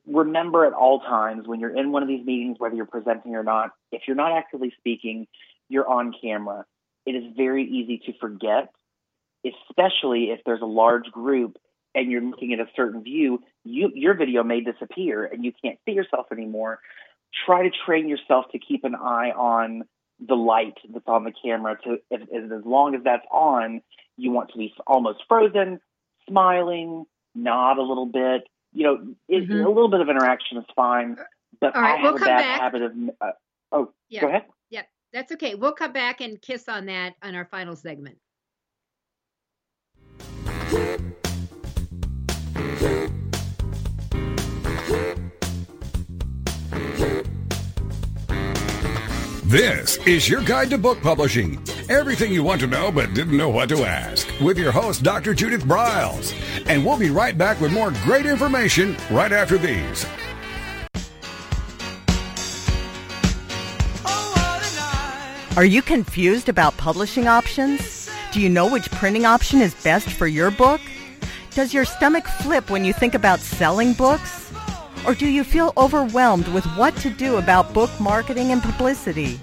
remember 0.06 0.64
at 0.64 0.72
all 0.72 1.00
times 1.00 1.46
when 1.46 1.60
you're 1.60 1.76
in 1.76 1.92
one 1.92 2.02
of 2.02 2.08
these 2.08 2.24
meetings, 2.24 2.56
whether 2.58 2.74
you're 2.74 2.86
presenting 2.86 3.34
or 3.34 3.42
not, 3.42 3.70
if 3.92 4.02
you're 4.06 4.16
not 4.16 4.32
actively 4.32 4.72
speaking, 4.78 5.26
you're 5.68 5.88
on 5.88 6.14
camera. 6.20 6.64
It 7.06 7.12
is 7.12 7.24
very 7.36 7.64
easy 7.64 7.98
to 8.06 8.18
forget, 8.18 8.72
especially 9.44 10.30
if 10.30 10.40
there's 10.44 10.62
a 10.62 10.66
large 10.66 11.10
group 11.10 11.56
and 11.94 12.10
you're 12.10 12.22
looking 12.22 12.52
at 12.52 12.60
a 12.60 12.68
certain 12.76 13.02
view, 13.02 13.42
you, 13.64 13.90
your 13.94 14.14
video 14.14 14.44
may 14.44 14.60
disappear 14.60 15.24
and 15.24 15.44
you 15.44 15.52
can't 15.62 15.78
see 15.84 15.92
yourself 15.92 16.26
anymore. 16.30 16.78
Try 17.46 17.64
to 17.64 17.70
train 17.84 18.08
yourself 18.08 18.46
to 18.52 18.58
keep 18.58 18.84
an 18.84 18.94
eye 18.94 19.32
on 19.32 19.84
the 20.26 20.34
light 20.34 20.76
that's 20.92 21.06
on 21.06 21.24
the 21.24 21.32
camera 21.44 21.78
to 21.84 21.98
if, 22.10 22.22
if, 22.30 22.52
as 22.52 22.64
long 22.64 22.94
as 22.94 23.02
that's 23.02 23.26
on 23.30 23.80
you 24.16 24.30
want 24.30 24.50
to 24.50 24.58
be 24.58 24.72
almost 24.86 25.20
frozen 25.28 25.80
smiling 26.28 27.04
nod 27.34 27.78
a 27.78 27.82
little 27.82 28.06
bit 28.06 28.42
you 28.72 28.84
know 28.84 29.14
it, 29.28 29.48
mm-hmm. 29.48 29.64
a 29.64 29.68
little 29.68 29.88
bit 29.88 30.00
of 30.00 30.08
interaction 30.08 30.58
is 30.58 30.64
fine 30.76 31.16
but 31.60 31.74
i 31.76 31.96
have 31.96 32.14
we'll 32.14 32.16
a 32.16 32.26
bad 32.26 32.38
back. 32.38 32.60
habit 32.60 32.82
of 32.82 32.92
uh, 33.20 33.30
oh 33.72 33.92
yeah. 34.08 34.20
go 34.20 34.28
ahead 34.28 34.44
yeah 34.68 34.82
that's 35.12 35.32
okay 35.32 35.54
we'll 35.54 35.72
come 35.72 35.92
back 35.92 36.20
and 36.20 36.40
kiss 36.42 36.68
on 36.68 36.86
that 36.86 37.14
on 37.22 37.34
our 37.34 37.46
final 37.46 37.76
segment 37.76 38.18
This 49.50 49.96
is 50.06 50.28
your 50.28 50.42
guide 50.42 50.70
to 50.70 50.78
book 50.78 51.02
publishing. 51.02 51.60
Everything 51.88 52.32
you 52.32 52.44
want 52.44 52.60
to 52.60 52.68
know 52.68 52.92
but 52.92 53.14
didn't 53.14 53.36
know 53.36 53.48
what 53.48 53.68
to 53.70 53.82
ask. 53.82 54.28
With 54.40 54.56
your 54.56 54.70
host, 54.70 55.02
Dr. 55.02 55.34
Judith 55.34 55.64
Briles. 55.64 56.32
And 56.68 56.86
we'll 56.86 56.96
be 56.96 57.10
right 57.10 57.36
back 57.36 57.60
with 57.60 57.72
more 57.72 57.90
great 58.04 58.26
information 58.26 58.96
right 59.10 59.32
after 59.32 59.58
these. 59.58 60.06
Are 65.56 65.64
you 65.64 65.82
confused 65.82 66.48
about 66.48 66.76
publishing 66.76 67.26
options? 67.26 68.08
Do 68.30 68.40
you 68.40 68.48
know 68.48 68.70
which 68.70 68.88
printing 68.92 69.26
option 69.26 69.60
is 69.60 69.74
best 69.82 70.08
for 70.08 70.28
your 70.28 70.52
book? 70.52 70.80
Does 71.56 71.74
your 71.74 71.84
stomach 71.84 72.28
flip 72.28 72.70
when 72.70 72.84
you 72.84 72.92
think 72.92 73.16
about 73.16 73.40
selling 73.40 73.94
books? 73.94 74.52
Or 75.06 75.14
do 75.14 75.26
you 75.26 75.44
feel 75.44 75.72
overwhelmed 75.78 76.46
with 76.48 76.64
what 76.76 76.94
to 76.96 77.10
do 77.10 77.36
about 77.36 77.72
book 77.72 77.90
marketing 77.98 78.52
and 78.52 78.62
publicity? 78.62 79.40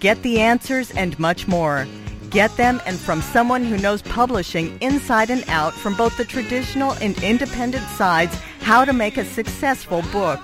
Get 0.00 0.20
the 0.22 0.40
answers 0.40 0.90
and 0.90 1.18
much 1.20 1.46
more. 1.46 1.86
Get 2.30 2.54
them 2.56 2.82
and 2.84 2.98
from 2.98 3.22
someone 3.22 3.64
who 3.64 3.78
knows 3.78 4.02
publishing 4.02 4.76
inside 4.80 5.30
and 5.30 5.48
out 5.48 5.72
from 5.72 5.94
both 5.94 6.16
the 6.16 6.24
traditional 6.24 6.92
and 6.94 7.16
independent 7.22 7.86
sides 7.90 8.34
how 8.60 8.84
to 8.84 8.92
make 8.92 9.16
a 9.16 9.24
successful 9.24 10.02
book. 10.12 10.40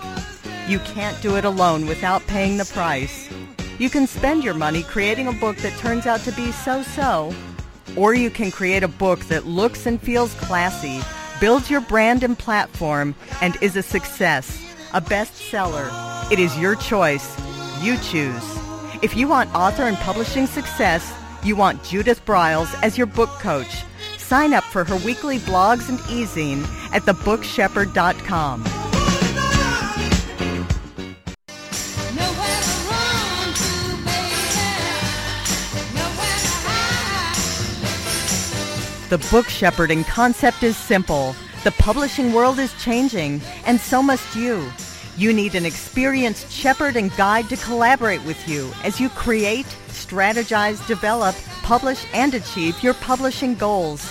You 0.68 0.78
can't 0.80 1.20
do 1.20 1.36
it 1.36 1.44
alone 1.44 1.86
without 1.86 2.26
paying 2.28 2.56
the 2.56 2.64
price. 2.64 3.28
You 3.78 3.90
can 3.90 4.06
spend 4.06 4.44
your 4.44 4.54
money 4.54 4.84
creating 4.84 5.26
a 5.26 5.32
book 5.32 5.56
that 5.58 5.76
turns 5.78 6.06
out 6.06 6.20
to 6.20 6.32
be 6.32 6.52
so-so, 6.52 7.34
or 7.96 8.14
you 8.14 8.30
can 8.30 8.52
create 8.52 8.84
a 8.84 8.88
book 8.88 9.18
that 9.26 9.46
looks 9.46 9.84
and 9.84 10.00
feels 10.00 10.32
classy 10.34 11.02
builds 11.44 11.68
your 11.68 11.82
brand 11.82 12.22
and 12.22 12.38
platform, 12.38 13.14
and 13.42 13.58
is 13.60 13.76
a 13.76 13.82
success, 13.82 14.64
a 14.94 15.00
bestseller. 15.02 15.90
It 16.32 16.38
is 16.38 16.58
your 16.58 16.74
choice. 16.74 17.36
You 17.82 17.98
choose. 17.98 18.42
If 19.02 19.14
you 19.14 19.28
want 19.28 19.54
author 19.54 19.82
and 19.82 19.98
publishing 19.98 20.46
success, 20.46 21.12
you 21.42 21.54
want 21.54 21.84
Judith 21.84 22.24
Briles 22.24 22.74
as 22.82 22.96
your 22.96 23.06
book 23.06 23.28
coach. 23.40 23.84
Sign 24.16 24.54
up 24.54 24.64
for 24.64 24.84
her 24.84 24.96
weekly 25.04 25.38
blogs 25.38 25.90
and 25.90 25.98
e-zine 26.08 26.64
at 26.94 27.02
thebookshepherd.com. 27.02 28.83
The 39.14 39.28
book 39.30 39.48
shepherding 39.48 40.02
concept 40.02 40.64
is 40.64 40.76
simple. 40.76 41.36
The 41.62 41.70
publishing 41.70 42.32
world 42.32 42.58
is 42.58 42.74
changing, 42.82 43.42
and 43.64 43.80
so 43.80 44.02
must 44.02 44.34
you. 44.34 44.68
You 45.16 45.32
need 45.32 45.54
an 45.54 45.64
experienced 45.64 46.50
shepherd 46.50 46.96
and 46.96 47.14
guide 47.16 47.48
to 47.50 47.56
collaborate 47.58 48.24
with 48.24 48.48
you 48.48 48.72
as 48.82 48.98
you 48.98 49.08
create, 49.10 49.66
strategize, 49.86 50.84
develop, 50.88 51.36
publish, 51.62 52.04
and 52.12 52.34
achieve 52.34 52.82
your 52.82 52.94
publishing 52.94 53.54
goals. 53.54 54.04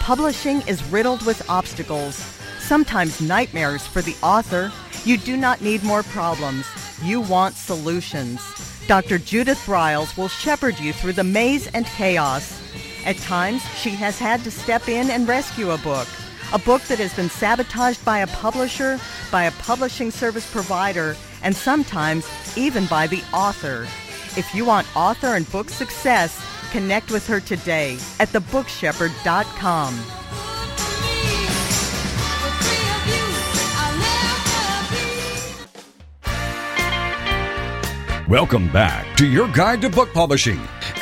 Publishing 0.00 0.60
is 0.68 0.84
riddled 0.84 1.24
with 1.24 1.48
obstacles, 1.48 2.16
sometimes 2.58 3.22
nightmares 3.22 3.86
for 3.86 4.02
the 4.02 4.16
author. 4.22 4.70
You 5.06 5.16
do 5.16 5.38
not 5.38 5.62
need 5.62 5.82
more 5.82 6.02
problems. 6.02 6.66
You 7.02 7.22
want 7.22 7.54
solutions. 7.54 8.42
Dr. 8.86 9.16
Judith 9.16 9.64
Briles 9.64 10.14
will 10.18 10.28
shepherd 10.28 10.78
you 10.78 10.92
through 10.92 11.14
the 11.14 11.24
maze 11.24 11.68
and 11.68 11.86
chaos. 11.86 12.61
At 13.04 13.16
times, 13.18 13.62
she 13.76 13.90
has 13.90 14.18
had 14.18 14.44
to 14.44 14.50
step 14.50 14.88
in 14.88 15.10
and 15.10 15.26
rescue 15.26 15.70
a 15.70 15.78
book. 15.78 16.06
A 16.52 16.58
book 16.58 16.82
that 16.82 16.98
has 16.98 17.14
been 17.14 17.28
sabotaged 17.28 18.04
by 18.04 18.18
a 18.18 18.26
publisher, 18.28 19.00
by 19.30 19.44
a 19.44 19.52
publishing 19.52 20.10
service 20.10 20.50
provider, 20.52 21.16
and 21.42 21.56
sometimes 21.56 22.28
even 22.56 22.86
by 22.86 23.08
the 23.08 23.22
author. 23.32 23.88
If 24.36 24.54
you 24.54 24.64
want 24.64 24.86
author 24.96 25.34
and 25.34 25.50
book 25.50 25.68
success, 25.68 26.40
connect 26.70 27.10
with 27.10 27.26
her 27.26 27.40
today 27.40 27.94
at 28.20 28.28
thebookshepherd.com. 28.28 30.04
Welcome 38.28 38.72
back 38.72 39.16
to 39.16 39.26
your 39.26 39.48
guide 39.48 39.82
to 39.82 39.90
book 39.90 40.12
publishing. 40.14 40.60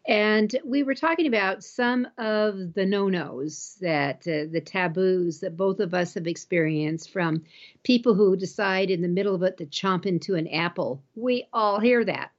And 0.07 0.55
we 0.65 0.83
were 0.83 0.95
talking 0.95 1.27
about 1.27 1.65
some 1.65 2.07
of 2.19 2.75
the 2.75 2.85
no 2.85 3.09
nos 3.09 3.79
that 3.81 4.27
uh, 4.29 4.53
the 4.53 4.63
taboos 4.65 5.41
that 5.41 5.57
both 5.57 5.81
of 5.81 5.95
us 5.95 6.13
have 6.15 6.27
experienced 6.27 7.11
from 7.11 7.43
people 7.85 8.15
who 8.15 8.37
decide 8.37 8.91
in 8.91 9.01
the 9.01 9.09
middle 9.09 9.35
of 9.35 9.43
it 9.43 9.57
to 9.59 9.67
chomp 9.67 10.05
into 10.05 10.35
an 10.35 10.47
apple. 10.49 11.03
We 11.15 11.47
all 11.55 11.81
hear 11.81 12.05
that. 12.05 12.33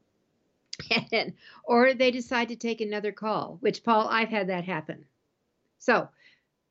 And, 1.12 1.34
or 1.64 1.96
they 1.96 2.12
decide 2.12 2.50
to 2.50 2.56
take 2.56 2.82
another 2.82 3.12
call, 3.12 3.58
which, 3.62 3.84
Paul, 3.84 4.08
I've 4.10 4.30
had 4.30 4.50
that 4.50 4.66
happen. 4.66 5.06
So, 5.80 6.08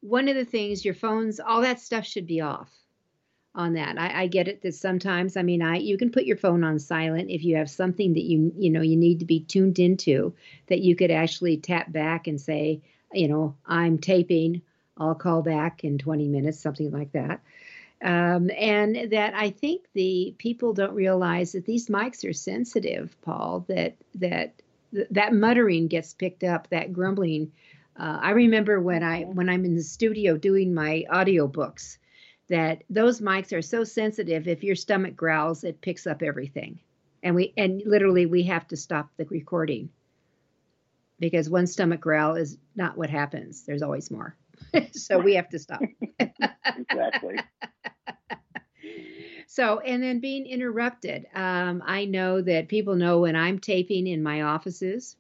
one 0.00 0.28
of 0.28 0.36
the 0.36 0.44
things, 0.44 0.84
your 0.84 0.94
phones, 0.94 1.40
all 1.40 1.62
that 1.62 1.80
stuff 1.80 2.04
should 2.04 2.26
be 2.26 2.40
off 2.40 2.70
on 3.54 3.74
that. 3.74 3.98
I, 3.98 4.22
I, 4.22 4.26
get 4.26 4.48
it 4.48 4.62
that 4.62 4.74
sometimes, 4.74 5.36
I 5.36 5.42
mean, 5.42 5.62
I 5.62 5.76
you 5.76 5.96
can 5.96 6.10
put 6.10 6.24
your 6.24 6.36
phone 6.36 6.64
on 6.64 6.78
silent 6.78 7.30
if 7.30 7.44
you 7.44 7.56
have 7.56 7.70
something 7.70 8.14
that 8.14 8.24
you 8.24 8.52
you 8.56 8.70
know 8.70 8.82
you 8.82 8.96
need 8.96 9.20
to 9.20 9.24
be 9.24 9.40
tuned 9.40 9.78
into 9.78 10.34
that 10.66 10.80
you 10.80 10.96
could 10.96 11.10
actually 11.10 11.58
tap 11.58 11.92
back 11.92 12.26
and 12.26 12.40
say, 12.40 12.80
you 13.12 13.28
know, 13.28 13.54
I'm 13.66 13.98
taping. 13.98 14.62
I'll 14.96 15.14
call 15.14 15.42
back 15.42 15.84
in 15.84 15.98
20 15.98 16.28
minutes, 16.28 16.60
something 16.60 16.90
like 16.92 17.12
that. 17.12 17.40
Um, 18.02 18.50
and 18.56 19.10
that 19.12 19.34
I 19.34 19.50
think 19.50 19.86
the 19.92 20.34
people 20.38 20.72
don't 20.72 20.94
realize 20.94 21.52
that 21.52 21.64
these 21.64 21.88
mics 21.88 22.28
are 22.28 22.32
sensitive, 22.32 23.16
Paul. 23.22 23.64
That 23.68 23.96
that 24.16 24.54
that 25.10 25.32
muttering 25.32 25.86
gets 25.86 26.12
picked 26.12 26.44
up, 26.44 26.68
that 26.70 26.92
grumbling. 26.92 27.52
Uh, 27.96 28.18
I 28.20 28.30
remember 28.30 28.80
when 28.80 29.04
I 29.04 29.22
when 29.22 29.48
I'm 29.48 29.64
in 29.64 29.76
the 29.76 29.82
studio 29.82 30.36
doing 30.36 30.74
my 30.74 31.04
audio 31.08 31.46
books 31.46 31.98
that 32.48 32.82
those 32.90 33.20
mics 33.20 33.52
are 33.56 33.62
so 33.62 33.84
sensitive 33.84 34.48
if 34.48 34.62
your 34.62 34.76
stomach 34.76 35.16
growls 35.16 35.64
it 35.64 35.80
picks 35.80 36.06
up 36.06 36.22
everything. 36.22 36.78
And 37.22 37.34
we 37.34 37.52
and 37.56 37.82
literally 37.86 38.26
we 38.26 38.42
have 38.44 38.68
to 38.68 38.76
stop 38.76 39.10
the 39.16 39.24
recording 39.26 39.88
because 41.18 41.48
one 41.48 41.66
stomach 41.66 42.00
growl 42.00 42.34
is 42.34 42.58
not 42.76 42.98
what 42.98 43.08
happens. 43.10 43.64
There's 43.64 43.82
always 43.82 44.10
more. 44.10 44.36
So 44.92 45.18
we 45.18 45.34
have 45.34 45.48
to 45.50 45.58
stop. 45.58 45.82
Exactly. 46.18 47.38
So 49.46 49.78
and 49.80 50.02
then 50.02 50.20
being 50.20 50.46
interrupted 50.46 51.26
um, 51.34 51.82
i 51.86 52.04
know 52.06 52.40
that 52.40 52.68
people 52.68 52.96
know 52.96 53.20
when 53.20 53.36
i'm 53.36 53.58
taping 53.58 54.06
in 54.06 54.22
my 54.22 54.42
offices 54.42 55.16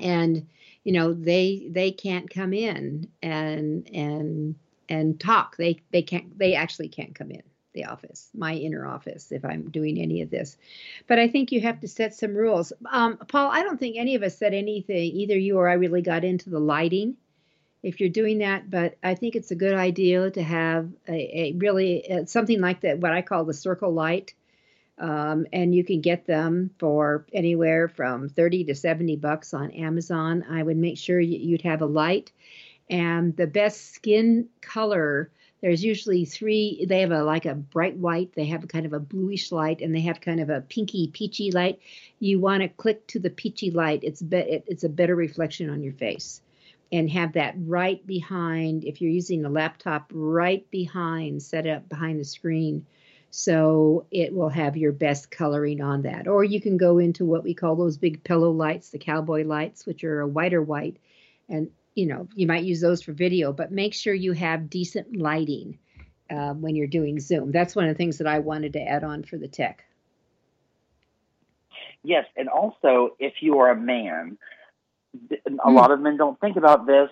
and 0.00 0.46
you 0.84 0.92
know 0.92 1.12
they 1.12 1.68
they 1.70 1.90
can't 1.90 2.30
come 2.30 2.52
in 2.52 3.08
and 3.22 3.88
and 3.92 4.54
and 4.90 5.18
talk. 5.18 5.56
They 5.56 5.80
they 5.90 6.02
can't 6.02 6.38
they 6.38 6.54
actually 6.54 6.88
can't 6.88 7.14
come 7.14 7.30
in 7.30 7.42
the 7.72 7.84
office, 7.84 8.28
my 8.34 8.54
inner 8.54 8.84
office, 8.84 9.30
if 9.30 9.44
I'm 9.44 9.70
doing 9.70 9.98
any 9.98 10.22
of 10.22 10.30
this. 10.30 10.56
But 11.06 11.20
I 11.20 11.28
think 11.28 11.52
you 11.52 11.60
have 11.60 11.80
to 11.80 11.88
set 11.88 12.14
some 12.14 12.34
rules. 12.34 12.72
Um, 12.90 13.16
Paul, 13.16 13.48
I 13.50 13.62
don't 13.62 13.78
think 13.78 13.96
any 13.96 14.16
of 14.16 14.24
us 14.24 14.36
said 14.36 14.54
anything, 14.54 15.12
either 15.12 15.38
you 15.38 15.56
or 15.56 15.68
I 15.68 15.74
really 15.74 16.02
got 16.02 16.24
into 16.24 16.50
the 16.50 16.58
lighting 16.58 17.16
if 17.82 18.00
you're 18.00 18.10
doing 18.10 18.38
that, 18.38 18.68
but 18.68 18.96
I 19.02 19.14
think 19.14 19.36
it's 19.36 19.50
a 19.50 19.56
good 19.56 19.74
idea 19.74 20.30
to 20.30 20.42
have 20.42 20.90
a, 21.08 21.40
a 21.40 21.52
really 21.52 22.10
uh, 22.10 22.24
something 22.26 22.60
like 22.60 22.82
that, 22.82 22.98
what 22.98 23.12
I 23.12 23.22
call 23.22 23.44
the 23.44 23.54
circle 23.54 23.92
light. 23.92 24.34
Um, 24.98 25.46
and 25.50 25.74
you 25.74 25.82
can 25.82 26.02
get 26.02 26.26
them 26.26 26.72
for 26.78 27.24
anywhere 27.32 27.88
from 27.88 28.28
30 28.28 28.64
to 28.64 28.74
70 28.74 29.16
bucks 29.16 29.54
on 29.54 29.70
Amazon. 29.70 30.44
I 30.50 30.62
would 30.62 30.76
make 30.76 30.98
sure 30.98 31.18
you'd 31.18 31.62
have 31.62 31.80
a 31.80 31.86
light 31.86 32.32
and 32.90 33.36
the 33.36 33.46
best 33.46 33.94
skin 33.94 34.48
color 34.60 35.30
there's 35.62 35.84
usually 35.84 36.24
three 36.24 36.86
they 36.88 37.00
have 37.00 37.12
a 37.12 37.22
like 37.22 37.46
a 37.46 37.54
bright 37.54 37.96
white 37.96 38.32
they 38.34 38.46
have 38.46 38.66
kind 38.68 38.86
of 38.86 38.92
a 38.92 39.00
bluish 39.00 39.52
light 39.52 39.80
and 39.80 39.94
they 39.94 40.00
have 40.00 40.20
kind 40.20 40.40
of 40.40 40.50
a 40.50 40.62
pinky 40.62 41.08
peachy 41.08 41.50
light. 41.50 41.80
You 42.18 42.40
want 42.40 42.62
to 42.62 42.68
click 42.68 43.06
to 43.08 43.18
the 43.18 43.30
peachy 43.30 43.70
light 43.70 44.00
it's 44.02 44.22
be, 44.22 44.38
it's 44.66 44.84
a 44.84 44.88
better 44.88 45.14
reflection 45.14 45.70
on 45.70 45.82
your 45.82 45.92
face. 45.92 46.40
And 46.92 47.08
have 47.10 47.34
that 47.34 47.54
right 47.56 48.04
behind 48.04 48.84
if 48.84 49.00
you're 49.00 49.12
using 49.12 49.44
a 49.44 49.50
laptop 49.50 50.10
right 50.12 50.68
behind 50.70 51.42
set 51.42 51.66
up 51.66 51.88
behind 51.88 52.18
the 52.18 52.24
screen. 52.24 52.84
So 53.30 54.06
it 54.10 54.34
will 54.34 54.48
have 54.48 54.76
your 54.76 54.90
best 54.90 55.30
coloring 55.30 55.80
on 55.80 56.02
that. 56.02 56.26
Or 56.26 56.42
you 56.42 56.60
can 56.60 56.78
go 56.78 56.98
into 56.98 57.24
what 57.24 57.44
we 57.44 57.54
call 57.54 57.76
those 57.76 57.96
big 57.96 58.24
pillow 58.24 58.50
lights 58.50 58.90
the 58.90 58.98
cowboy 58.98 59.44
lights 59.44 59.86
which 59.86 60.02
are 60.02 60.20
a 60.20 60.26
whiter 60.26 60.62
white 60.62 60.96
and 61.48 61.70
you 61.94 62.06
know, 62.06 62.28
you 62.34 62.46
might 62.46 62.64
use 62.64 62.80
those 62.80 63.02
for 63.02 63.12
video, 63.12 63.52
but 63.52 63.72
make 63.72 63.94
sure 63.94 64.14
you 64.14 64.32
have 64.32 64.70
decent 64.70 65.16
lighting 65.16 65.78
uh, 66.30 66.54
when 66.54 66.76
you're 66.76 66.86
doing 66.86 67.18
Zoom. 67.18 67.50
That's 67.50 67.74
one 67.74 67.86
of 67.86 67.94
the 67.94 67.98
things 67.98 68.18
that 68.18 68.26
I 68.26 68.38
wanted 68.38 68.72
to 68.74 68.80
add 68.80 69.04
on 69.04 69.24
for 69.24 69.36
the 69.36 69.48
tech. 69.48 69.84
Yes, 72.02 72.26
and 72.36 72.48
also 72.48 73.16
if 73.18 73.34
you 73.40 73.58
are 73.58 73.70
a 73.70 73.76
man, 73.76 74.38
a 75.30 75.50
mm. 75.50 75.74
lot 75.74 75.90
of 75.90 76.00
men 76.00 76.16
don't 76.16 76.40
think 76.40 76.56
about 76.56 76.86
this. 76.86 77.10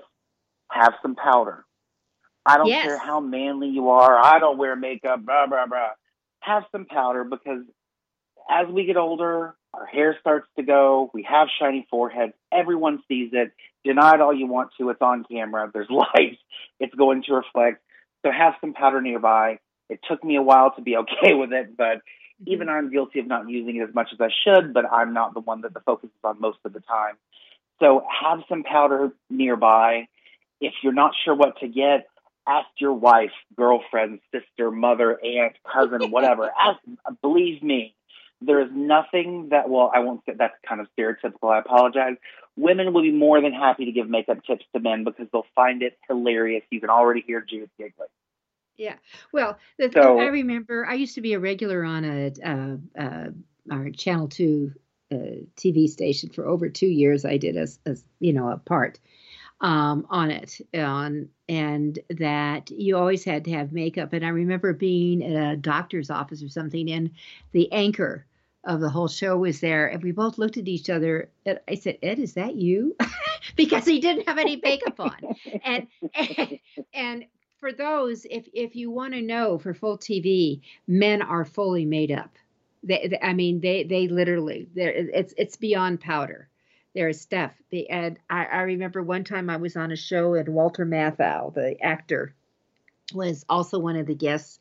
Have 0.71 0.95
some 1.03 1.15
powder. 1.15 1.65
I 2.47 2.57
don't 2.57 2.69
yes. 2.69 2.85
care 2.85 2.99
how 2.99 3.21
manly 3.21 3.69
you 3.69 3.91
are. 3.91 4.17
I 4.17 4.39
don't 4.39 4.57
wear 4.57 4.77
makeup. 4.77 5.25
Blah 5.25 5.47
blah 5.47 5.67
blah. 5.67 5.91
Have 6.41 6.65
some 6.73 6.87
powder 6.87 7.25
because 7.25 7.63
as 8.49 8.69
we 8.69 8.85
get 8.85 8.97
older, 8.97 9.55
our 9.75 9.87
hair 9.87 10.17
starts 10.21 10.49
to 10.57 10.63
go. 10.63 11.11
We 11.13 11.25
have 11.25 11.49
shiny 11.61 11.87
foreheads. 11.91 12.33
Everyone 12.53 13.03
sees 13.09 13.31
it. 13.33 13.53
Deny 13.85 14.15
it 14.15 14.21
all 14.21 14.35
you 14.35 14.47
want 14.47 14.71
to. 14.79 14.91
It's 14.91 15.03
on 15.03 15.25
camera. 15.31 15.71
There's 15.73 15.89
lights. 15.91 16.39
It's 16.81 16.95
going 16.95 17.23
to 17.25 17.35
reflect. 17.35 17.83
So 18.25 18.33
have 18.33 18.55
some 18.61 18.73
powder 18.73 19.01
nearby. 19.01 19.59
It 19.89 20.01
took 20.09 20.23
me 20.25 20.37
a 20.37 20.43
while 20.43 20.73
to 20.75 20.83
be 20.83 20.97
okay 20.97 21.35
with 21.35 21.53
it, 21.53 21.77
but 21.77 21.99
mm-hmm. 21.99 22.53
even 22.53 22.69
I'm 22.69 22.91
guilty 22.91 23.21
of 23.21 23.27
not 23.27 23.49
using 23.49 23.77
it 23.77 23.89
as 23.89 23.95
much 23.95 24.09
as 24.13 24.21
I 24.21 24.29
should, 24.45 24.75
but 24.75 24.85
I'm 24.91 25.15
not 25.15 25.35
the 25.35 25.41
one 25.41 25.63
that 25.63 25.75
the 25.75 25.81
focus 25.81 26.11
is 26.11 26.25
on 26.25 26.41
most 26.41 26.59
of 26.65 26.73
the 26.73 26.81
time. 26.81 27.17
So 27.81 28.05
have 28.23 28.41
some 28.49 28.65
powder 28.65 29.13
nearby. 29.31 30.09
If 30.61 30.75
you're 30.83 30.93
not 30.93 31.13
sure 31.25 31.35
what 31.35 31.61
to 31.61 31.69
get, 31.69 32.09
ask 32.47 32.67
your 32.79 32.95
wife, 32.95 33.31
girlfriend, 33.57 34.21
sister, 34.33 34.71
mother, 34.71 35.19
aunt, 35.23 35.55
cousin, 35.73 36.11
whatever. 36.11 36.51
ask, 36.61 36.81
believe 37.23 37.63
me, 37.63 37.95
there 38.41 38.63
is 38.63 38.69
nothing 38.73 39.49
that, 39.51 39.69
well, 39.69 39.91
I 39.95 40.01
won't 40.01 40.25
say 40.25 40.33
that's 40.39 40.55
kind 40.67 40.81
of 40.81 40.87
stereotypical. 40.97 41.53
I 41.53 41.59
apologize. 41.59 42.17
Women 42.57 42.93
will 42.93 43.03
be 43.03 43.13
more 43.13 43.41
than 43.41 43.53
happy 43.53 43.85
to 43.87 43.93
give 43.93 44.09
makeup 44.09 44.39
tips 44.45 44.65
to 44.75 44.81
men 44.81 45.05
because 45.05 45.27
they'll 45.33 45.47
find 45.55 45.83
it 45.83 45.99
hilarious. 46.09 46.63
You 46.71 46.81
can 46.81 46.91
already 46.91 47.23
hear 47.27 47.41
Judith 47.41 47.71
giggling. 47.79 48.09
Yeah. 48.77 48.95
Well, 49.33 49.59
the, 49.79 49.91
so, 49.93 50.21
I 50.21 50.27
remember 50.27 50.87
I 50.87 50.95
used 50.95 51.17
to 51.17 51.21
be 51.21 51.33
a 51.33 51.41
regular 51.41 51.85
on 51.85 52.05
a, 52.05 52.33
uh, 52.45 52.77
uh, 53.01 53.31
our 53.71 53.91
Channel 53.91 54.29
2 54.29 54.73
uh, 55.11 55.17
TV 55.57 55.89
station 55.89 56.31
for 56.31 56.47
over 56.47 56.69
two 56.69 56.87
years. 56.87 57.25
I 57.25 57.39
did 57.39 57.57
as, 57.57 57.81
as 57.87 58.05
you 58.21 58.33
know, 58.33 58.51
a 58.51 58.57
part. 58.57 59.01
Um, 59.61 60.07
on 60.11 60.31
it, 60.31 60.61
on 60.75 61.29
and 61.49 61.99
that 62.11 62.71
you 62.71 62.97
always 62.97 63.25
had 63.25 63.45
to 63.45 63.51
have 63.53 63.73
makeup. 63.73 64.13
And 64.13 64.25
I 64.25 64.29
remember 64.29 64.73
being 64.73 65.23
at 65.23 65.53
a 65.53 65.57
doctor's 65.57 66.11
office 66.11 66.43
or 66.43 66.49
something, 66.49 66.91
and 66.91 67.11
the 67.53 67.71
anchor 67.73 68.27
of 68.65 68.81
the 68.81 68.91
whole 68.91 69.09
show 69.09 69.37
was 69.37 69.61
there, 69.61 69.87
and 69.87 70.03
we 70.03 70.13
both 70.13 70.39
looked 70.39 70.59
at 70.59 70.69
each 70.69 70.91
other. 70.91 71.31
And 71.45 71.59
I 71.69 71.75
said, 71.75 71.99
"Ed, 72.03 72.19
is 72.19 72.35
that 72.35 72.55
you?" 72.55 72.97
because 73.57 73.85
he 73.85 74.01
didn't 74.01 74.29
have 74.29 74.39
any 74.39 74.61
makeup 74.63 75.01
on, 75.01 75.17
and, 75.65 75.89
and 76.15 76.59
and 76.95 77.25
for 77.59 77.73
those, 77.73 78.27
if 78.31 78.49
if 78.53 78.77
you 78.77 78.91
want 78.91 79.15
to 79.15 79.23
know 79.23 79.59
for 79.59 79.75
full 79.75 79.99
TV, 79.99 80.61
men 80.87 81.23
are 81.23 81.45
fully 81.45 81.85
made 81.85 82.13
up. 82.13 82.31
They, 82.85 83.09
they 83.09 83.19
I 83.21 83.33
mean, 83.33 83.61
they 83.61 83.83
they 83.83 84.07
literally, 84.07 84.69
there 84.75 84.93
it's 84.93 85.35
it's 85.37 85.57
beyond 85.57 86.01
powder 86.01 86.49
there 86.95 87.09
is 87.09 87.21
Steph. 87.21 87.55
The, 87.71 87.89
and 87.91 88.19
I, 88.29 88.45
I 88.45 88.61
remember 88.63 89.03
one 89.03 89.25
time 89.25 89.51
I 89.51 89.57
was 89.57 89.77
on 89.77 89.93
a 89.93 89.97
show 89.97 90.35
and 90.35 90.49
Walter 90.49 90.87
Matthau, 90.87 91.53
the 91.55 91.81
actor, 91.83 92.35
was 93.15 93.45
also 93.49 93.79
one 93.79 93.97
of 93.97 94.07
the 94.07 94.15
guests, 94.15 94.59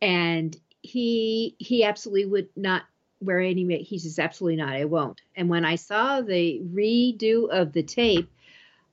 and 0.00 0.56
he 0.80 1.54
he 1.58 1.84
absolutely 1.84 2.26
would 2.26 2.48
not 2.56 2.82
wear 3.20 3.40
any. 3.40 3.82
He 3.82 3.98
says 3.98 4.18
absolutely 4.18 4.56
not. 4.56 4.74
I 4.74 4.84
won't. 4.84 5.20
And 5.36 5.48
when 5.48 5.64
I 5.64 5.76
saw 5.76 6.20
the 6.20 6.60
redo 6.74 7.48
of 7.50 7.72
the 7.72 7.82
tape, 7.82 8.30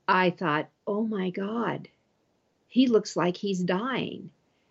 I 0.07 0.29
thought, 0.31 0.69
oh 0.87 1.05
my 1.05 1.29
god, 1.29 1.87
he 2.67 2.87
looks 2.87 3.15
like 3.15 3.37
he's 3.37 3.63
dying. 3.63 4.29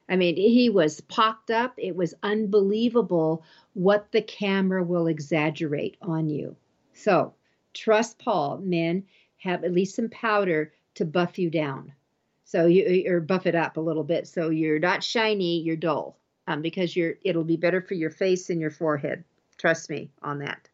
I 0.09 0.17
mean, 0.17 0.37
he 0.37 0.71
was 0.71 1.03
pocked 1.03 1.51
up. 1.51 1.75
It 1.77 1.95
was 1.95 2.15
unbelievable 2.23 3.45
what 3.75 4.11
the 4.11 4.23
camera 4.23 4.83
will 4.83 5.07
exaggerate 5.07 5.99
on 6.01 6.31
you. 6.31 6.57
So 6.95 7.35
trust 7.79 8.19
Paul, 8.19 8.59
men 8.59 9.05
have 9.39 9.65
at 9.65 9.73
least 9.73 9.95
some 9.95 10.09
powder 10.09 10.73
to 10.95 11.05
buff 11.05 11.39
you 11.39 11.49
down. 11.49 11.93
So 12.45 12.67
you 12.67 13.05
or 13.07 13.21
buff 13.21 13.47
it 13.47 13.55
up 13.55 13.77
a 13.77 13.81
little 13.81 14.05
bit 14.05 14.27
so 14.27 14.51
you're 14.51 14.79
not 14.79 15.05
shiny, 15.05 15.61
you're 15.61 15.77
dull. 15.77 16.19
Um, 16.47 16.63
because 16.63 16.97
you're 16.97 17.15
it'll 17.23 17.45
be 17.45 17.59
better 17.59 17.83
for 17.83 17.95
your 17.95 18.11
face 18.11 18.49
and 18.49 18.61
your 18.61 18.71
forehead. 18.71 19.23
Trust 19.59 19.91
me 19.91 20.11
on 20.23 20.39
that. 20.39 20.69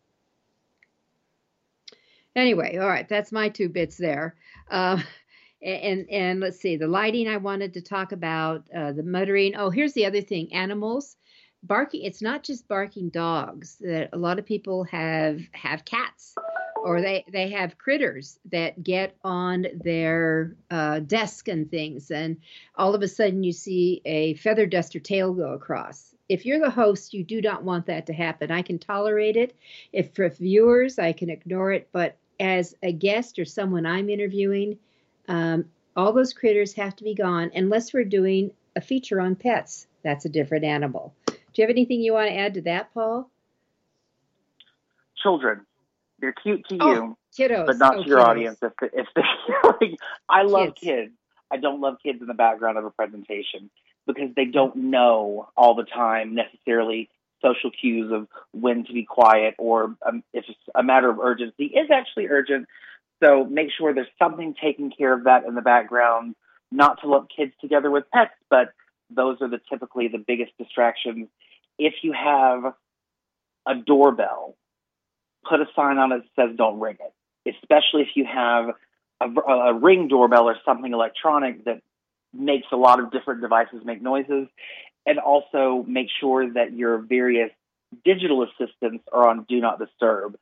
Anyway, 2.36 2.76
all 2.76 2.88
right, 2.88 3.08
that's 3.08 3.32
my 3.32 3.48
two 3.48 3.68
bits 3.68 3.96
there. 3.96 4.36
Uh, 4.70 5.00
and 5.62 6.08
and 6.10 6.40
let's 6.40 6.60
see 6.60 6.76
the 6.76 6.86
lighting 6.86 7.28
I 7.28 7.38
wanted 7.38 7.74
to 7.74 7.80
talk 7.80 8.12
about 8.12 8.64
uh, 8.74 8.92
the 8.92 9.02
muttering. 9.02 9.56
Oh, 9.56 9.70
here's 9.70 9.94
the 9.94 10.06
other 10.06 10.20
thing: 10.22 10.52
animals 10.54 11.16
barking. 11.64 12.02
It's 12.02 12.22
not 12.22 12.44
just 12.44 12.68
barking 12.68 13.08
dogs. 13.08 13.76
That 13.80 14.10
a 14.12 14.18
lot 14.18 14.38
of 14.38 14.46
people 14.46 14.84
have 14.84 15.40
have 15.52 15.84
cats 15.84 16.36
or 16.84 17.00
they 17.00 17.24
they 17.32 17.48
have 17.48 17.78
critters 17.78 18.38
that 18.52 18.84
get 18.84 19.16
on 19.24 19.66
their 19.82 20.54
uh, 20.70 21.00
desk 21.00 21.48
and 21.48 21.70
things, 21.70 22.10
and 22.10 22.36
all 22.76 22.94
of 22.94 23.00
a 23.00 23.08
sudden 23.08 23.42
you 23.42 23.52
see 23.52 24.02
a 24.04 24.34
feather 24.34 24.66
duster 24.66 25.00
tail 25.00 25.32
go 25.32 25.52
across. 25.54 26.14
If 26.28 26.44
you're 26.44 26.60
the 26.60 26.70
host, 26.70 27.14
you 27.14 27.24
do 27.24 27.40
not 27.40 27.64
want 27.64 27.86
that 27.86 28.06
to 28.06 28.12
happen. 28.12 28.50
I 28.50 28.60
can 28.60 28.78
tolerate 28.78 29.36
it. 29.36 29.56
If 29.92 30.14
for 30.14 30.28
viewers, 30.28 30.98
I 30.98 31.12
can 31.12 31.30
ignore 31.30 31.72
it, 31.72 31.88
but 31.90 32.18
as 32.38 32.74
a 32.82 32.92
guest 32.92 33.38
or 33.38 33.46
someone 33.46 33.86
I'm 33.86 34.10
interviewing, 34.10 34.78
um, 35.26 35.64
all 35.96 36.12
those 36.12 36.34
critters 36.34 36.74
have 36.74 36.94
to 36.96 37.04
be 37.04 37.14
gone 37.14 37.50
unless 37.54 37.94
we're 37.94 38.04
doing 38.04 38.50
a 38.76 38.82
feature 38.82 39.20
on 39.22 39.36
pets. 39.36 39.86
That's 40.02 40.26
a 40.26 40.28
different 40.28 40.64
animal. 40.64 41.14
Do 41.26 41.34
you 41.54 41.62
have 41.62 41.70
anything 41.70 42.02
you 42.02 42.12
want 42.12 42.28
to 42.28 42.36
add 42.36 42.54
to 42.54 42.62
that, 42.62 42.92
Paul? 42.92 43.30
Children. 45.22 45.64
They're 46.20 46.32
cute 46.32 46.66
to 46.68 46.78
oh, 46.80 46.92
you, 46.92 47.16
kiddos. 47.38 47.66
but 47.66 47.78
not 47.78 47.96
oh, 47.96 48.02
to 48.02 48.08
your 48.08 48.18
kiddos. 48.18 48.26
audience. 48.26 48.58
If 48.62 48.72
they, 48.80 48.88
if 48.92 49.06
they 49.14 49.22
like, 49.64 49.98
I 50.28 50.42
love 50.42 50.74
Kids. 50.74 50.80
kids. 50.80 51.12
I 51.50 51.56
don't 51.58 51.80
love 51.80 51.96
kids 52.02 52.20
in 52.20 52.26
the 52.26 52.34
background 52.34 52.78
of 52.78 52.84
a 52.84 52.90
presentation 52.90 53.70
because 54.06 54.30
they 54.34 54.46
don't 54.46 54.74
know 54.76 55.48
all 55.56 55.74
the 55.74 55.84
time 55.84 56.34
necessarily 56.34 57.08
social 57.42 57.70
cues 57.70 58.10
of 58.12 58.26
when 58.52 58.84
to 58.84 58.92
be 58.92 59.04
quiet 59.04 59.54
or 59.58 59.96
um, 60.06 60.22
if 60.32 60.44
it's 60.48 60.58
a 60.74 60.82
matter 60.82 61.10
of 61.10 61.18
urgency 61.18 61.66
is 61.66 61.90
actually 61.92 62.26
urgent. 62.28 62.66
So 63.22 63.44
make 63.44 63.68
sure 63.76 63.94
there's 63.94 64.06
something 64.18 64.54
taking 64.60 64.90
care 64.90 65.12
of 65.12 65.24
that 65.24 65.44
in 65.44 65.54
the 65.54 65.62
background. 65.62 66.34
Not 66.72 67.00
to 67.02 67.08
lump 67.08 67.28
kids 67.34 67.52
together 67.60 67.90
with 67.90 68.10
pets, 68.12 68.34
but 68.50 68.72
those 69.10 69.36
are 69.40 69.48
the 69.48 69.60
typically 69.70 70.08
the 70.08 70.18
biggest 70.18 70.52
distractions. 70.58 71.28
If 71.78 71.94
you 72.02 72.12
have 72.12 72.74
a 73.66 73.74
doorbell 73.74 74.56
put 75.48 75.60
a 75.60 75.66
sign 75.76 75.98
on 75.98 76.12
it 76.12 76.22
that 76.36 76.48
says 76.48 76.56
don't 76.56 76.80
ring 76.80 76.96
it, 77.00 77.54
especially 77.56 78.02
if 78.02 78.08
you 78.14 78.24
have 78.24 78.70
a, 79.20 79.40
a 79.50 79.74
ring 79.74 80.08
doorbell 80.08 80.48
or 80.48 80.56
something 80.64 80.92
electronic 80.92 81.64
that 81.64 81.82
makes 82.32 82.66
a 82.72 82.76
lot 82.76 83.00
of 83.00 83.10
different 83.12 83.40
devices 83.40 83.80
make 83.84 84.02
noises. 84.02 84.48
And 85.06 85.18
also 85.18 85.84
make 85.86 86.06
sure 86.18 86.50
that 86.54 86.72
your 86.72 86.96
various 86.96 87.50
digital 88.04 88.42
assistants 88.42 89.04
are 89.12 89.28
on 89.28 89.44
do 89.44 89.60
not 89.60 89.78
disturb. 89.78 90.36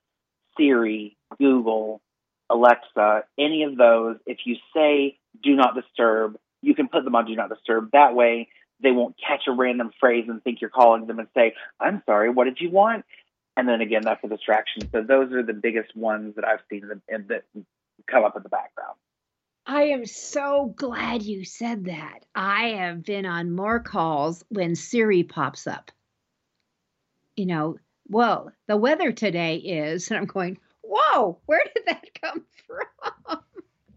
Siri, 0.56 1.16
Google, 1.38 2.00
Alexa, 2.48 3.24
any 3.38 3.64
of 3.64 3.76
those, 3.76 4.18
if 4.26 4.38
you 4.44 4.56
say 4.74 5.18
do 5.42 5.56
not 5.56 5.74
disturb, 5.74 6.36
you 6.60 6.74
can 6.74 6.88
put 6.88 7.04
them 7.04 7.16
on 7.16 7.26
do 7.26 7.34
not 7.34 7.48
disturb. 7.48 7.90
That 7.92 8.14
way, 8.14 8.48
they 8.82 8.90
won't 8.90 9.16
catch 9.18 9.42
a 9.48 9.52
random 9.52 9.90
phrase 9.98 10.26
and 10.28 10.42
think 10.42 10.60
you're 10.60 10.70
calling 10.70 11.06
them 11.06 11.18
and 11.18 11.28
say, 11.34 11.54
I'm 11.80 12.02
sorry, 12.06 12.30
what 12.30 12.44
did 12.44 12.58
you 12.60 12.70
want? 12.70 13.04
And 13.56 13.68
then 13.68 13.80
again, 13.80 14.02
that's 14.04 14.24
a 14.24 14.28
distraction. 14.28 14.88
So 14.92 15.02
those 15.02 15.32
are 15.32 15.42
the 15.42 15.52
biggest 15.52 15.94
ones 15.94 16.34
that 16.36 16.44
I've 16.44 16.60
seen 16.70 16.88
that, 16.88 17.42
come 18.06 18.24
up 18.24 18.36
in 18.36 18.42
the 18.42 18.48
background. 18.48 18.96
I 19.66 19.84
am 19.84 20.06
so 20.06 20.72
glad 20.76 21.22
you 21.22 21.44
said 21.44 21.84
that. 21.84 22.24
I 22.34 22.68
have 22.70 23.04
been 23.04 23.26
on 23.26 23.54
more 23.54 23.78
calls 23.78 24.44
when 24.48 24.74
Siri 24.74 25.22
pops 25.22 25.66
up. 25.66 25.92
You 27.36 27.46
know, 27.46 27.76
well, 28.08 28.52
the 28.66 28.76
weather 28.76 29.12
today 29.12 29.56
is, 29.56 30.10
and 30.10 30.18
I'm 30.18 30.26
going, 30.26 30.58
whoa, 30.82 31.38
where 31.46 31.64
did 31.74 31.86
that 31.86 32.08
come 32.20 32.44
from? 32.66 33.38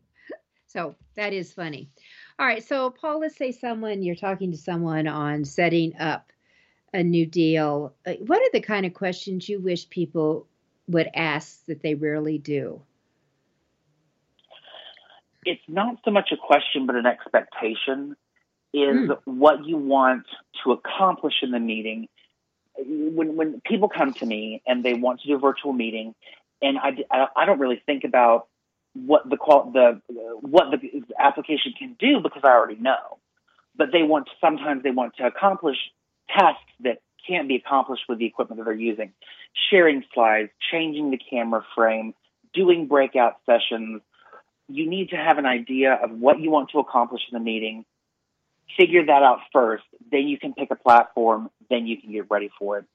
so 0.67 0.95
that 1.15 1.33
is 1.33 1.53
funny. 1.53 1.89
All 2.37 2.45
right, 2.45 2.63
so 2.63 2.89
Paul, 2.89 3.21
let's 3.21 3.37
say 3.37 3.51
someone 3.51 4.03
you're 4.03 4.15
talking 4.15 4.51
to 4.51 4.57
someone 4.57 5.07
on 5.07 5.45
setting 5.45 5.95
up 5.97 6.31
a 6.95 7.03
new 7.03 7.25
deal. 7.25 7.93
What 8.19 8.41
are 8.41 8.49
the 8.53 8.61
kind 8.61 8.85
of 8.85 8.93
questions 8.93 9.47
you 9.49 9.59
wish 9.59 9.89
people 9.89 10.47
would 10.87 11.09
ask 11.13 11.65
that 11.65 11.81
they 11.81 11.95
rarely 11.95 12.37
do? 12.37 12.81
It's 15.43 15.61
not 15.67 15.97
so 16.03 16.11
much 16.11 16.31
a 16.31 16.37
question, 16.37 16.87
but 16.87 16.95
an 16.95 17.05
expectation 17.05 18.15
is 18.73 19.09
hmm. 19.09 19.39
what 19.39 19.65
you 19.65 19.77
want 19.77 20.25
to 20.63 20.71
accomplish 20.71 21.35
in 21.41 21.51
the 21.51 21.59
meeting. 21.59 22.07
When, 22.77 23.35
when 23.35 23.61
people 23.61 23.87
come 23.87 24.13
to 24.15 24.25
me 24.25 24.61
and 24.65 24.83
they 24.83 24.93
want 24.93 25.21
to 25.21 25.27
do 25.27 25.35
a 25.35 25.39
virtual 25.39 25.71
meeting, 25.71 26.15
and 26.61 26.77
I, 26.77 26.97
I 27.11 27.27
I 27.35 27.45
don't 27.45 27.59
really 27.59 27.81
think 27.85 28.03
about 28.03 28.47
what 28.93 29.29
the 29.29 29.37
qual 29.37 29.71
the 29.71 30.01
what 30.41 30.71
the 30.71 31.03
application 31.19 31.73
can 31.77 31.95
do 31.99 32.19
because 32.21 32.41
I 32.43 32.49
already 32.49 32.81
know. 32.81 33.17
But 33.77 33.89
they 33.91 34.03
want 34.03 34.27
to, 34.27 34.31
sometimes 34.41 34.83
they 34.83 34.91
want 34.91 35.15
to 35.17 35.25
accomplish 35.25 35.77
tasks 36.29 36.61
that 36.81 36.99
can't 37.27 37.47
be 37.47 37.55
accomplished 37.55 38.03
with 38.07 38.19
the 38.19 38.25
equipment 38.25 38.59
that 38.59 38.65
they're 38.65 38.73
using. 38.73 39.13
Sharing 39.69 40.03
slides, 40.13 40.49
changing 40.71 41.11
the 41.11 41.17
camera 41.17 41.65
frame, 41.75 42.13
doing 42.53 42.87
breakout 42.87 43.37
sessions. 43.45 44.01
You 44.67 44.89
need 44.89 45.09
to 45.09 45.17
have 45.17 45.37
an 45.37 45.45
idea 45.45 45.93
of 45.93 46.11
what 46.11 46.39
you 46.39 46.51
want 46.51 46.69
to 46.71 46.79
accomplish 46.79 47.21
in 47.31 47.37
the 47.37 47.43
meeting. 47.43 47.85
Figure 48.77 49.05
that 49.05 49.23
out 49.23 49.39
first. 49.53 49.83
Then 50.11 50.27
you 50.27 50.37
can 50.37 50.53
pick 50.53 50.71
a 50.71 50.75
platform. 50.75 51.49
Then 51.69 51.87
you 51.87 51.99
can 51.99 52.11
get 52.11 52.29
ready 52.29 52.49
for 52.59 52.79
it. 52.79 52.85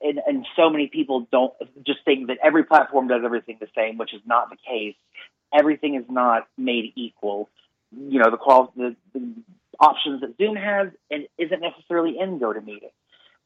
And, 0.00 0.18
and 0.26 0.46
so 0.56 0.68
many 0.68 0.88
people 0.88 1.28
don't 1.30 1.52
just 1.86 2.04
think 2.04 2.26
that 2.26 2.38
every 2.42 2.64
platform 2.64 3.06
does 3.06 3.22
everything 3.24 3.58
the 3.60 3.68
same, 3.76 3.98
which 3.98 4.12
is 4.12 4.20
not 4.26 4.50
the 4.50 4.56
case. 4.56 4.96
Everything 5.54 5.94
is 5.94 6.04
not 6.08 6.48
made 6.58 6.92
equal. 6.96 7.48
You 7.96 8.18
know, 8.18 8.30
the, 8.30 8.36
qual- 8.36 8.72
the, 8.76 8.96
the 9.12 9.32
options 9.82 10.20
that 10.22 10.36
Zoom 10.38 10.56
has 10.56 10.88
and 11.10 11.26
isn't 11.36 11.60
necessarily 11.60 12.14
in 12.18 12.38
GoToMeeting. 12.38 12.92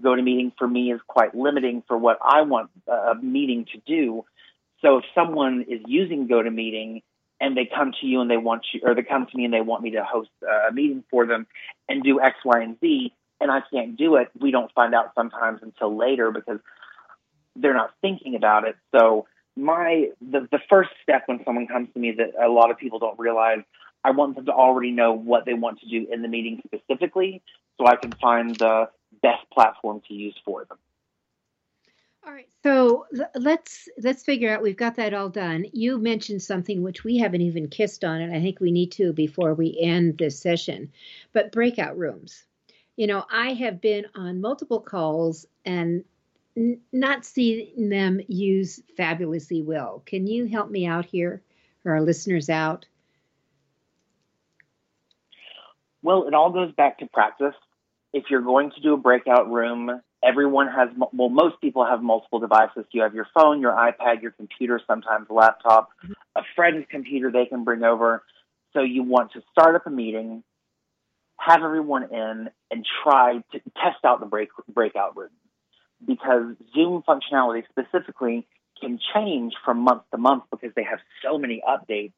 GoToMeeting 0.05 0.53
for 0.59 0.69
me 0.69 0.93
is 0.93 1.01
quite 1.09 1.35
limiting 1.35 1.83
for 1.89 1.97
what 1.97 2.19
I 2.23 2.43
want 2.43 2.71
uh, 2.87 3.13
a 3.13 3.15
meeting 3.17 3.67
to 3.73 3.79
do. 3.87 4.25
So 4.83 4.99
if 4.99 5.05
someone 5.15 5.65
is 5.69 5.81
using 5.87 6.29
GoToMeeting 6.29 7.03
and 7.41 7.57
they 7.57 7.67
come 7.67 7.93
to 8.01 8.07
you 8.07 8.21
and 8.21 8.31
they 8.31 8.37
want 8.37 8.63
you, 8.73 8.81
or 8.85 8.95
they 8.95 9.03
come 9.03 9.27
to 9.27 9.37
me 9.37 9.45
and 9.47 9.55
they 9.55 9.63
want 9.63 9.83
me 9.83 9.93
to 9.93 10.05
host 10.05 10.31
uh, 10.43 10.69
a 10.69 10.73
meeting 10.73 11.03
for 11.11 11.27
them 11.27 11.47
and 11.89 12.03
do 12.03 12.21
X, 12.21 12.37
Y, 12.45 12.61
and 12.63 12.79
Z, 12.81 13.13
and 13.41 13.51
I 13.51 13.61
can't 13.73 13.97
do 13.97 14.17
it, 14.17 14.29
we 14.39 14.51
don't 14.51 14.73
find 14.73 14.95
out 14.95 15.13
sometimes 15.15 15.61
until 15.63 15.97
later 15.97 16.31
because 16.31 16.61
they're 17.57 17.75
not 17.75 17.93
thinking 18.03 18.35
about 18.35 18.69
it. 18.69 18.77
So 18.95 19.27
my 19.57 20.11
the 20.21 20.47
the 20.51 20.61
first 20.69 20.91
step 21.03 21.23
when 21.27 21.43
someone 21.45 21.67
comes 21.67 21.89
to 21.95 21.99
me 21.99 22.13
that 22.13 22.33
a 22.43 22.49
lot 22.49 22.71
of 22.71 22.79
people 22.79 22.99
don't 22.99 23.19
realize, 23.19 23.63
I 24.07 24.13
want 24.13 24.37
them 24.37 24.47
to 24.47 24.53
already 24.53 24.93
know 24.93 25.13
what 25.13 25.47
they 25.47 25.55
want 25.55 25.81
to 25.81 25.89
do 25.89 26.07
in 26.13 26.23
the 26.23 26.29
meeting 26.29 26.63
specifically, 26.65 27.43
so 27.77 27.89
I 27.89 27.97
can 27.97 28.13
find 28.13 28.55
the 28.55 28.89
best 29.21 29.51
platform 29.53 30.01
to 30.07 30.15
use 30.15 30.37
for 30.45 30.65
them. 30.65 30.79
All 32.25 32.33
right, 32.33 32.49
so 32.63 33.07
let's 33.35 33.89
let's 33.99 34.23
figure 34.23 34.49
out. 34.49 34.63
We've 34.63 34.77
got 34.77 34.95
that 34.97 35.13
all 35.13 35.29
done. 35.29 35.67
You 35.73 35.99
mentioned 35.99 36.41
something 36.41 36.83
which 36.83 37.03
we 37.03 37.19
haven't 37.19 37.41
even 37.41 37.69
kissed 37.69 38.05
on, 38.05 38.21
and 38.21 38.33
I 38.33 38.41
think 38.41 38.61
we 38.61 38.71
need 38.71 38.93
to 38.93 39.13
before 39.13 39.55
we 39.55 39.77
end 39.81 40.19
this 40.19 40.39
session. 40.39 40.93
But 41.33 41.51
breakout 41.51 41.99
rooms. 41.99 42.45
You 42.95 43.09
know, 43.09 43.25
I 43.31 43.55
have 43.55 43.81
been 43.81 44.07
on 44.15 44.41
multiple 44.41 44.81
calls 44.81 45.47
and 45.65 46.05
n- 46.57 46.81
not 46.93 47.25
seen 47.25 47.89
them 47.89 48.21
use 48.29 48.81
fabulously 48.97 49.63
well. 49.63 50.03
Can 50.07 50.29
you 50.29 50.47
help 50.47 50.71
me 50.71 50.87
out 50.87 51.07
here, 51.07 51.43
or 51.85 51.93
our 51.93 52.03
listeners 52.03 52.49
out? 52.49 52.87
Well, 56.07 56.29
it 56.29 56.35
all 56.35 56.53
goes 56.53 56.71
back 56.71 57.01
to 57.01 57.07
practice. 57.07 57.57
If 58.13 58.27
you're 58.31 58.41
going 58.41 58.71
to 58.71 58.81
do 58.81 58.95
a 58.95 58.97
breakout 58.97 59.51
room, 59.51 59.91
everyone 60.23 60.69
has, 60.69 60.89
well, 61.13 61.29
most 61.29 61.61
people 61.61 61.85
have 61.85 62.01
multiple 62.01 62.39
devices. 62.39 62.85
You 62.93 63.03
have 63.03 63.13
your 63.13 63.27
phone, 63.35 63.61
your 63.61 63.73
iPad, 63.73 64.23
your 64.23 64.31
computer, 64.31 64.81
sometimes 64.87 65.27
a 65.29 65.33
laptop, 65.33 65.89
mm-hmm. 66.05 66.13
a 66.37 66.43
friend's 66.55 66.87
computer 66.89 67.33
they 67.33 67.47
can 67.47 67.65
bring 67.65 67.83
over. 67.83 68.23
So 68.73 68.83
you 68.83 69.03
want 69.03 69.33
to 69.33 69.43
start 69.51 69.75
up 69.75 69.89
a 69.89 69.91
meeting, 69.91 70.45
have 71.41 71.65
everyone 71.65 72.05
in, 72.05 72.51
and 72.71 72.87
try 73.03 73.43
to 73.51 73.59
test 73.75 74.05
out 74.05 74.21
the 74.21 74.27
break, 74.27 74.51
breakout 74.73 75.17
room. 75.17 75.31
Because 76.07 76.55
Zoom 76.73 77.03
functionality 77.03 77.65
specifically 77.69 78.47
can 78.81 79.01
change 79.13 79.55
from 79.65 79.81
month 79.81 80.03
to 80.13 80.19
month 80.19 80.45
because 80.53 80.71
they 80.77 80.85
have 80.85 81.01
so 81.25 81.37
many 81.37 81.65
updates. 81.69 82.13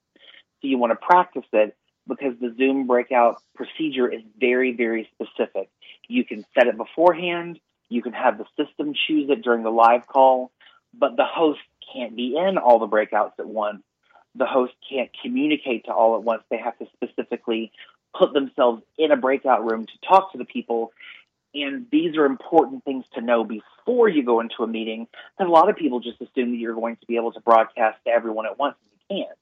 So 0.60 0.68
you 0.68 0.76
want 0.76 0.90
to 0.90 0.96
practice 0.96 1.46
it 1.54 1.74
because 2.08 2.34
the 2.40 2.54
Zoom 2.56 2.86
breakout 2.86 3.42
procedure 3.54 4.10
is 4.10 4.22
very, 4.40 4.72
very 4.72 5.08
specific. 5.14 5.68
You 6.08 6.24
can 6.24 6.44
set 6.54 6.66
it 6.66 6.76
beforehand. 6.76 7.60
You 7.90 8.02
can 8.02 8.12
have 8.12 8.38
the 8.38 8.46
system 8.56 8.94
choose 9.06 9.30
it 9.30 9.42
during 9.42 9.62
the 9.62 9.70
live 9.70 10.06
call, 10.06 10.50
but 10.98 11.16
the 11.16 11.24
host 11.24 11.60
can't 11.92 12.16
be 12.16 12.36
in 12.36 12.58
all 12.58 12.78
the 12.78 12.88
breakouts 12.88 13.32
at 13.38 13.46
once. 13.46 13.82
The 14.34 14.46
host 14.46 14.72
can't 14.88 15.10
communicate 15.22 15.84
to 15.84 15.92
all 15.92 16.16
at 16.16 16.22
once. 16.22 16.42
They 16.50 16.58
have 16.58 16.78
to 16.78 16.86
specifically 16.94 17.72
put 18.16 18.32
themselves 18.32 18.82
in 18.96 19.10
a 19.10 19.16
breakout 19.16 19.64
room 19.70 19.86
to 19.86 20.08
talk 20.08 20.32
to 20.32 20.38
the 20.38 20.44
people. 20.44 20.92
And 21.54 21.86
these 21.90 22.16
are 22.16 22.26
important 22.26 22.84
things 22.84 23.04
to 23.14 23.20
know 23.20 23.44
before 23.44 24.08
you 24.08 24.22
go 24.22 24.40
into 24.40 24.62
a 24.62 24.66
meeting. 24.66 25.08
And 25.38 25.48
a 25.48 25.52
lot 25.52 25.68
of 25.68 25.76
people 25.76 26.00
just 26.00 26.20
assume 26.20 26.52
that 26.52 26.58
you're 26.58 26.74
going 26.74 26.96
to 26.96 27.06
be 27.06 27.16
able 27.16 27.32
to 27.32 27.40
broadcast 27.40 27.98
to 28.04 28.10
everyone 28.10 28.46
at 28.46 28.58
once, 28.58 28.76
and 28.82 29.18
you 29.18 29.24
can't. 29.24 29.38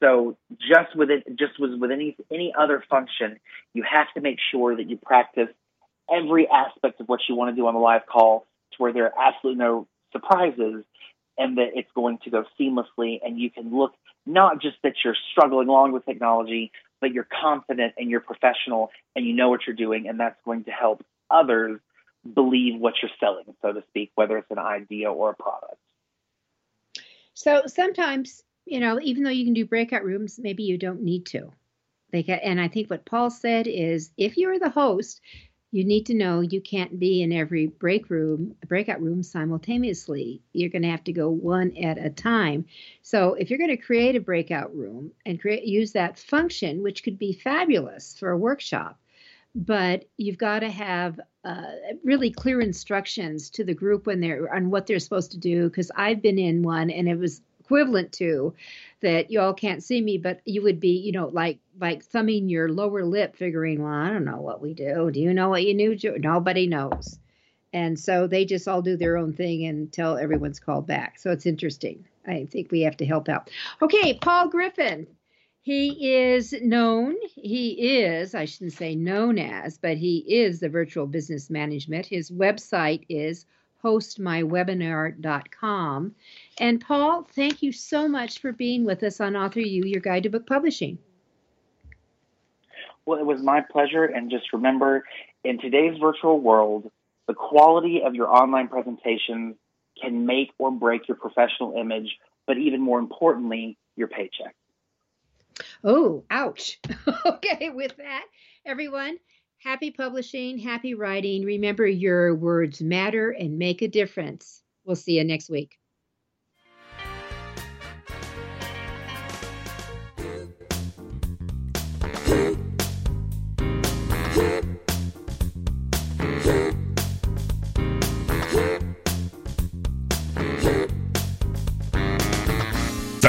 So 0.00 0.36
just 0.58 0.96
with 0.96 1.10
it, 1.10 1.24
just 1.38 1.58
with 1.58 1.90
any 1.90 2.16
any 2.32 2.54
other 2.58 2.82
function, 2.88 3.38
you 3.74 3.82
have 3.82 4.06
to 4.14 4.20
make 4.20 4.38
sure 4.50 4.74
that 4.76 4.88
you 4.88 4.96
practice 4.96 5.48
every 6.10 6.48
aspect 6.48 7.00
of 7.00 7.08
what 7.08 7.20
you 7.28 7.34
want 7.34 7.54
to 7.54 7.56
do 7.60 7.66
on 7.66 7.74
the 7.74 7.80
live 7.80 8.06
call 8.06 8.46
to 8.72 8.76
where 8.78 8.92
there 8.92 9.04
are 9.04 9.28
absolutely 9.28 9.58
no 9.58 9.86
surprises 10.12 10.84
and 11.38 11.58
that 11.58 11.68
it's 11.74 11.90
going 11.94 12.18
to 12.24 12.30
go 12.30 12.44
seamlessly 12.58 13.20
and 13.24 13.38
you 13.38 13.50
can 13.50 13.76
look 13.76 13.92
not 14.26 14.60
just 14.60 14.76
that 14.82 14.94
you're 15.04 15.16
struggling 15.32 15.68
along 15.68 15.92
with 15.92 16.04
technology, 16.04 16.72
but 17.00 17.12
you're 17.12 17.28
confident 17.40 17.94
and 17.96 18.10
you're 18.10 18.20
professional 18.20 18.90
and 19.14 19.24
you 19.24 19.32
know 19.32 19.48
what 19.48 19.60
you're 19.66 19.76
doing 19.76 20.08
and 20.08 20.18
that's 20.20 20.38
going 20.44 20.64
to 20.64 20.70
help 20.70 21.04
others 21.30 21.80
believe 22.34 22.78
what 22.78 22.94
you're 23.00 23.10
selling, 23.18 23.44
so 23.62 23.72
to 23.72 23.82
speak, 23.88 24.10
whether 24.14 24.36
it's 24.36 24.50
an 24.50 24.58
idea 24.58 25.10
or 25.10 25.30
a 25.30 25.34
product. 25.34 25.76
So 27.32 27.62
sometimes 27.66 28.42
you 28.70 28.78
know, 28.78 29.00
even 29.02 29.24
though 29.24 29.30
you 29.30 29.44
can 29.44 29.52
do 29.52 29.66
breakout 29.66 30.04
rooms, 30.04 30.38
maybe 30.40 30.62
you 30.62 30.78
don't 30.78 31.02
need 31.02 31.26
to. 31.26 31.52
Get, 32.12 32.42
and 32.42 32.60
I 32.60 32.68
think 32.68 32.88
what 32.88 33.04
Paul 33.04 33.30
said 33.30 33.66
is 33.66 34.10
if 34.16 34.36
you're 34.36 34.58
the 34.58 34.70
host, 34.70 35.20
you 35.72 35.84
need 35.84 36.06
to 36.06 36.14
know 36.14 36.40
you 36.40 36.60
can't 36.60 36.98
be 36.98 37.22
in 37.22 37.32
every 37.32 37.66
break 37.66 38.10
room, 38.10 38.54
breakout 38.66 39.02
room 39.02 39.22
simultaneously. 39.22 40.42
You're 40.52 40.70
going 40.70 40.82
to 40.82 40.88
have 40.88 41.04
to 41.04 41.12
go 41.12 41.30
one 41.30 41.76
at 41.76 41.98
a 41.98 42.10
time. 42.10 42.64
So 43.02 43.34
if 43.34 43.50
you're 43.50 43.58
going 43.58 43.70
to 43.70 43.76
create 43.76 44.16
a 44.16 44.20
breakout 44.20 44.74
room 44.74 45.12
and 45.26 45.40
create 45.40 45.64
use 45.64 45.92
that 45.92 46.18
function, 46.18 46.82
which 46.82 47.02
could 47.02 47.18
be 47.18 47.32
fabulous 47.32 48.16
for 48.18 48.30
a 48.30 48.38
workshop, 48.38 49.00
but 49.54 50.04
you've 50.16 50.38
got 50.38 50.60
to 50.60 50.70
have 50.70 51.20
uh, 51.44 51.72
really 52.04 52.30
clear 52.30 52.60
instructions 52.60 53.50
to 53.50 53.64
the 53.64 53.74
group 53.74 54.06
when 54.06 54.20
they're 54.20 54.52
on 54.54 54.70
what 54.70 54.86
they're 54.86 55.00
supposed 55.00 55.32
to 55.32 55.38
do. 55.38 55.68
Because 55.68 55.90
I've 55.96 56.22
been 56.22 56.38
in 56.38 56.62
one 56.62 56.90
and 56.90 57.08
it 57.08 57.18
was 57.18 57.42
equivalent 57.70 58.10
to 58.10 58.52
that 59.00 59.30
you 59.30 59.40
all 59.40 59.54
can't 59.54 59.82
see 59.82 60.00
me 60.00 60.18
but 60.18 60.40
you 60.44 60.60
would 60.60 60.80
be 60.80 60.98
you 60.98 61.12
know 61.12 61.28
like 61.28 61.60
like 61.78 62.04
thumbing 62.04 62.48
your 62.48 62.68
lower 62.68 63.04
lip 63.04 63.36
figuring 63.36 63.80
well 63.80 63.92
i 63.92 64.10
don't 64.10 64.24
know 64.24 64.40
what 64.40 64.60
we 64.60 64.74
do. 64.74 65.08
Do 65.12 65.20
you 65.20 65.32
know 65.32 65.48
what 65.48 65.64
you 65.64 65.74
knew 65.74 65.96
nobody 66.18 66.66
knows. 66.66 67.18
And 67.72 67.96
so 67.96 68.26
they 68.26 68.44
just 68.44 68.66
all 68.66 68.82
do 68.82 68.96
their 68.96 69.16
own 69.16 69.32
thing 69.32 69.64
until 69.64 70.18
everyone's 70.18 70.58
called 70.58 70.88
back. 70.88 71.20
So 71.20 71.30
it's 71.30 71.46
interesting. 71.46 72.04
I 72.26 72.48
think 72.50 72.72
we 72.72 72.80
have 72.80 72.96
to 72.96 73.06
help 73.06 73.28
out. 73.28 73.50
Okay 73.80 74.14
paul 74.14 74.48
griffin. 74.48 75.06
He 75.62 76.14
is 76.14 76.54
known, 76.62 77.16
he 77.36 78.00
is, 78.00 78.34
I 78.34 78.46
shouldn't 78.46 78.72
say 78.72 78.96
known 78.96 79.38
as, 79.38 79.78
but 79.78 79.98
he 79.98 80.24
is 80.26 80.58
the 80.58 80.70
virtual 80.70 81.06
business 81.06 81.50
management. 81.50 82.06
His 82.06 82.30
website 82.30 83.04
is 83.10 83.44
hostmywebinar.com. 83.82 86.14
And 86.60 86.78
Paul, 86.78 87.26
thank 87.34 87.62
you 87.62 87.72
so 87.72 88.06
much 88.06 88.38
for 88.38 88.52
being 88.52 88.84
with 88.84 89.02
us 89.02 89.18
on 89.18 89.34
Author 89.34 89.60
U, 89.60 89.82
your 89.86 90.02
guide 90.02 90.24
to 90.24 90.28
book 90.28 90.46
publishing. 90.46 90.98
Well, 93.06 93.18
it 93.18 93.24
was 93.24 93.40
my 93.40 93.62
pleasure. 93.62 94.04
And 94.04 94.30
just 94.30 94.52
remember, 94.52 95.04
in 95.42 95.58
today's 95.58 95.98
virtual 95.98 96.38
world, 96.38 96.92
the 97.26 97.32
quality 97.32 98.02
of 98.04 98.14
your 98.14 98.28
online 98.28 98.68
presentations 98.68 99.56
can 100.00 100.26
make 100.26 100.50
or 100.58 100.70
break 100.70 101.08
your 101.08 101.16
professional 101.16 101.74
image, 101.80 102.18
but 102.46 102.58
even 102.58 102.82
more 102.82 102.98
importantly, 102.98 103.78
your 103.96 104.08
paycheck. 104.08 104.54
Oh, 105.82 106.24
ouch. 106.30 106.78
okay, 107.26 107.70
with 107.70 107.96
that, 107.96 108.26
everyone, 108.66 109.18
Happy 109.62 109.90
publishing, 109.90 110.56
happy 110.56 110.94
writing. 110.94 111.44
Remember, 111.44 111.86
your 111.86 112.34
words 112.34 112.80
matter 112.80 113.30
and 113.30 113.58
make 113.58 113.82
a 113.82 113.88
difference. 113.88 114.62
We'll 114.86 114.96
see 114.96 115.18
you 115.18 115.24
next 115.24 115.50
week. 115.50 115.79